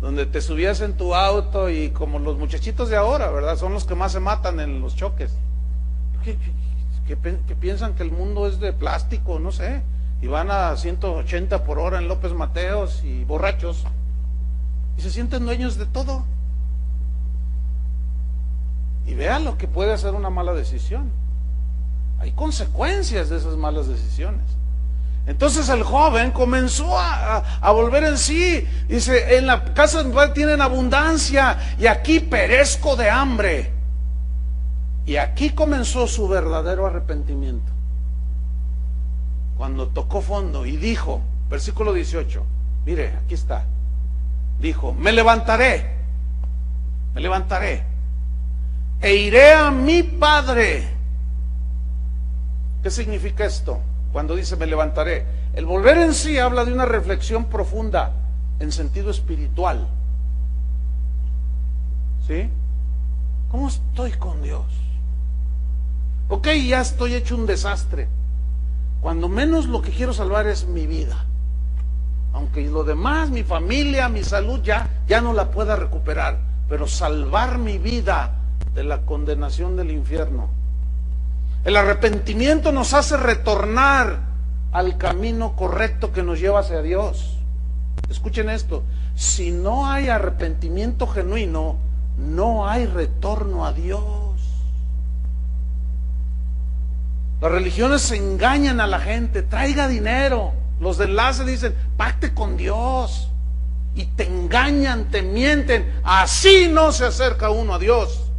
Donde 0.00 0.26
te 0.26 0.42
subías 0.42 0.80
en 0.82 0.96
tu 0.96 1.14
auto 1.14 1.70
y 1.70 1.90
como 1.90 2.18
los 2.18 2.36
muchachitos 2.36 2.90
de 2.90 2.96
ahora, 2.96 3.30
¿verdad? 3.30 3.56
Son 3.56 3.72
los 3.72 3.84
que 3.84 3.94
más 3.94 4.12
se 4.12 4.20
matan 4.20 4.60
en 4.60 4.82
los 4.82 4.94
choques 4.96 5.34
que, 6.24 7.16
piensan 7.54 7.94
que 7.94 8.02
el 8.02 8.10
mundo 8.10 8.46
es 8.46 8.60
de 8.60 8.72
plástico, 8.72 9.38
no 9.38 9.52
sé, 9.52 9.82
y 10.22 10.26
van 10.26 10.50
a 10.50 10.76
180 10.76 11.64
por 11.64 11.78
hora 11.78 11.98
en 11.98 12.08
López 12.08 12.32
Mateos 12.32 13.02
y 13.04 13.24
borrachos, 13.24 13.84
y 14.96 15.02
se 15.02 15.10
sienten 15.10 15.44
dueños 15.44 15.76
de 15.76 15.86
todo. 15.86 16.24
Y 19.06 19.14
vean 19.14 19.44
lo 19.44 19.58
que 19.58 19.68
puede 19.68 19.92
hacer 19.92 20.14
una 20.14 20.30
mala 20.30 20.54
decisión. 20.54 21.10
Hay 22.20 22.32
consecuencias 22.32 23.28
de 23.28 23.36
esas 23.36 23.56
malas 23.56 23.86
decisiones. 23.86 24.42
Entonces 25.26 25.68
el 25.70 25.82
joven 25.82 26.30
comenzó 26.32 26.98
a, 26.98 27.42
volver 27.72 28.04
en 28.04 28.18
sí. 28.18 28.66
Dice, 28.88 29.36
en 29.36 29.46
la 29.46 29.74
casa 29.74 30.04
tienen 30.32 30.60
abundancia 30.60 31.58
y 31.78 31.86
aquí 31.86 32.20
perezco 32.20 32.96
de 32.96 33.10
hambre. 33.10 33.72
Y 35.06 35.16
aquí 35.16 35.50
comenzó 35.50 36.06
su 36.06 36.28
verdadero 36.28 36.86
arrepentimiento. 36.86 37.72
Cuando 39.56 39.88
tocó 39.88 40.20
fondo 40.20 40.66
y 40.66 40.76
dijo, 40.76 41.20
versículo 41.48 41.92
18, 41.92 42.42
mire, 42.86 43.16
aquí 43.22 43.34
está, 43.34 43.64
dijo, 44.58 44.92
me 44.94 45.12
levantaré, 45.12 45.94
me 47.14 47.20
levantaré 47.20 47.84
e 49.00 49.14
iré 49.14 49.52
a 49.52 49.70
mi 49.70 50.02
Padre. 50.02 50.88
¿Qué 52.82 52.90
significa 52.90 53.44
esto? 53.44 53.80
Cuando 54.12 54.34
dice 54.34 54.56
me 54.56 54.66
levantaré. 54.66 55.26
El 55.54 55.66
volver 55.66 55.98
en 55.98 56.14
sí 56.14 56.38
habla 56.38 56.64
de 56.64 56.72
una 56.72 56.86
reflexión 56.86 57.44
profunda 57.44 58.12
en 58.60 58.72
sentido 58.72 59.10
espiritual. 59.10 59.86
¿Sí? 62.26 62.48
¿Cómo 63.50 63.68
estoy 63.68 64.12
con 64.12 64.42
Dios? 64.42 64.64
Ok, 66.28 66.48
ya 66.66 66.80
estoy 66.80 67.14
hecho 67.14 67.36
un 67.36 67.46
desastre. 67.46 68.08
Cuando 69.00 69.28
menos 69.28 69.66
lo 69.66 69.82
que 69.82 69.90
quiero 69.90 70.12
salvar 70.12 70.46
es 70.46 70.66
mi 70.66 70.86
vida. 70.86 71.26
Aunque 72.32 72.62
lo 72.62 72.82
demás, 72.84 73.30
mi 73.30 73.42
familia, 73.42 74.08
mi 74.08 74.24
salud, 74.24 74.60
ya, 74.62 74.88
ya 75.06 75.20
no 75.20 75.32
la 75.32 75.50
pueda 75.50 75.76
recuperar. 75.76 76.38
Pero 76.68 76.86
salvar 76.86 77.58
mi 77.58 77.78
vida 77.78 78.36
de 78.74 78.84
la 78.84 79.02
condenación 79.02 79.76
del 79.76 79.90
infierno. 79.90 80.48
El 81.64 81.76
arrepentimiento 81.76 82.72
nos 82.72 82.92
hace 82.92 83.16
retornar 83.16 84.20
al 84.72 84.98
camino 84.98 85.54
correcto 85.54 86.12
que 86.12 86.22
nos 86.22 86.40
lleva 86.40 86.60
hacia 86.60 86.82
Dios. 86.82 87.38
Escuchen 88.10 88.50
esto, 88.50 88.82
si 89.14 89.50
no 89.50 89.86
hay 89.86 90.08
arrepentimiento 90.08 91.06
genuino, 91.06 91.76
no 92.18 92.68
hay 92.68 92.86
retorno 92.86 93.64
a 93.64 93.72
Dios. 93.72 94.23
Las 97.44 97.52
religiones 97.52 98.10
engañan 98.10 98.80
a 98.80 98.86
la 98.86 98.98
gente, 98.98 99.42
traiga 99.42 99.86
dinero. 99.86 100.54
Los 100.80 100.96
de 100.96 101.04
enlace 101.04 101.44
dicen, 101.44 101.74
pacte 101.98 102.32
con 102.32 102.56
Dios. 102.56 103.28
Y 103.94 104.06
te 104.06 104.26
engañan, 104.26 105.10
te 105.10 105.20
mienten. 105.20 105.92
Así 106.04 106.68
no 106.72 106.90
se 106.90 107.04
acerca 107.04 107.50
uno 107.50 107.74
a 107.74 107.78
Dios. 107.78 108.30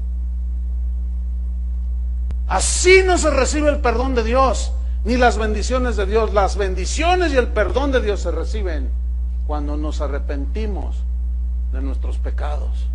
Así 2.47 3.03
no 3.05 3.19
se 3.19 3.29
recibe 3.29 3.69
el 3.69 3.77
perdón 3.77 4.15
de 4.15 4.23
Dios, 4.23 4.71
ni 5.03 5.17
las 5.17 5.37
bendiciones 5.37 5.97
de 5.97 6.07
Dios. 6.07 6.33
Las 6.33 6.57
bendiciones 6.57 7.31
y 7.31 7.37
el 7.37 7.49
perdón 7.49 7.91
de 7.91 8.01
Dios 8.01 8.21
se 8.21 8.31
reciben 8.31 8.89
cuando 9.45 9.77
nos 9.77 10.01
arrepentimos 10.01 10.95
de 11.73 11.81
nuestros 11.83 12.17
pecados, 12.17 12.87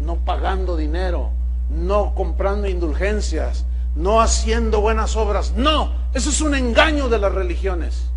no 0.00 0.16
pagando 0.16 0.76
dinero, 0.76 1.30
no 1.70 2.16
comprando 2.16 2.66
indulgencias, 2.66 3.64
no 3.94 4.20
haciendo 4.20 4.80
buenas 4.80 5.16
obras. 5.16 5.52
No, 5.52 5.92
eso 6.14 6.30
es 6.30 6.40
un 6.40 6.54
engaño 6.54 7.08
de 7.08 7.18
las 7.18 7.32
religiones. 7.32 8.08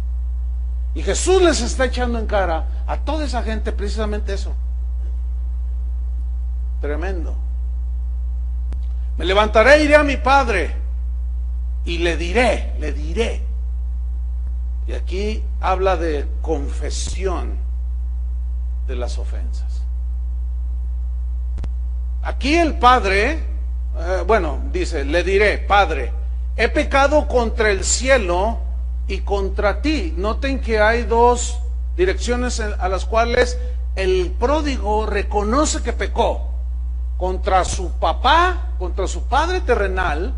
Y 0.93 1.03
Jesús 1.03 1.41
les 1.41 1.61
está 1.61 1.85
echando 1.85 2.17
en 2.19 2.25
cara 2.25 2.67
a 2.87 2.97
toda 2.97 3.25
esa 3.25 3.43
gente 3.43 3.71
precisamente 3.71 4.33
eso. 4.33 4.53
Tremendo. 6.81 7.35
Me 9.17 9.25
levantaré 9.25 9.83
iré 9.83 9.95
a 9.95 10.03
mi 10.03 10.17
Padre 10.17 10.75
y 11.85 11.97
le 11.99 12.17
diré, 12.17 12.75
le 12.79 12.91
diré. 12.93 13.41
Y 14.87 14.93
aquí 14.93 15.43
habla 15.61 15.97
de 15.97 16.27
confesión 16.41 17.57
de 18.87 18.95
las 18.95 19.17
ofensas. 19.17 19.81
Aquí 22.21 22.55
el 22.55 22.77
Padre, 22.77 23.39
eh, 23.97 24.23
bueno, 24.25 24.59
dice, 24.71 25.05
le 25.05 25.23
diré, 25.23 25.57
Padre, 25.57 26.11
he 26.55 26.69
pecado 26.69 27.27
contra 27.27 27.71
el 27.71 27.83
cielo 27.83 28.59
y 29.07 29.19
contra 29.19 29.81
ti. 29.81 30.13
Noten 30.17 30.59
que 30.59 30.79
hay 30.79 31.03
dos 31.03 31.59
direcciones 31.95 32.59
a 32.59 32.89
las 32.89 33.05
cuales 33.05 33.57
el 33.95 34.31
pródigo 34.37 35.05
reconoce 35.05 35.81
que 35.81 35.93
pecó 35.93 36.51
contra 37.17 37.63
su 37.63 37.91
papá, 37.93 38.73
contra 38.77 39.07
su 39.07 39.23
padre 39.23 39.61
terrenal 39.61 40.33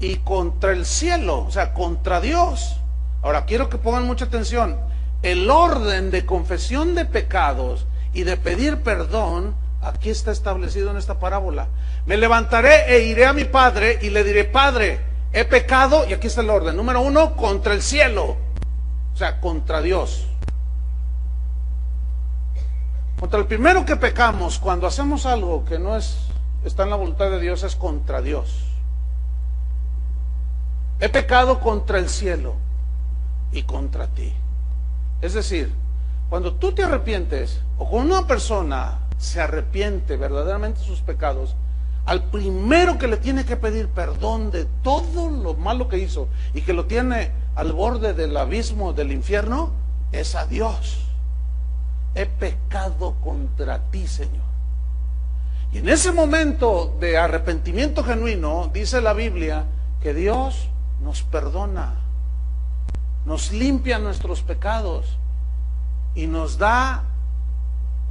y 0.00 0.16
contra 0.16 0.72
el 0.72 0.86
cielo, 0.86 1.44
o 1.46 1.50
sea, 1.50 1.74
contra 1.74 2.20
Dios. 2.20 2.76
Ahora, 3.22 3.44
quiero 3.44 3.68
que 3.68 3.78
pongan 3.78 4.06
mucha 4.06 4.26
atención 4.26 4.76
el 5.22 5.50
orden 5.50 6.10
de 6.10 6.26
confesión 6.26 6.94
de 6.94 7.06
pecados 7.06 7.86
y 8.12 8.24
de 8.24 8.36
pedir 8.36 8.82
perdón, 8.82 9.54
aquí 9.84 10.10
está 10.10 10.32
establecido 10.32 10.90
en 10.90 10.96
esta 10.96 11.18
parábola. 11.18 11.68
Me 12.06 12.16
levantaré 12.16 12.94
e 12.94 13.04
iré 13.04 13.26
a 13.26 13.32
mi 13.32 13.44
padre 13.44 13.98
y 14.02 14.10
le 14.10 14.24
diré, 14.24 14.44
Padre, 14.44 15.00
he 15.32 15.44
pecado, 15.44 16.04
y 16.08 16.12
aquí 16.12 16.26
está 16.26 16.40
el 16.40 16.50
orden. 16.50 16.76
Número 16.76 17.00
uno, 17.00 17.36
contra 17.36 17.74
el 17.74 17.82
cielo, 17.82 18.36
o 19.12 19.16
sea, 19.16 19.40
contra 19.40 19.82
Dios. 19.82 20.26
Contra 23.20 23.38
el 23.38 23.46
primero 23.46 23.84
que 23.84 23.96
pecamos, 23.96 24.58
cuando 24.58 24.86
hacemos 24.86 25.26
algo 25.26 25.64
que 25.64 25.78
no 25.78 25.96
es, 25.96 26.16
está 26.64 26.84
en 26.84 26.90
la 26.90 26.96
voluntad 26.96 27.30
de 27.30 27.40
Dios, 27.40 27.62
es 27.62 27.76
contra 27.76 28.22
Dios. 28.22 28.64
He 31.00 31.08
pecado 31.08 31.60
contra 31.60 31.98
el 31.98 32.08
cielo 32.08 32.54
y 33.52 33.62
contra 33.64 34.08
ti. 34.08 34.32
Es 35.20 35.34
decir, 35.34 35.72
cuando 36.28 36.54
tú 36.54 36.72
te 36.72 36.82
arrepientes 36.82 37.60
o 37.78 37.88
cuando 37.88 38.18
una 38.18 38.26
persona 38.26 38.98
se 39.18 39.40
arrepiente 39.40 40.16
verdaderamente 40.16 40.80
de 40.80 40.86
sus 40.86 41.00
pecados, 41.00 41.56
al 42.06 42.24
primero 42.24 42.98
que 42.98 43.06
le 43.06 43.16
tiene 43.16 43.44
que 43.44 43.56
pedir 43.56 43.88
perdón 43.88 44.50
de 44.50 44.66
todo 44.82 45.30
lo 45.30 45.54
malo 45.54 45.88
que 45.88 45.98
hizo 45.98 46.28
y 46.52 46.62
que 46.62 46.74
lo 46.74 46.84
tiene 46.84 47.30
al 47.54 47.72
borde 47.72 48.12
del 48.12 48.36
abismo 48.36 48.92
del 48.92 49.12
infierno, 49.12 49.70
es 50.12 50.34
a 50.34 50.46
Dios. 50.46 51.06
He 52.14 52.26
pecado 52.26 53.14
contra 53.22 53.78
ti, 53.90 54.06
Señor. 54.06 54.44
Y 55.72 55.78
en 55.78 55.88
ese 55.88 56.12
momento 56.12 56.94
de 57.00 57.16
arrepentimiento 57.16 58.04
genuino, 58.04 58.70
dice 58.72 59.00
la 59.00 59.12
Biblia 59.12 59.64
que 60.02 60.14
Dios 60.14 60.68
nos 61.02 61.22
perdona 61.22 62.04
nos 63.24 63.52
limpia 63.52 63.98
nuestros 63.98 64.42
pecados 64.42 65.16
y 66.14 66.26
nos 66.26 66.58
da, 66.58 67.04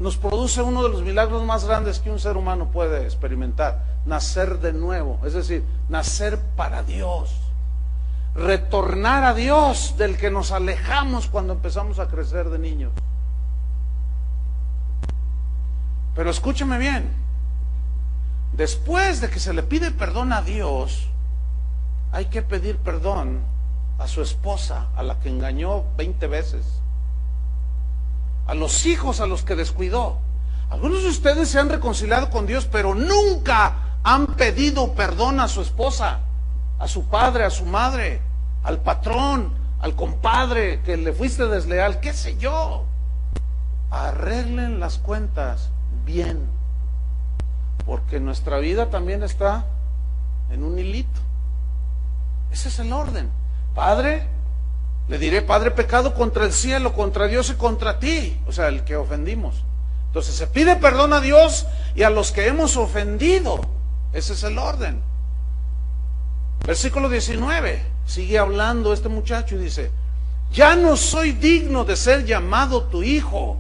nos 0.04 0.18
produce 0.18 0.62
uno 0.62 0.84
de 0.84 0.90
los 0.90 1.02
milagros 1.02 1.44
más 1.44 1.64
grandes 1.64 2.00
que 2.00 2.12
un 2.12 2.20
ser 2.20 2.36
humano 2.36 2.68
puede 2.68 3.06
experimentar, 3.06 3.86
nacer 4.06 4.60
de 4.60 4.74
nuevo, 4.74 5.18
es 5.26 5.32
decir, 5.32 5.64
nacer 5.88 6.38
para 6.58 6.84
Dios, 6.84 7.34
retornar 8.36 9.24
a 9.24 9.34
Dios 9.34 9.96
del 9.98 10.18
que 10.18 10.30
nos 10.30 10.52
alejamos 10.52 11.28
cuando 11.28 11.54
empezamos 11.54 12.00
a 12.00 12.10
crecer 12.10 12.50
de 12.50 12.60
niños. 12.60 12.92
Pero 16.16 16.30
escúcheme 16.30 16.78
bien, 16.78 17.10
después 18.58 19.22
de 19.22 19.30
que 19.30 19.40
se 19.40 19.54
le 19.54 19.64
pide 19.64 19.90
perdón 19.92 20.34
a 20.34 20.42
Dios, 20.42 21.08
hay 22.12 22.26
que 22.26 22.42
pedir 22.42 22.76
perdón 22.76 23.40
a 24.00 24.10
su 24.10 24.22
esposa, 24.22 24.88
a 24.98 25.02
la 25.02 25.22
que 25.22 25.30
engañó 25.30 25.86
20 25.96 26.28
veces, 26.28 26.83
a 28.48 28.54
los 28.54 28.86
hijos 28.86 29.20
a 29.20 29.28
los 29.28 29.44
que 29.44 29.56
descuidó. 29.56 30.18
Algunos 30.70 31.04
de 31.04 31.10
ustedes 31.10 31.50
se 31.50 31.60
han 31.60 31.70
reconciliado 31.70 32.30
con 32.30 32.46
Dios, 32.46 32.68
pero 32.72 32.96
nunca 32.96 33.98
han 34.04 34.28
pedido 34.28 34.94
perdón 34.94 35.40
a 35.40 35.48
su 35.48 35.62
esposa, 35.62 36.20
a 36.80 36.88
su 36.88 37.06
padre, 37.06 37.46
a 37.46 37.50
su 37.50 37.66
madre, 37.66 38.22
al 38.64 38.80
patrón, 38.80 39.54
al 39.80 39.96
compadre 39.96 40.82
que 40.82 40.98
le 40.98 41.14
fuiste 41.14 41.48
desleal, 41.48 42.00
qué 42.00 42.14
sé 42.14 42.38
yo. 42.38 42.86
Arreglen 43.92 44.80
las 44.80 44.98
cuentas 44.98 45.70
bien, 46.06 46.40
porque 47.86 48.20
nuestra 48.20 48.58
vida 48.58 48.90
también 48.90 49.24
está 49.24 49.66
en 50.52 50.64
un 50.64 50.80
hilito. 50.80 51.20
Ese 52.52 52.70
es 52.70 52.80
el 52.80 52.92
orden. 52.94 53.30
Padre, 53.76 54.28
le 55.08 55.18
diré, 55.18 55.42
Padre, 55.42 55.72
pecado 55.72 56.14
contra 56.14 56.46
el 56.46 56.54
cielo, 56.54 56.94
contra 56.94 57.28
Dios 57.28 57.50
y 57.50 57.56
contra 57.56 58.00
ti, 58.00 58.40
o 58.48 58.52
sea, 58.52 58.70
el 58.70 58.84
que 58.84 58.96
ofendimos. 58.96 59.64
Entonces 60.08 60.36
se 60.36 60.48
pide 60.48 60.76
perdón 60.76 61.12
a 61.14 61.20
Dios 61.20 61.66
y 61.96 62.04
a 62.04 62.10
los 62.10 62.32
que 62.32 62.48
hemos 62.48 62.78
ofendido. 62.78 63.60
Ese 64.14 64.34
es 64.34 64.44
el 64.44 64.58
orden. 64.58 65.02
Versículo 66.66 67.10
19, 67.10 67.82
sigue 68.06 68.38
hablando 68.38 68.94
este 68.94 69.10
muchacho 69.10 69.56
y 69.56 69.60
dice, 69.60 69.92
ya 70.54 70.76
no 70.76 70.96
soy 70.96 71.34
digno 71.34 71.84
de 71.84 71.96
ser 71.96 72.26
llamado 72.26 72.84
tu 72.84 73.04
hijo. 73.04 73.58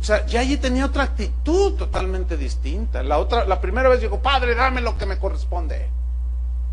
O 0.00 0.04
sea, 0.04 0.26
ya 0.26 0.40
allí 0.40 0.56
tenía 0.56 0.86
otra 0.86 1.04
actitud 1.04 1.74
totalmente 1.74 2.36
distinta. 2.36 3.02
La 3.02 3.18
otra, 3.18 3.46
la 3.46 3.60
primera 3.60 3.88
vez 3.88 4.00
dijo, 4.00 4.20
Padre, 4.20 4.54
dame 4.54 4.80
lo 4.80 4.98
que 4.98 5.06
me 5.06 5.18
corresponde. 5.18 5.88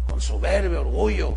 Con 0.10 0.20
soberbio, 0.20 0.82
orgullo. 0.82 1.34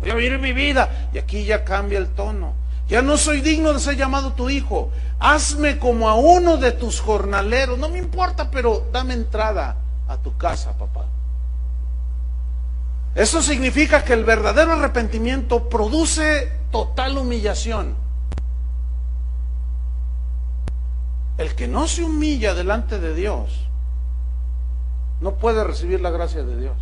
Voy 0.00 0.10
a 0.10 0.14
vivir 0.14 0.38
mi 0.38 0.52
vida. 0.52 1.10
Y 1.12 1.18
aquí 1.18 1.44
ya 1.44 1.64
cambia 1.64 1.98
el 1.98 2.08
tono. 2.08 2.54
Ya 2.88 3.02
no 3.02 3.16
soy 3.16 3.40
digno 3.40 3.72
de 3.72 3.78
ser 3.80 3.96
llamado 3.96 4.32
tu 4.32 4.50
hijo. 4.50 4.90
Hazme 5.20 5.78
como 5.78 6.08
a 6.08 6.14
uno 6.14 6.56
de 6.56 6.72
tus 6.72 7.00
jornaleros. 7.00 7.78
No 7.78 7.88
me 7.88 7.98
importa, 7.98 8.50
pero 8.50 8.88
dame 8.92 9.14
entrada 9.14 9.76
a 10.08 10.16
tu 10.16 10.36
casa, 10.36 10.76
papá. 10.76 11.06
Eso 13.14 13.42
significa 13.42 14.04
que 14.04 14.12
el 14.12 14.24
verdadero 14.24 14.72
arrepentimiento 14.72 15.68
produce 15.68 16.52
total 16.70 17.18
humillación. 17.18 17.94
El 21.38 21.54
que 21.54 21.68
no 21.68 21.88
se 21.88 22.04
humilla 22.04 22.54
delante 22.54 22.98
de 22.98 23.14
Dios 23.14 23.66
no 25.20 25.36
puede 25.36 25.64
recibir 25.64 26.00
la 26.00 26.10
gracia 26.10 26.42
de 26.42 26.60
Dios. 26.60 26.76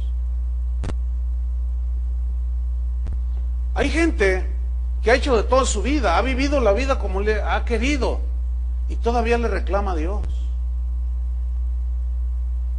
Hay 3.79 3.91
gente 3.91 4.45
que 5.05 5.13
ha 5.13 5.15
hecho 5.15 5.37
de 5.37 5.45
toda 5.45 5.65
su 5.65 5.83
vida, 5.83 6.19
ha 6.19 6.23
vivido 6.23 6.59
la 6.59 6.73
vida 6.73 6.99
como 6.99 7.21
le 7.21 7.41
ha 7.41 7.65
querido 7.65 8.19
y 8.89 8.97
todavía 8.97 9.39
le 9.39 9.47
reclama 9.47 9.93
a 9.93 9.95
Dios. 9.95 10.27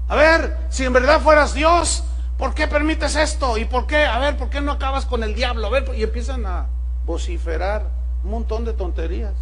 A 0.09 0.15
ver, 0.17 0.57
si 0.67 0.83
en 0.83 0.91
verdad 0.91 1.21
fueras 1.21 1.53
Dios, 1.53 2.03
¿por 2.37 2.53
qué 2.53 2.67
permites 2.67 3.15
esto? 3.15 3.57
¿Y 3.57 3.63
por 3.63 3.87
qué? 3.87 4.03
A 4.03 4.19
ver, 4.19 4.35
¿por 4.35 4.49
qué 4.49 4.59
no 4.59 4.73
acabas 4.73 5.05
con 5.05 5.23
el 5.23 5.33
diablo? 5.35 5.67
A 5.67 5.69
ver, 5.69 5.89
y 5.95 6.03
empiezan 6.03 6.45
a 6.45 6.67
vociferar 7.05 7.85
un 8.25 8.31
montón 8.31 8.65
de 8.65 8.73
tonterías. 8.73 9.35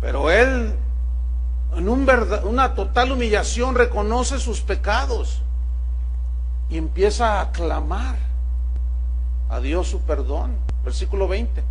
Pero 0.00 0.30
él, 0.30 0.74
en 1.76 1.88
un 1.90 2.08
una 2.44 2.74
total 2.74 3.12
humillación, 3.12 3.74
reconoce 3.74 4.38
sus 4.38 4.62
pecados 4.62 5.43
y 6.74 6.78
empieza 6.78 7.40
a 7.40 7.52
clamar 7.52 8.16
a 9.48 9.60
Dios 9.60 9.86
su 9.86 10.00
perdón. 10.00 10.56
Versículo 10.84 11.28
20. 11.28 11.62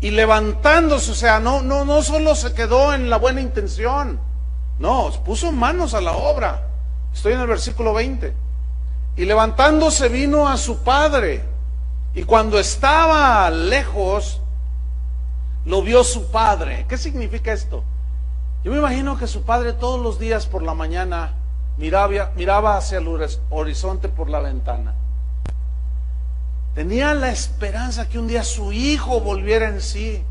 Y 0.00 0.12
levantándose, 0.12 1.10
o 1.10 1.14
sea, 1.14 1.40
no, 1.40 1.60
no, 1.60 1.84
no 1.84 2.02
solo 2.02 2.34
se 2.34 2.54
quedó 2.54 2.94
en 2.94 3.10
la 3.10 3.18
buena 3.18 3.42
intención, 3.42 4.18
no, 4.78 5.10
puso 5.26 5.52
manos 5.52 5.92
a 5.92 6.00
la 6.00 6.12
obra. 6.12 6.68
Estoy 7.12 7.34
en 7.34 7.40
el 7.40 7.48
versículo 7.48 7.92
20. 7.92 8.32
Y 9.18 9.26
levantándose 9.26 10.08
vino 10.08 10.48
a 10.48 10.56
su 10.56 10.78
padre. 10.78 11.44
Y 12.14 12.22
cuando 12.22 12.58
estaba 12.58 13.50
lejos, 13.50 14.40
lo 15.66 15.82
vio 15.82 16.02
su 16.02 16.30
padre. 16.30 16.86
¿Qué 16.88 16.96
significa 16.96 17.52
esto? 17.52 17.84
Yo 18.64 18.72
me 18.72 18.78
imagino 18.78 19.18
que 19.18 19.26
su 19.26 19.42
padre 19.42 19.74
todos 19.74 20.00
los 20.00 20.18
días 20.18 20.46
por 20.46 20.62
la 20.62 20.72
mañana 20.72 21.34
miraba, 21.78 22.32
miraba 22.36 22.76
hacia 22.76 22.98
el 22.98 23.08
horizonte 23.50 24.08
por 24.08 24.28
la 24.30 24.40
ventana. 24.40 24.94
Tenía 26.74 27.14
la 27.14 27.30
esperanza 27.30 28.08
que 28.08 28.18
un 28.18 28.28
día 28.28 28.44
su 28.44 28.72
hijo 28.72 29.20
volviera 29.20 29.68
en 29.68 29.80
sí, 29.80 30.22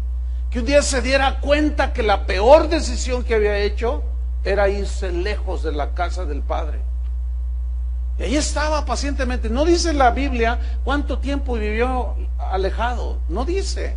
que 0.51 0.59
un 0.59 0.65
día 0.65 0.81
se 0.81 1.01
diera 1.01 1.39
cuenta 1.39 1.91
que 1.91 2.03
la 2.03 2.25
peor 2.25 2.69
decisión 2.69 3.23
que 3.23 3.35
había 3.35 3.57
hecho 3.57 4.03
era 4.43 4.69
irse 4.69 5.11
lejos 5.11 5.63
de 5.63 5.71
la 5.71 5.95
casa 5.95 6.25
del 6.25 6.41
Padre. 6.41 6.79
Y 8.17 8.23
ahí 8.23 8.35
estaba 8.35 8.85
pacientemente. 8.85 9.49
No 9.49 9.65
dice 9.65 9.91
la 9.93 10.11
Biblia 10.11 10.59
cuánto 10.83 11.19
tiempo 11.19 11.55
vivió 11.55 12.15
alejado, 12.37 13.17
no 13.27 13.43
dice. 13.43 13.95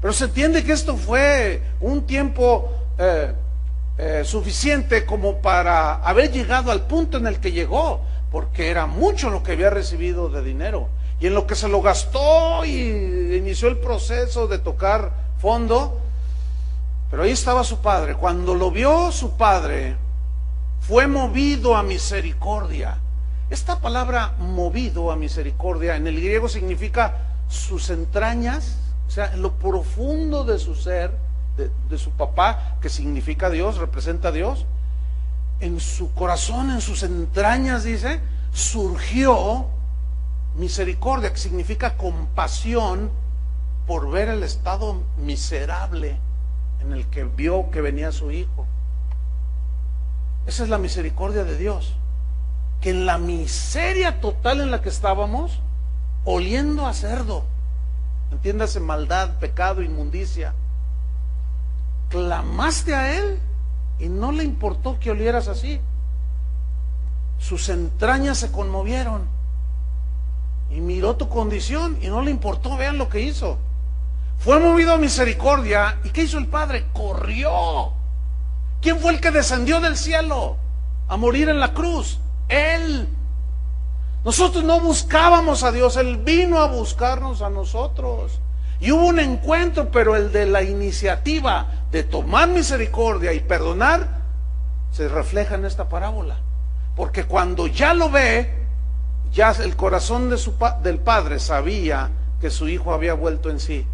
Pero 0.00 0.12
se 0.12 0.24
entiende 0.24 0.64
que 0.64 0.72
esto 0.72 0.96
fue 0.96 1.62
un 1.80 2.02
tiempo 2.02 2.72
eh, 2.98 3.32
eh, 3.98 4.22
suficiente 4.24 5.04
como 5.04 5.42
para 5.42 5.96
haber 5.96 6.32
llegado 6.32 6.72
al 6.72 6.82
punto 6.82 7.18
en 7.18 7.26
el 7.26 7.40
que 7.40 7.52
llegó, 7.52 8.00
porque 8.30 8.70
era 8.70 8.86
mucho 8.86 9.28
lo 9.28 9.42
que 9.42 9.52
había 9.52 9.70
recibido 9.70 10.28
de 10.28 10.42
dinero. 10.42 10.88
Y 11.20 11.26
en 11.26 11.34
lo 11.34 11.46
que 11.46 11.54
se 11.54 11.68
lo 11.68 11.82
gastó 11.82 12.64
y 12.64 13.36
inició 13.36 13.68
el 13.68 13.78
proceso 13.78 14.48
de 14.48 14.58
tocar 14.58 15.12
fondo, 15.38 16.00
pero 17.10 17.24
ahí 17.24 17.30
estaba 17.30 17.62
su 17.62 17.80
padre. 17.80 18.14
Cuando 18.14 18.54
lo 18.54 18.70
vio 18.70 19.12
su 19.12 19.36
padre, 19.36 19.96
fue 20.80 21.06
movido 21.06 21.76
a 21.76 21.82
misericordia. 21.82 22.98
Esta 23.50 23.78
palabra 23.78 24.34
movido 24.38 25.12
a 25.12 25.16
misericordia 25.16 25.96
en 25.96 26.06
el 26.06 26.16
griego 26.16 26.48
significa 26.48 27.18
sus 27.48 27.90
entrañas, 27.90 28.78
o 29.06 29.10
sea, 29.10 29.34
en 29.34 29.42
lo 29.42 29.52
profundo 29.52 30.44
de 30.44 30.58
su 30.58 30.74
ser, 30.74 31.12
de, 31.56 31.98
su 31.98 32.10
papá, 32.12 32.76
que 32.80 32.88
significa 32.88 33.50
Dios, 33.50 33.76
representa 33.76 34.28
a 34.28 34.32
Dios, 34.32 34.66
en 35.60 35.80
su 35.80 36.12
corazón, 36.14 36.70
en 36.70 36.80
sus 36.80 37.02
entrañas, 37.02 37.84
dice, 37.84 38.20
surgió 38.52 39.66
misericordia, 40.56 41.32
que 41.32 41.38
significa 41.38 41.96
compasión 41.96 43.10
por 43.86 44.10
ver 44.10 44.28
el 44.28 44.42
estado 44.42 45.02
miserable 45.18 46.18
en 46.80 46.92
el 46.92 47.06
que 47.06 47.24
vio 47.24 47.70
que 47.70 47.80
venía 47.80 48.12
su 48.12 48.30
hijo. 48.30 48.66
Esa 50.46 50.64
es 50.64 50.68
la 50.68 50.78
misericordia 50.78 51.44
de 51.44 51.56
Dios. 51.56 51.94
Que 52.80 52.90
en 52.90 53.06
la 53.06 53.18
miseria 53.18 54.20
total 54.20 54.60
en 54.60 54.72
la 54.72 54.82
que 54.82 54.88
estábamos, 54.88 55.60
oliendo 56.24 56.86
a 56.86 56.94
cerdo, 56.94 57.44
entiéndase 58.32 58.80
maldad, 58.80 59.38
pecado, 59.38 59.82
inmundicia, 59.82 60.54
clamaste 62.12 62.94
a 62.94 63.18
Él 63.18 63.38
y 63.98 64.08
no 64.08 64.32
le 64.32 64.44
importó 64.44 65.00
que 65.00 65.10
olieras 65.10 65.48
así. 65.48 65.80
Sus 67.38 67.70
entrañas 67.70 68.38
se 68.38 68.52
conmovieron 68.52 69.22
y 70.70 70.80
miró 70.80 71.16
tu 71.16 71.28
condición 71.28 71.98
y 72.02 72.08
no 72.08 72.20
le 72.20 72.30
importó, 72.30 72.76
vean 72.76 72.98
lo 72.98 73.08
que 73.08 73.20
hizo. 73.20 73.56
Fue 74.38 74.60
movido 74.60 74.92
a 74.92 74.98
misericordia. 74.98 75.98
¿Y 76.04 76.10
qué 76.10 76.24
hizo 76.24 76.36
el 76.36 76.48
Padre? 76.48 76.86
Corrió. 76.92 77.92
¿Quién 78.82 78.98
fue 78.98 79.12
el 79.12 79.20
que 79.20 79.30
descendió 79.30 79.80
del 79.80 79.96
cielo 79.96 80.56
a 81.08 81.16
morir 81.16 81.48
en 81.48 81.60
la 81.60 81.72
cruz? 81.72 82.18
Él. 82.48 83.08
Nosotros 84.24 84.62
no 84.64 84.80
buscábamos 84.80 85.62
a 85.62 85.72
Dios, 85.72 85.96
Él 85.96 86.18
vino 86.18 86.58
a 86.58 86.66
buscarnos 86.66 87.40
a 87.40 87.48
nosotros. 87.48 88.38
Y 88.82 88.90
hubo 88.90 89.06
un 89.06 89.20
encuentro, 89.20 89.92
pero 89.92 90.16
el 90.16 90.32
de 90.32 90.44
la 90.44 90.64
iniciativa 90.64 91.68
de 91.92 92.02
tomar 92.02 92.48
misericordia 92.48 93.32
y 93.32 93.38
perdonar 93.38 94.08
se 94.90 95.06
refleja 95.06 95.54
en 95.54 95.64
esta 95.64 95.88
parábola. 95.88 96.40
Porque 96.96 97.22
cuando 97.22 97.68
ya 97.68 97.94
lo 97.94 98.10
ve, 98.10 98.52
ya 99.32 99.52
el 99.52 99.76
corazón 99.76 100.28
del 100.82 100.98
padre 100.98 101.38
sabía 101.38 102.10
que 102.40 102.50
su 102.50 102.68
hijo 102.68 102.92
había 102.92 103.14
vuelto 103.14 103.50
en 103.50 103.60
sí. 103.60 103.86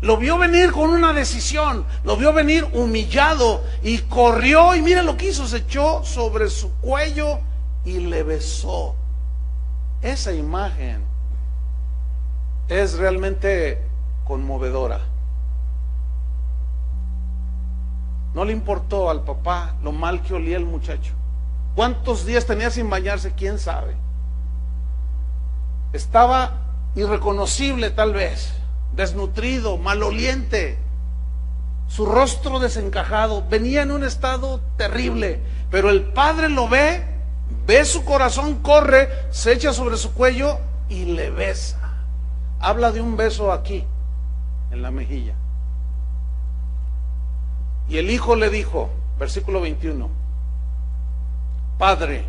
Lo 0.00 0.16
vio 0.16 0.38
venir 0.38 0.70
con 0.70 0.90
una 0.90 1.12
decisión, 1.12 1.84
lo 2.04 2.16
vio 2.16 2.32
venir 2.32 2.64
humillado 2.72 3.64
y 3.82 3.98
corrió 3.98 4.76
y 4.76 4.80
mira 4.80 5.02
lo 5.02 5.16
que 5.16 5.30
hizo, 5.30 5.48
se 5.48 5.56
echó 5.56 6.04
sobre 6.04 6.50
su 6.50 6.70
cuello 6.76 7.40
y 7.84 7.98
le 7.98 8.22
besó. 8.22 8.94
Esa 10.02 10.32
imagen 10.32 11.02
es 12.68 12.94
realmente 12.94 13.89
conmovedora. 14.30 15.00
No 18.32 18.44
le 18.44 18.52
importó 18.52 19.10
al 19.10 19.24
papá 19.24 19.74
lo 19.82 19.90
mal 19.90 20.22
que 20.22 20.34
olía 20.34 20.56
el 20.56 20.64
muchacho. 20.64 21.14
¿Cuántos 21.74 22.24
días 22.24 22.46
tenía 22.46 22.70
sin 22.70 22.88
bañarse? 22.88 23.32
¿Quién 23.32 23.58
sabe? 23.58 23.96
Estaba 25.92 26.58
irreconocible 26.94 27.90
tal 27.90 28.12
vez 28.12 28.54
desnutrido, 28.94 29.78
maloliente, 29.78 30.78
su 31.88 32.06
rostro 32.06 32.60
desencajado, 32.60 33.44
venía 33.50 33.82
en 33.82 33.90
un 33.90 34.04
estado 34.04 34.60
terrible, 34.76 35.40
pero 35.72 35.90
el 35.90 36.04
padre 36.04 36.48
lo 36.48 36.68
ve, 36.68 37.04
ve 37.66 37.84
su 37.84 38.04
corazón, 38.04 38.62
corre, 38.62 39.08
se 39.30 39.52
echa 39.52 39.72
sobre 39.72 39.96
su 39.96 40.12
cuello 40.12 40.60
y 40.88 41.06
le 41.06 41.30
besa. 41.30 41.78
Habla 42.60 42.92
de 42.92 43.00
un 43.00 43.16
beso 43.16 43.50
aquí, 43.50 43.84
en 44.70 44.82
la 44.82 44.90
mejilla. 44.90 45.34
Y 47.88 47.98
el 47.98 48.10
hijo 48.10 48.36
le 48.36 48.50
dijo, 48.50 48.90
versículo 49.18 49.60
21, 49.60 50.08
Padre, 51.78 52.24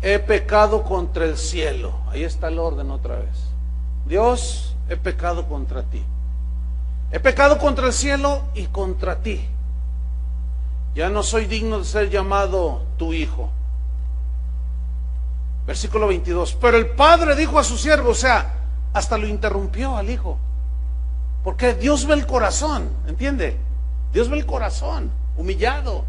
he 0.00 0.18
pecado 0.18 0.82
contra 0.84 1.24
el 1.24 1.36
cielo. 1.36 1.92
Ahí 2.10 2.24
está 2.24 2.48
el 2.48 2.58
orden 2.58 2.90
otra 2.90 3.16
vez. 3.16 3.50
Dios 4.06 4.74
he 4.88 4.96
pecado 4.96 5.48
contra 5.48 5.82
ti. 5.82 6.02
He 7.10 7.20
pecado 7.20 7.58
contra 7.58 7.86
el 7.86 7.92
cielo 7.92 8.42
y 8.54 8.66
contra 8.66 9.16
ti. 9.16 9.44
Ya 10.94 11.08
no 11.08 11.22
soy 11.22 11.46
digno 11.46 11.78
de 11.78 11.84
ser 11.84 12.10
llamado 12.10 12.82
tu 12.96 13.12
hijo. 13.12 13.50
Versículo 15.66 16.06
22. 16.08 16.54
Pero 16.60 16.76
el 16.76 16.90
padre 16.90 17.36
dijo 17.36 17.58
a 17.58 17.64
su 17.64 17.76
siervo, 17.76 18.10
o 18.10 18.14
sea, 18.14 18.54
hasta 18.92 19.18
lo 19.18 19.26
interrumpió 19.26 19.96
al 19.96 20.10
hijo. 20.10 20.38
Porque 21.44 21.74
Dios 21.74 22.06
ve 22.06 22.14
el 22.14 22.26
corazón, 22.26 22.88
¿entiende? 23.06 23.56
Dios 24.12 24.28
ve 24.28 24.38
el 24.38 24.46
corazón, 24.46 25.10
humillado. 25.36 26.04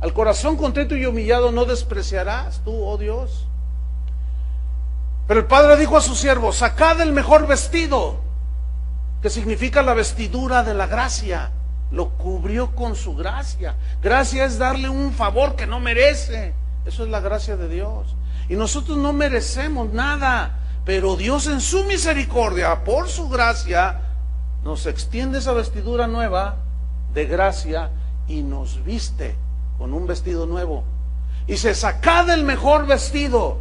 Al 0.00 0.12
corazón 0.12 0.56
contento 0.56 0.94
y 0.94 1.06
humillado 1.06 1.52
no 1.52 1.64
despreciarás 1.64 2.60
tú, 2.64 2.84
oh 2.84 2.98
Dios. 2.98 3.46
Pero 5.26 5.40
el 5.40 5.46
padre 5.46 5.76
dijo 5.76 5.96
a 5.96 6.02
su 6.02 6.14
siervo, 6.14 6.52
sacad 6.52 7.00
el 7.00 7.12
mejor 7.12 7.46
vestido, 7.46 8.20
que 9.22 9.30
significa 9.30 9.82
la 9.82 9.94
vestidura 9.94 10.62
de 10.62 10.74
la 10.74 10.86
gracia. 10.86 11.50
Lo 11.90 12.10
cubrió 12.10 12.74
con 12.74 12.94
su 12.94 13.14
gracia. 13.14 13.74
Gracia 14.02 14.44
es 14.44 14.58
darle 14.58 14.88
un 14.88 15.12
favor 15.12 15.56
que 15.56 15.66
no 15.66 15.80
merece. 15.80 16.52
Eso 16.84 17.04
es 17.04 17.10
la 17.10 17.20
gracia 17.20 17.56
de 17.56 17.68
Dios. 17.68 18.14
Y 18.48 18.54
nosotros 18.54 18.98
no 18.98 19.12
merecemos 19.12 19.92
nada, 19.92 20.58
pero 20.84 21.16
Dios 21.16 21.46
en 21.46 21.60
su 21.60 21.84
misericordia, 21.84 22.84
por 22.84 23.08
su 23.08 23.28
gracia, 23.28 24.05
nos 24.66 24.84
extiende 24.86 25.38
esa 25.38 25.52
vestidura 25.52 26.08
nueva 26.08 26.56
de 27.14 27.24
gracia 27.26 27.90
y 28.26 28.42
nos 28.42 28.84
viste 28.84 29.36
con 29.78 29.94
un 29.94 30.08
vestido 30.08 30.44
nuevo. 30.44 30.82
Y 31.46 31.56
se 31.56 31.72
saca 31.72 32.24
del 32.24 32.42
mejor 32.42 32.84
vestido 32.84 33.58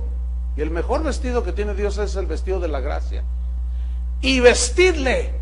y 0.58 0.62
el 0.62 0.72
mejor 0.72 1.03
vestido 1.03 1.43
que 1.43 1.51
tiene 1.51 1.76
Dios 1.76 1.99
es 1.99 2.16
el 2.16 2.26
vestido 2.26 2.60
de 2.60 2.70
la 2.70 2.80
gracia. 2.80 3.24
Y 4.20 4.39
vestidle. 4.39 5.34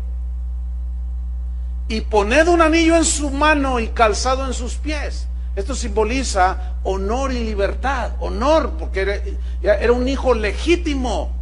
Y 1.88 2.02
poned 2.02 2.46
un 2.48 2.60
anillo 2.60 2.96
en 2.96 3.06
su 3.06 3.30
mano 3.30 3.80
y 3.80 3.88
calzado 3.88 4.44
en 4.44 4.52
sus 4.52 4.74
pies. 4.74 5.28
Esto 5.56 5.74
simboliza 5.74 6.74
honor 6.82 7.32
y 7.32 7.42
libertad. 7.42 8.12
Honor, 8.20 8.72
porque 8.78 9.00
era, 9.62 9.76
era 9.76 9.92
un 9.94 10.06
hijo 10.08 10.34
legítimo. 10.34 11.32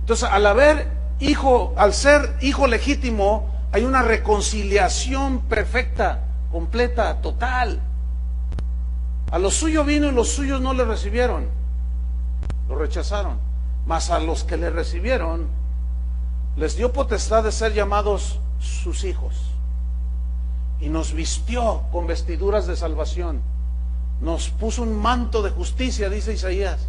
Entonces, 0.00 0.28
al 0.28 0.46
haber 0.46 0.88
hijo, 1.20 1.74
al 1.76 1.94
ser 1.94 2.34
hijo 2.40 2.66
legítimo, 2.66 3.51
hay 3.72 3.84
una 3.84 4.02
reconciliación 4.02 5.40
perfecta, 5.40 6.20
completa, 6.50 7.20
total. 7.22 7.80
A 9.30 9.38
los 9.38 9.54
suyos 9.54 9.86
vino 9.86 10.08
y 10.08 10.12
los 10.12 10.28
suyos 10.28 10.60
no 10.60 10.74
le 10.74 10.84
recibieron. 10.84 11.46
Lo 12.68 12.76
rechazaron. 12.76 13.38
Mas 13.86 14.10
a 14.10 14.20
los 14.20 14.44
que 14.44 14.58
le 14.58 14.68
recibieron, 14.68 15.48
les 16.56 16.76
dio 16.76 16.92
potestad 16.92 17.42
de 17.42 17.50
ser 17.50 17.72
llamados 17.72 18.38
sus 18.60 19.04
hijos. 19.04 19.34
Y 20.78 20.90
nos 20.90 21.14
vistió 21.14 21.84
con 21.90 22.06
vestiduras 22.06 22.66
de 22.66 22.76
salvación. 22.76 23.40
Nos 24.20 24.50
puso 24.50 24.82
un 24.82 24.94
manto 25.00 25.42
de 25.42 25.50
justicia, 25.50 26.10
dice 26.10 26.34
Isaías. 26.34 26.88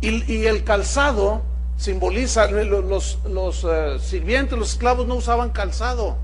Y, 0.00 0.46
el 0.46 0.64
calzado 0.64 1.42
simboliza, 1.78 2.50
los, 2.50 3.18
los 3.24 3.64
eh, 3.64 3.98
sirvientes, 4.00 4.58
los 4.58 4.72
esclavos 4.72 5.06
no 5.06 5.14
usaban 5.14 5.50
calzado. 5.50 6.18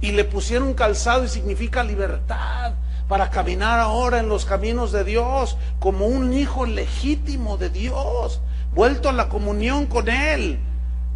Y 0.00 0.12
le 0.12 0.24
pusieron 0.24 0.74
calzado 0.74 1.24
y 1.24 1.28
significa 1.28 1.84
libertad 1.84 2.72
para 3.06 3.28
caminar 3.28 3.78
ahora 3.78 4.18
en 4.18 4.28
los 4.28 4.46
caminos 4.46 4.92
de 4.92 5.04
Dios 5.04 5.58
como 5.78 6.06
un 6.06 6.32
hijo 6.32 6.64
legítimo 6.64 7.58
de 7.58 7.68
Dios, 7.68 8.40
vuelto 8.74 9.10
a 9.10 9.12
la 9.12 9.28
comunión 9.28 9.86
con 9.86 10.08
Él. 10.08 10.58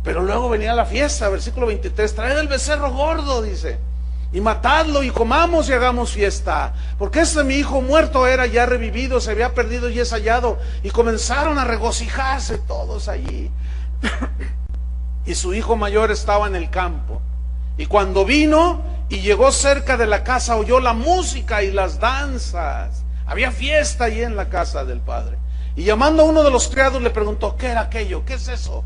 Pero 0.03 0.23
luego 0.23 0.51
venía 0.51 0.75
la 0.75 0.85
fiesta, 0.85 1.31
versículo 1.31 1.67
23, 1.67 2.15
traed 2.15 2.39
el 2.39 2.49
becerro 2.49 2.93
gordo, 2.93 3.41
dice, 3.41 3.79
y 4.35 4.41
matadlo 4.41 5.05
y 5.05 5.11
comamos 5.11 5.69
y 5.69 5.73
hagamos 5.73 6.11
fiesta. 6.11 6.75
Porque 6.99 7.21
ese 7.21 7.45
mi 7.45 7.55
hijo 7.55 7.81
muerto 7.81 8.27
era 8.27 8.47
ya 8.47 8.67
revivido, 8.67 9.21
se 9.21 9.31
había 9.31 9.55
perdido 9.55 9.89
y 9.89 10.01
es 10.01 10.11
hallado. 10.11 10.59
Y 10.83 10.91
comenzaron 10.91 11.57
a 11.57 11.65
regocijarse 11.65 12.59
todos 12.59 13.07
allí. 13.09 13.49
y 15.25 15.37
su 15.37 15.55
hijo 15.55 15.77
mayor 15.77 16.11
estaba 16.11 16.49
en 16.49 16.57
el 16.57 16.69
campo. 16.69 17.23
Y 17.79 17.87
cuando 17.87 18.25
vino 18.25 18.83
y 19.09 19.21
llegó 19.21 19.53
cerca 19.53 19.97
de 19.97 20.09
la 20.09 20.25
casa, 20.25 20.57
oyó 20.57 20.81
la 20.81 20.95
música 20.95 21.63
y 21.63 21.71
las 21.71 22.01
danzas. 22.01 23.05
Había 23.27 23.53
fiesta 23.53 24.07
allí 24.07 24.23
en 24.23 24.35
la 24.35 24.49
casa 24.49 24.85
del 24.85 24.99
padre. 24.99 25.39
Y 25.77 25.85
llamando 25.85 26.25
a 26.25 26.27
uno 26.27 26.43
de 26.43 26.51
los 26.51 26.67
criados 26.67 27.01
le 27.01 27.11
preguntó, 27.11 27.57
¿qué 27.57 27.69
era 27.69 27.83
aquello? 27.83 28.25
¿Qué 28.25 28.35
es 28.35 28.49
eso? 28.49 28.83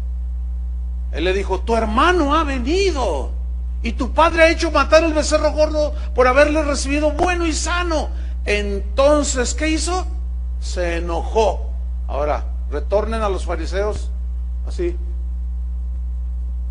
Él 1.10 1.24
le 1.24 1.32
dijo, 1.32 1.60
tu 1.60 1.74
hermano 1.74 2.34
ha 2.34 2.44
venido 2.44 3.37
y 3.82 3.92
tu 3.92 4.12
padre 4.12 4.42
ha 4.42 4.50
hecho 4.50 4.70
matar 4.70 5.04
el 5.04 5.14
becerro 5.14 5.52
gordo 5.52 5.94
por 6.14 6.26
haberle 6.26 6.62
recibido 6.62 7.12
bueno 7.12 7.46
y 7.46 7.52
sano. 7.52 8.08
Entonces, 8.44 9.54
¿qué 9.54 9.68
hizo? 9.68 10.06
Se 10.60 10.96
enojó. 10.96 11.70
Ahora, 12.08 12.44
retornen 12.70 13.22
a 13.22 13.28
los 13.28 13.44
fariseos 13.44 14.10
así, 14.66 14.96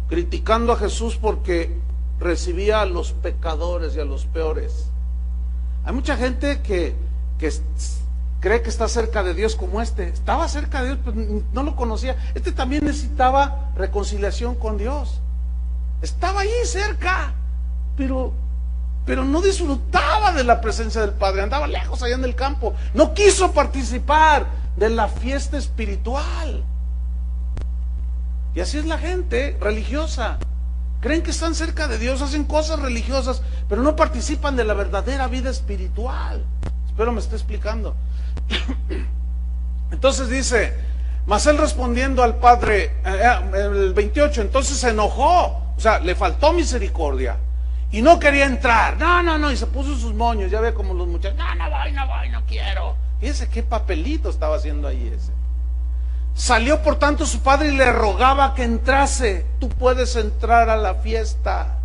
criticando 0.10 0.74
a 0.74 0.78
Jesús 0.78 1.18
porque 1.18 1.78
recibía 2.20 2.82
a 2.82 2.86
los 2.86 3.14
pecadores 3.14 3.96
y 3.96 4.00
a 4.00 4.06
los 4.06 4.26
peores. 4.26 4.88
Hay 5.86 5.94
mucha 5.94 6.18
gente 6.18 6.62
que, 6.62 6.96
que 7.40 7.52
cree 8.42 8.62
que 8.62 8.70
está 8.70 8.90
cerca 8.90 9.24
de 9.24 9.34
Dios 9.34 9.56
como 9.56 9.82
este. 9.82 10.10
Estaba 10.10 10.48
cerca 10.50 10.82
de 10.82 10.88
Dios, 10.88 11.00
pero 11.06 11.44
no 11.54 11.64
lo 11.64 11.76
conocía. 11.76 12.18
Este 12.36 12.52
también 12.52 12.84
necesitaba 12.84 13.72
reconciliación 13.76 14.56
con 14.56 14.78
Dios. 14.78 15.22
Estaba 16.02 16.42
ahí 16.42 16.50
cerca, 16.66 17.34
pero, 17.96 18.34
pero 19.06 19.24
no 19.24 19.42
disfrutaba 19.42 20.32
de 20.32 20.44
la 20.44 20.62
presencia 20.62 21.02
del 21.02 21.12
Padre. 21.12 21.42
Andaba 21.42 21.68
lejos 21.68 22.04
allá 22.04 22.16
en 22.16 22.26
el 22.26 22.36
campo. 22.36 22.74
No 22.94 23.14
quiso 23.14 23.52
participar 23.52 24.48
de 24.76 24.90
la 24.90 25.08
fiesta 25.08 25.58
espiritual. 25.58 26.64
Y 28.54 28.60
así 28.60 28.78
es 28.78 28.86
la 28.86 28.98
gente 28.98 29.58
religiosa. 29.60 30.38
Creen 31.00 31.22
que 31.22 31.32
están 31.32 31.54
cerca 31.54 31.88
de 31.88 32.00
Dios, 32.00 32.22
hacen 32.22 32.44
cosas 32.44 32.80
religiosas, 32.80 33.42
pero 33.70 33.84
no 33.84 33.96
participan 33.96 34.56
de 34.56 34.64
la 34.64 34.74
verdadera 34.74 35.28
vida 35.28 35.50
espiritual. 35.50 36.44
Espero 36.88 37.12
me 37.12 37.20
esté 37.20 37.36
explicando. 37.36 37.96
Entonces 39.92 40.30
dice, 40.30 40.74
mas 41.28 41.46
él 41.46 41.58
respondiendo 41.58 42.24
al 42.24 42.38
padre, 42.38 42.96
eh, 43.06 43.40
eh, 43.54 43.70
el 43.72 43.94
28, 43.94 44.42
entonces 44.42 44.78
se 44.78 44.90
enojó, 44.90 45.62
o 45.78 45.80
sea, 45.80 46.00
le 46.00 46.16
faltó 46.16 46.54
misericordia 46.54 47.38
y 47.92 48.02
no 48.02 48.20
quería 48.20 48.46
entrar. 48.46 48.98
No, 48.98 49.22
no, 49.22 49.38
no, 49.38 49.52
y 49.52 49.58
se 49.58 49.68
puso 49.68 49.96
sus 49.96 50.14
moños, 50.14 50.50
ya 50.52 50.60
ve 50.60 50.74
como 50.74 50.94
los 50.94 51.08
muchachos, 51.08 51.38
no, 51.38 51.56
no 51.56 51.70
voy, 51.70 51.92
no 51.92 52.08
voy, 52.08 52.30
no 52.30 52.44
quiero. 52.46 52.96
Fíjese 53.20 53.50
qué 53.50 53.64
papelito 53.64 54.30
estaba 54.30 54.56
haciendo 54.56 54.88
ahí 54.88 55.12
ese. 55.16 55.32
Salió 56.34 56.82
por 56.84 56.98
tanto 56.98 57.26
su 57.26 57.42
padre 57.42 57.70
y 57.70 57.78
le 57.78 57.92
rogaba 57.92 58.54
que 58.54 58.64
entrase, 58.64 59.46
tú 59.60 59.70
puedes 59.70 60.16
entrar 60.16 60.70
a 60.70 60.78
la 60.78 60.96
fiesta. 60.96 61.78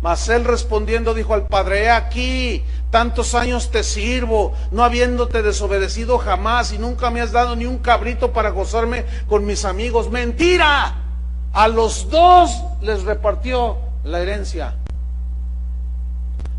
Mas 0.00 0.28
él 0.28 0.44
respondiendo 0.44 1.12
dijo 1.12 1.34
al 1.34 1.46
padre, 1.46 1.84
he 1.84 1.90
aquí, 1.90 2.64
tantos 2.90 3.34
años 3.34 3.70
te 3.70 3.82
sirvo, 3.82 4.54
no 4.70 4.84
habiéndote 4.84 5.42
desobedecido 5.42 6.18
jamás 6.18 6.72
y 6.72 6.78
nunca 6.78 7.10
me 7.10 7.20
has 7.20 7.32
dado 7.32 7.56
ni 7.56 7.66
un 7.66 7.78
cabrito 7.78 8.32
para 8.32 8.50
gozarme 8.50 9.04
con 9.28 9.44
mis 9.44 9.64
amigos. 9.64 10.10
Mentira. 10.10 11.07
A 11.52 11.68
los 11.68 12.10
dos 12.10 12.50
les 12.80 13.04
repartió 13.04 13.78
la 14.04 14.20
herencia. 14.20 14.76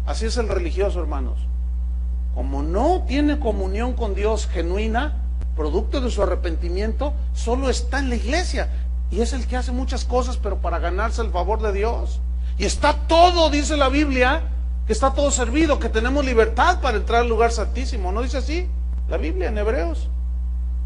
Así 0.05 0.25
es 0.25 0.37
el 0.37 0.49
religioso, 0.49 0.99
hermanos. 0.99 1.37
Como 2.33 2.63
no 2.63 3.03
tiene 3.07 3.39
comunión 3.39 3.93
con 3.93 4.15
Dios 4.15 4.47
genuina, 4.47 5.13
producto 5.55 6.01
de 6.01 6.09
su 6.09 6.23
arrepentimiento, 6.23 7.13
solo 7.33 7.69
está 7.69 7.99
en 7.99 8.09
la 8.09 8.15
iglesia. 8.15 8.69
Y 9.11 9.21
es 9.21 9.33
el 9.33 9.47
que 9.47 9.57
hace 9.57 9.71
muchas 9.71 10.05
cosas, 10.05 10.37
pero 10.37 10.57
para 10.57 10.79
ganarse 10.79 11.21
el 11.21 11.31
favor 11.31 11.61
de 11.61 11.73
Dios. 11.73 12.19
Y 12.57 12.65
está 12.65 12.93
todo, 13.07 13.49
dice 13.49 13.77
la 13.77 13.89
Biblia, 13.89 14.41
que 14.87 14.93
está 14.93 15.13
todo 15.13 15.31
servido, 15.31 15.79
que 15.79 15.89
tenemos 15.89 16.25
libertad 16.25 16.81
para 16.81 16.97
entrar 16.97 17.21
al 17.21 17.29
lugar 17.29 17.51
santísimo. 17.51 18.11
¿No 18.11 18.21
dice 18.21 18.37
así? 18.37 18.67
La 19.07 19.17
Biblia 19.17 19.49
en 19.49 19.57
Hebreos. 19.57 20.07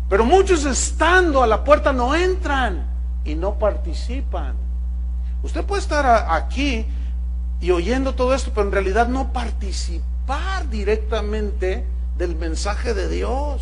Pero 0.09 0.25
muchos 0.25 0.65
estando 0.65 1.41
a 1.41 1.47
la 1.47 1.63
puerta 1.63 1.93
no 1.93 2.13
entran 2.13 2.92
y 3.25 3.35
no 3.35 3.59
participan. 3.59 4.55
Usted 5.43 5.63
puede 5.65 5.81
estar 5.81 6.27
aquí 6.29 6.85
y 7.59 7.71
oyendo 7.71 8.13
todo 8.15 8.33
esto, 8.33 8.51
pero 8.53 8.67
en 8.67 8.73
realidad 8.73 9.07
no 9.07 9.31
participar 9.31 10.69
directamente 10.69 11.85
del 12.17 12.35
mensaje 12.35 12.93
de 12.93 13.09
Dios. 13.09 13.61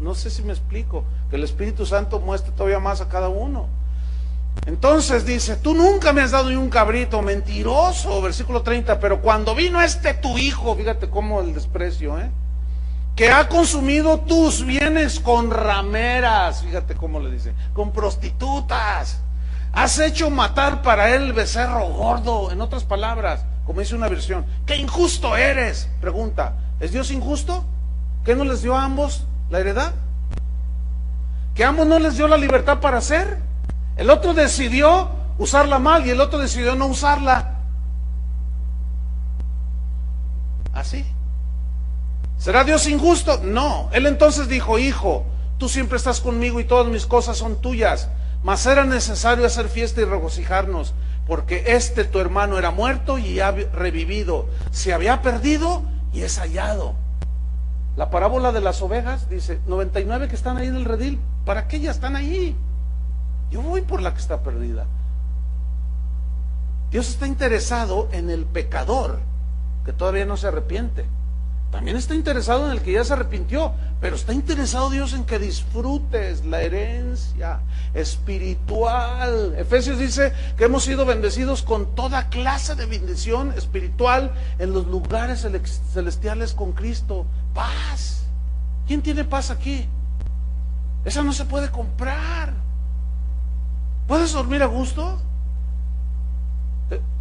No 0.00 0.14
sé 0.14 0.30
si 0.30 0.42
me 0.42 0.52
explico, 0.52 1.04
que 1.30 1.36
el 1.36 1.44
Espíritu 1.44 1.86
Santo 1.86 2.20
muestre 2.20 2.52
todavía 2.52 2.78
más 2.78 3.00
a 3.00 3.08
cada 3.08 3.28
uno. 3.28 3.68
Entonces 4.66 5.24
dice, 5.24 5.56
tú 5.56 5.74
nunca 5.74 6.12
me 6.12 6.20
has 6.20 6.32
dado 6.32 6.50
ni 6.50 6.56
un 6.56 6.68
cabrito, 6.68 7.22
mentiroso, 7.22 8.20
versículo 8.20 8.62
30, 8.62 8.98
pero 9.00 9.20
cuando 9.20 9.54
vino 9.54 9.80
este 9.80 10.14
tu 10.14 10.36
hijo, 10.36 10.74
fíjate 10.74 11.08
cómo 11.08 11.40
el 11.40 11.54
desprecio, 11.54 12.18
¿eh? 12.18 12.30
Que 13.18 13.32
ha 13.32 13.48
consumido 13.48 14.20
tus 14.20 14.64
bienes 14.64 15.18
con 15.18 15.50
rameras, 15.50 16.62
fíjate 16.62 16.94
cómo 16.94 17.18
le 17.18 17.32
dice, 17.32 17.52
con 17.72 17.90
prostitutas, 17.90 19.18
has 19.72 19.98
hecho 19.98 20.30
matar 20.30 20.82
para 20.82 21.12
él 21.12 21.32
becerro 21.32 21.88
gordo, 21.88 22.52
en 22.52 22.60
otras 22.60 22.84
palabras, 22.84 23.44
como 23.66 23.80
dice 23.80 23.96
una 23.96 24.06
versión, 24.06 24.46
qué 24.66 24.76
injusto 24.76 25.36
eres, 25.36 25.88
pregunta, 26.00 26.54
¿es 26.78 26.92
Dios 26.92 27.10
injusto? 27.10 27.64
¿Qué 28.24 28.36
no 28.36 28.44
les 28.44 28.62
dio 28.62 28.76
a 28.76 28.84
ambos 28.84 29.24
la 29.50 29.58
heredad? 29.58 29.94
¿Que 31.56 31.64
ambos 31.64 31.88
no 31.88 31.98
les 31.98 32.16
dio 32.16 32.28
la 32.28 32.36
libertad 32.36 32.78
para 32.78 32.98
hacer? 32.98 33.40
El 33.96 34.10
otro 34.10 34.32
decidió 34.32 35.10
usarla 35.38 35.80
mal 35.80 36.06
y 36.06 36.10
el 36.10 36.20
otro 36.20 36.38
decidió 36.38 36.76
no 36.76 36.86
usarla. 36.86 37.56
Así. 40.72 41.04
¿Será 42.38 42.62
Dios 42.64 42.86
injusto? 42.86 43.40
No. 43.42 43.90
Él 43.92 44.06
entonces 44.06 44.48
dijo, 44.48 44.78
hijo, 44.78 45.26
tú 45.58 45.68
siempre 45.68 45.98
estás 45.98 46.20
conmigo 46.20 46.60
y 46.60 46.64
todas 46.64 46.86
mis 46.86 47.04
cosas 47.04 47.36
son 47.36 47.60
tuyas. 47.60 48.08
Mas 48.44 48.64
era 48.66 48.84
necesario 48.84 49.44
hacer 49.44 49.68
fiesta 49.68 50.00
y 50.00 50.04
regocijarnos, 50.04 50.94
porque 51.26 51.64
este 51.66 52.04
tu 52.04 52.20
hermano 52.20 52.56
era 52.56 52.70
muerto 52.70 53.18
y 53.18 53.40
ha 53.40 53.50
revivido. 53.50 54.46
Se 54.70 54.94
había 54.94 55.20
perdido 55.20 55.82
y 56.12 56.22
es 56.22 56.38
hallado. 56.38 56.94
La 57.96 58.10
parábola 58.10 58.52
de 58.52 58.60
las 58.60 58.80
ovejas 58.80 59.28
dice, 59.28 59.58
99 59.66 60.28
que 60.28 60.36
están 60.36 60.56
ahí 60.56 60.68
en 60.68 60.76
el 60.76 60.84
redil, 60.84 61.18
¿para 61.44 61.66
qué 61.66 61.80
ya 61.80 61.90
están 61.90 62.14
ahí? 62.14 62.56
Yo 63.50 63.60
voy 63.60 63.82
por 63.82 64.00
la 64.00 64.14
que 64.14 64.20
está 64.20 64.40
perdida. 64.42 64.86
Dios 66.92 67.08
está 67.08 67.26
interesado 67.26 68.08
en 68.12 68.30
el 68.30 68.44
pecador 68.44 69.18
que 69.84 69.92
todavía 69.92 70.26
no 70.26 70.36
se 70.36 70.46
arrepiente. 70.46 71.06
También 71.70 71.98
está 71.98 72.14
interesado 72.14 72.66
en 72.66 72.72
el 72.72 72.80
que 72.80 72.92
ya 72.92 73.04
se 73.04 73.12
arrepintió, 73.12 73.72
pero 74.00 74.16
está 74.16 74.32
interesado 74.32 74.88
Dios 74.88 75.12
en 75.12 75.24
que 75.24 75.38
disfrutes 75.38 76.44
la 76.46 76.62
herencia 76.62 77.60
espiritual. 77.92 79.54
Efesios 79.58 79.98
dice 79.98 80.32
que 80.56 80.64
hemos 80.64 80.84
sido 80.84 81.04
bendecidos 81.04 81.62
con 81.62 81.94
toda 81.94 82.30
clase 82.30 82.74
de 82.74 82.86
bendición 82.86 83.52
espiritual 83.52 84.32
en 84.58 84.72
los 84.72 84.86
lugares 84.86 85.46
celestiales 85.92 86.54
con 86.54 86.72
Cristo. 86.72 87.26
Paz. 87.52 88.24
¿Quién 88.86 89.02
tiene 89.02 89.24
paz 89.24 89.50
aquí? 89.50 89.86
Esa 91.04 91.22
no 91.22 91.34
se 91.34 91.44
puede 91.44 91.70
comprar. 91.70 92.54
¿Puedes 94.06 94.32
dormir 94.32 94.62
a 94.62 94.66
gusto? 94.66 95.20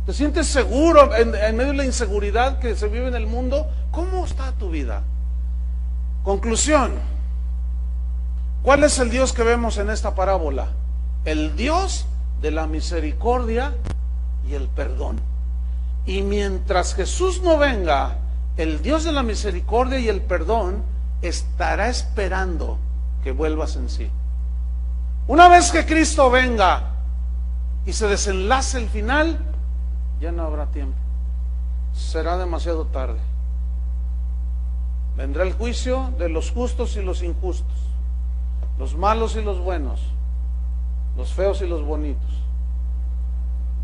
¿Te, 0.07 0.13
sientes 0.13 0.47
seguro 0.47 1.13
en, 1.17 1.31
medio 1.57 1.71
de 1.71 1.77
la 1.77 1.83
inseguridad 1.85 2.59
que 2.59 2.77
se 2.77 2.87
vive 2.87 3.09
en 3.09 3.15
el 3.15 3.27
mundo? 3.27 3.69
¿Cómo 3.91 4.23
está 4.23 4.53
tu 4.53 4.69
vida? 4.69 5.03
Conclusión. 6.23 6.93
¿Cuál 8.63 8.85
es 8.85 8.99
el 8.99 9.09
Dios 9.09 9.33
que 9.33 9.43
vemos 9.43 9.77
en 9.77 9.89
esta 9.89 10.15
parábola? 10.15 10.69
El 11.25 11.57
Dios 11.57 12.05
de 12.41 12.51
la 12.51 12.67
misericordia 12.67 13.73
y 14.49 14.53
el 14.53 14.69
perdón. 14.69 15.19
Y 16.05 16.21
mientras 16.21 16.95
Jesús 16.95 17.41
no 17.41 17.57
venga, 17.57 18.15
el 18.55 18.81
Dios 18.81 19.03
de 19.03 19.11
la 19.11 19.23
misericordia 19.23 19.99
y 19.99 20.07
el 20.07 20.21
perdón 20.21 20.83
estará 21.21 21.89
esperando 21.89 22.77
que 23.25 23.31
vuelvas 23.31 23.75
en 23.75 23.89
sí. 23.89 24.09
Una 25.27 25.49
vez 25.49 25.69
que 25.69 25.85
Cristo 25.85 26.31
venga 26.31 26.91
y 27.85 27.91
se 27.91 28.07
desenlace 28.07 28.77
el 28.77 28.87
final, 28.87 29.46
ya 30.19 30.31
no 30.31 30.43
habrá 30.43 30.67
tiempo. 30.67 30.97
Será 31.93 32.37
demasiado 32.37 32.85
tarde. 32.85 33.19
Vendrá 35.15 35.43
el 35.43 35.53
juicio 35.53 36.11
de 36.19 36.29
los 36.29 36.51
justos 36.51 36.95
y 36.95 37.01
los 37.01 37.23
injustos, 37.23 37.75
los 38.77 38.95
malos 38.95 39.35
y 39.35 39.41
los 39.41 39.59
buenos, 39.59 39.99
los 41.15 41.33
feos 41.33 41.61
y 41.61 41.67
los 41.67 41.83
bonitos, 41.83 42.29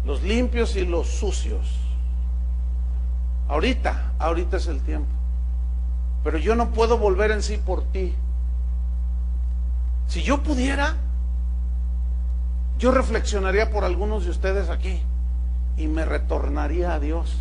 los 0.05 0.21
limpios 0.21 0.75
y 0.75 0.85
los 0.85 1.07
sucios. 1.07 1.79
Ahorita, 3.47 4.13
ahorita 4.19 4.57
es 4.57 4.67
el 4.67 4.81
tiempo. 4.81 5.09
Pero 6.23 6.37
yo 6.37 6.55
no 6.55 6.69
puedo 6.69 6.97
volver 6.97 7.31
en 7.31 7.41
sí 7.41 7.57
por 7.57 7.83
ti. 7.85 8.13
Si 10.07 10.21
yo 10.21 10.43
pudiera, 10.43 10.95
yo 12.77 12.91
reflexionaría 12.91 13.71
por 13.71 13.83
algunos 13.83 14.25
de 14.25 14.29
ustedes 14.29 14.69
aquí 14.69 15.01
y 15.77 15.87
me 15.87 16.05
retornaría 16.05 16.93
a 16.93 16.99
Dios. 16.99 17.35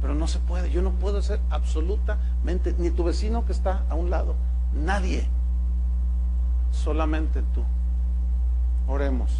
Pero 0.00 0.14
no 0.14 0.26
se 0.26 0.38
puede, 0.40 0.70
yo 0.70 0.82
no 0.82 0.90
puedo 0.90 1.18
hacer 1.18 1.40
absolutamente, 1.50 2.74
ni 2.78 2.90
tu 2.90 3.04
vecino 3.04 3.46
que 3.46 3.52
está 3.52 3.84
a 3.88 3.94
un 3.94 4.10
lado, 4.10 4.34
nadie, 4.74 5.28
solamente 6.72 7.42
tú. 7.54 7.62
Oremos. 8.88 9.30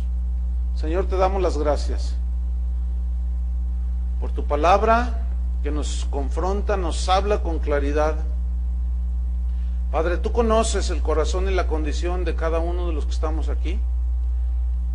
Señor, 0.76 1.06
te 1.06 1.16
damos 1.16 1.42
las 1.42 1.58
gracias 1.58 2.16
por 4.20 4.30
tu 4.30 4.44
palabra 4.44 5.26
que 5.64 5.72
nos 5.72 6.06
confronta, 6.10 6.76
nos 6.76 7.08
habla 7.08 7.42
con 7.42 7.58
claridad. 7.58 8.14
Padre, 9.90 10.16
tú 10.16 10.32
conoces 10.32 10.90
el 10.90 11.02
corazón 11.02 11.48
y 11.48 11.54
la 11.54 11.66
condición 11.66 12.24
de 12.24 12.36
cada 12.36 12.60
uno 12.60 12.86
de 12.86 12.92
los 12.92 13.04
que 13.04 13.10
estamos 13.10 13.48
aquí. 13.48 13.80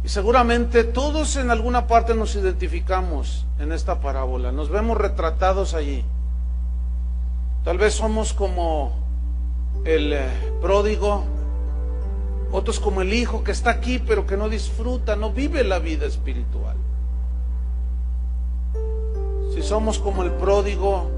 Y 0.08 0.10
seguramente 0.10 0.86
todos 0.86 1.36
en 1.36 1.51
alguna 1.51 1.86
parte 1.86 2.16
nos 2.16 2.34
identificamos 2.36 3.45
en 3.60 3.74
esta 3.74 3.99
parábola, 3.99 4.53
nos 4.53 4.70
vemos 4.70 4.97
retratados 4.97 5.74
allí. 5.74 6.01
Tal 7.66 7.78
vez 7.78 7.95
somos 7.95 8.32
como 8.32 8.93
el 9.84 10.14
eh, 10.14 10.30
pródigo, 10.62 11.26
otros 12.53 12.80
como 12.80 13.01
el 13.01 13.12
hijo 13.12 13.43
que 13.43 13.51
está 13.51 13.72
aquí 13.72 13.99
pero 13.99 14.26
que 14.26 14.38
no 14.38 14.47
disfruta, 14.47 15.18
no 15.18 15.34
vive 15.34 15.66
la 15.66 15.80
vida 15.80 16.05
espiritual. 16.05 16.78
Si 19.53 19.62
somos 19.62 19.99
como 19.99 20.24
el 20.24 20.32
pródigo 20.32 21.12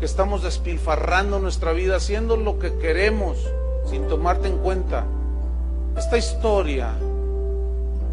que 0.00 0.06
estamos 0.06 0.42
despilfarrando 0.42 1.40
nuestra 1.40 1.72
vida, 1.72 1.96
haciendo 1.96 2.38
lo 2.38 2.58
que 2.58 2.78
queremos 2.78 3.36
sin 3.84 4.08
tomarte 4.08 4.48
en 4.48 4.56
cuenta, 4.56 5.04
esta 5.94 6.16
historia 6.16 6.94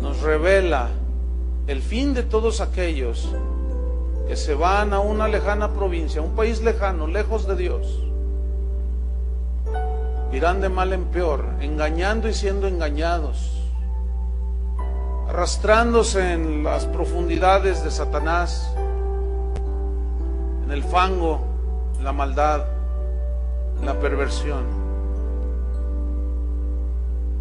nos 0.02 0.22
revela 0.22 0.90
el 1.68 1.82
fin 1.82 2.14
de 2.14 2.24
todos 2.24 2.60
aquellos 2.60 3.30
que 4.28 4.36
se 4.36 4.56
van 4.56 4.94
a 4.94 5.00
una 5.00 5.28
lejana 5.28 5.74
provincia, 5.74 6.22
un 6.22 6.36
país 6.36 6.62
lejano, 6.62 7.08
lejos 7.08 7.48
de 7.48 7.56
Dios. 7.56 8.00
Irán 10.32 10.62
de 10.62 10.70
mal 10.70 10.94
en 10.94 11.06
peor, 11.06 11.46
engañando 11.60 12.30
y 12.30 12.34
siendo 12.34 12.68
engañados, 12.68 13.70
arrastrándose 15.28 16.34
en 16.34 16.64
las 16.64 16.86
profundidades 16.86 17.84
de 17.84 17.92
Satanás, 17.92 18.74
en 20.66 20.72
el 20.72 20.84
fango, 20.84 21.42
en 21.98 22.04
la 22.06 22.14
maldad, 22.14 22.66
en 23.80 23.86
la 23.86 24.00
perversión. 24.00 24.82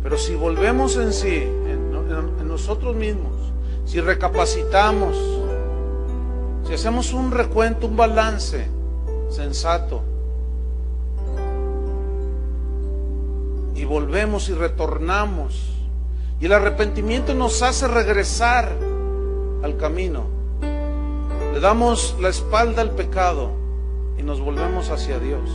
Pero 0.03 0.17
si 0.17 0.35
volvemos 0.35 0.97
en 0.97 1.13
sí, 1.13 1.37
en, 1.37 1.80
nosotros 2.11 2.95
mismos, 2.97 3.33
si 3.85 4.01
recapacitamos, 4.01 5.17
si 6.67 6.75
hacemos 6.75 7.13
un 7.13 7.31
recuento, 7.31 7.87
un 7.87 7.97
balance 7.97 8.69
sensato, 9.31 10.03
y 13.75 13.85
volvemos 13.85 14.49
y 14.49 14.55
retornamos, 14.55 15.73
y 16.41 16.47
el 16.47 16.53
arrepentimiento 16.53 17.35
nos 17.35 17.63
hace 17.63 17.89
regresar 17.89 18.73
al 19.63 19.77
camino, 19.77 20.25
le 21.53 21.61
damos 21.61 22.17
la 22.21 22.29
espalda 22.29 22.83
al 22.83 22.91
pecado 22.93 23.51
y 24.19 24.23
nos 24.23 24.41
volvemos 24.41 24.91
hacia 24.91 25.19
Dios. 25.19 25.51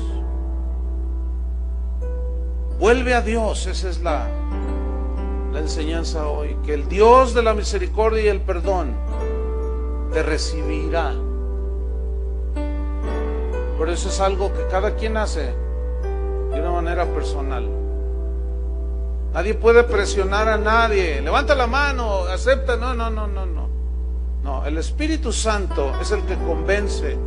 Vuelve 2.79 3.13
a 3.13 3.21
Dios, 3.21 3.67
esa 3.67 3.89
es 3.89 4.01
la, 4.01 4.27
la 5.55 5.61
enseñanza 5.61 6.27
hoy, 6.27 6.57
que 6.65 6.73
el 6.73 6.89
Dios 6.89 7.33
de 7.33 7.41
la 7.41 7.53
misericordia 7.53 8.23
y 8.23 8.27
el 8.27 8.41
perdón 8.41 8.93
te 10.11 10.21
recibirá. 10.21 11.13
Por 13.77 13.89
eso 13.89 14.09
es 14.09 14.19
algo 14.19 14.53
que 14.53 14.67
cada 14.67 14.95
quien 14.95 15.15
hace 15.15 15.53
de 16.51 16.59
una 16.59 16.71
manera 16.71 17.05
personal. 17.05 17.69
Nadie 19.33 19.53
puede 19.53 19.85
presionar 19.85 20.49
a 20.49 20.57
nadie. 20.57 21.21
Levanta 21.21 21.55
la 21.55 21.67
mano, 21.67 22.25
acepta. 22.25 22.75
No, 22.75 22.93
no, 22.93 23.09
no, 23.09 23.25
no, 23.25 23.45
no. 23.45 23.69
No, 24.43 24.65
el 24.65 24.77
Espíritu 24.77 25.31
Santo 25.31 25.93
es 26.01 26.11
el 26.11 26.21
que 26.23 26.35
convence 26.35 27.17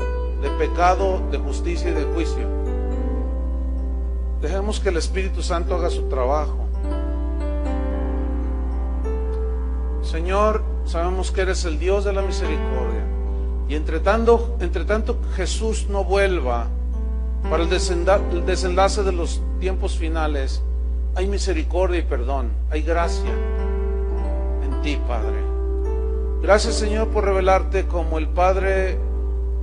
de 0.42 0.50
pecado, 0.58 1.22
de 1.30 1.38
justicia 1.38 1.88
y 1.88 1.94
de 1.94 2.04
juicio. 2.04 2.46
Dejemos 4.42 4.80
que 4.80 4.90
el 4.90 4.98
Espíritu 4.98 5.42
Santo 5.42 5.74
haga 5.74 5.88
su 5.88 6.02
trabajo. 6.10 6.67
Señor, 10.08 10.62
sabemos 10.86 11.30
que 11.30 11.42
eres 11.42 11.66
el 11.66 11.78
Dios 11.78 12.02
de 12.02 12.14
la 12.14 12.22
misericordia. 12.22 13.04
Y 13.68 13.74
entre 13.74 14.00
tanto, 14.00 14.56
entre 14.58 14.86
tanto 14.86 15.18
Jesús 15.36 15.86
no 15.90 16.02
vuelva 16.02 16.66
para 17.50 17.64
el 17.64 18.46
desenlace 18.46 19.02
de 19.02 19.12
los 19.12 19.42
tiempos 19.60 19.98
finales, 19.98 20.62
hay 21.14 21.26
misericordia 21.26 21.98
y 21.98 22.02
perdón, 22.02 22.50
hay 22.70 22.80
gracia 22.80 23.30
en 24.64 24.80
ti, 24.80 24.98
Padre. 25.06 25.36
Gracias, 26.40 26.76
Señor, 26.76 27.08
por 27.08 27.24
revelarte 27.24 27.86
como 27.86 28.16
el 28.16 28.28
Padre 28.28 28.96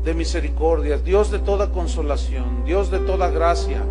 de 0.03 0.13
misericordia, 0.13 0.99
Dios 0.99 1.31
de 1.31 1.39
toda 1.39 1.71
consolación, 1.71 2.63
Dios 2.65 2.91
de 2.91 2.99
toda 2.99 3.31
gracia. 3.31 3.81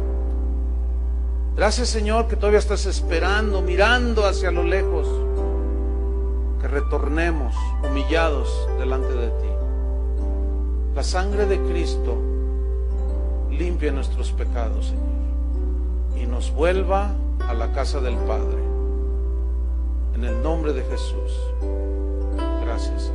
Gracias, 1.57 1.89
Señor, 1.89 2.29
que 2.29 2.37
todavía 2.37 2.61
estás 2.61 2.87
esperando, 2.87 3.61
mirando 3.61 4.25
hacia 4.25 4.53
lo 4.53 4.63
lejos 4.63 5.09
que 6.65 6.69
retornemos 6.69 7.55
humillados 7.83 8.67
delante 8.79 9.13
de 9.13 9.29
ti. 9.29 9.49
La 10.95 11.03
sangre 11.03 11.45
de 11.45 11.61
Cristo 11.61 12.17
limpia 13.51 13.93
nuestros 13.93 14.33
pecados, 14.33 14.87
Señor, 14.87 16.23
y 16.23 16.27
nos 16.27 16.55
vuelva 16.55 17.13
a 17.47 17.53
la 17.53 17.71
casa 17.73 18.01
del 18.01 18.17
Padre. 18.17 18.63
En 20.15 20.25
el 20.25 20.43
nombre 20.43 20.73
de 20.73 20.85
Jesús. 20.85 21.39
Gracias. 22.63 23.13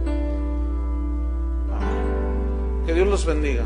Amén. 1.76 2.84
Que 2.86 2.94
Dios 2.94 3.08
los 3.08 3.26
bendiga. 3.26 3.66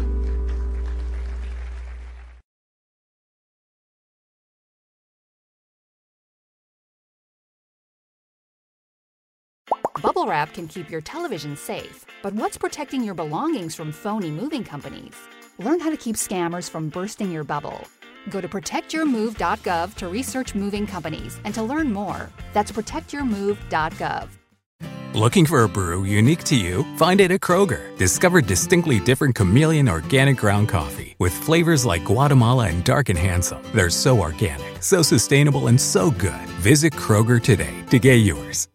Bubble 10.04 10.26
wrap 10.28 10.54
can 10.54 10.68
keep 10.68 10.92
your 10.92 11.00
television 11.00 11.56
safe, 11.56 12.06
but 12.22 12.34
what's 12.34 12.58
protecting 12.58 13.06
your 13.06 13.14
belongings 13.14 13.74
from 13.74 13.94
phony 13.94 14.30
moving 14.30 14.62
companies? 14.62 15.14
Learn 15.60 15.80
how 15.80 15.90
to 15.90 15.96
keep 15.96 16.18
scammers 16.18 16.70
from 16.70 16.90
bursting 16.90 17.32
your 17.32 17.46
bubble. 17.46 17.88
Go 18.30 18.42
to 18.42 18.50
protectyourmove.gov 18.50 19.96
to 19.96 20.08
research 20.10 20.56
moving 20.56 20.86
companies 20.86 21.40
and 21.46 21.56
to 21.56 21.64
learn 21.64 21.94
more. 21.94 22.30
That's 22.52 22.70
protectyourmove.gov. 22.74 24.28
Looking 25.14 25.46
for 25.46 25.64
a 25.64 25.70
brew 25.70 26.04
unique 26.04 26.44
to 26.46 26.56
you? 26.58 26.84
Find 26.98 27.22
it 27.22 27.32
at 27.32 27.40
Kroger. 27.40 27.98
Discover 27.98 28.42
distinctly 28.42 29.00
different 29.00 29.36
chameleon 29.36 29.88
organic 29.88 30.36
ground 30.36 30.68
coffee 30.68 31.16
with 31.18 31.32
flavors 31.32 31.86
like 31.86 32.04
Guatemala 32.04 32.68
and 32.68 32.84
Dark 32.84 33.08
and 33.08 33.18
Handsome. 33.18 33.62
They're 33.74 33.90
so 33.90 34.20
organic, 34.20 34.84
so 34.84 35.02
sustainable, 35.02 35.68
and 35.68 35.80
so 35.80 36.12
good. 36.12 36.50
Visit 36.60 36.92
Kroger 36.92 37.42
today 37.42 37.76
to 37.90 38.00
get 38.00 38.16
yours. 38.16 38.68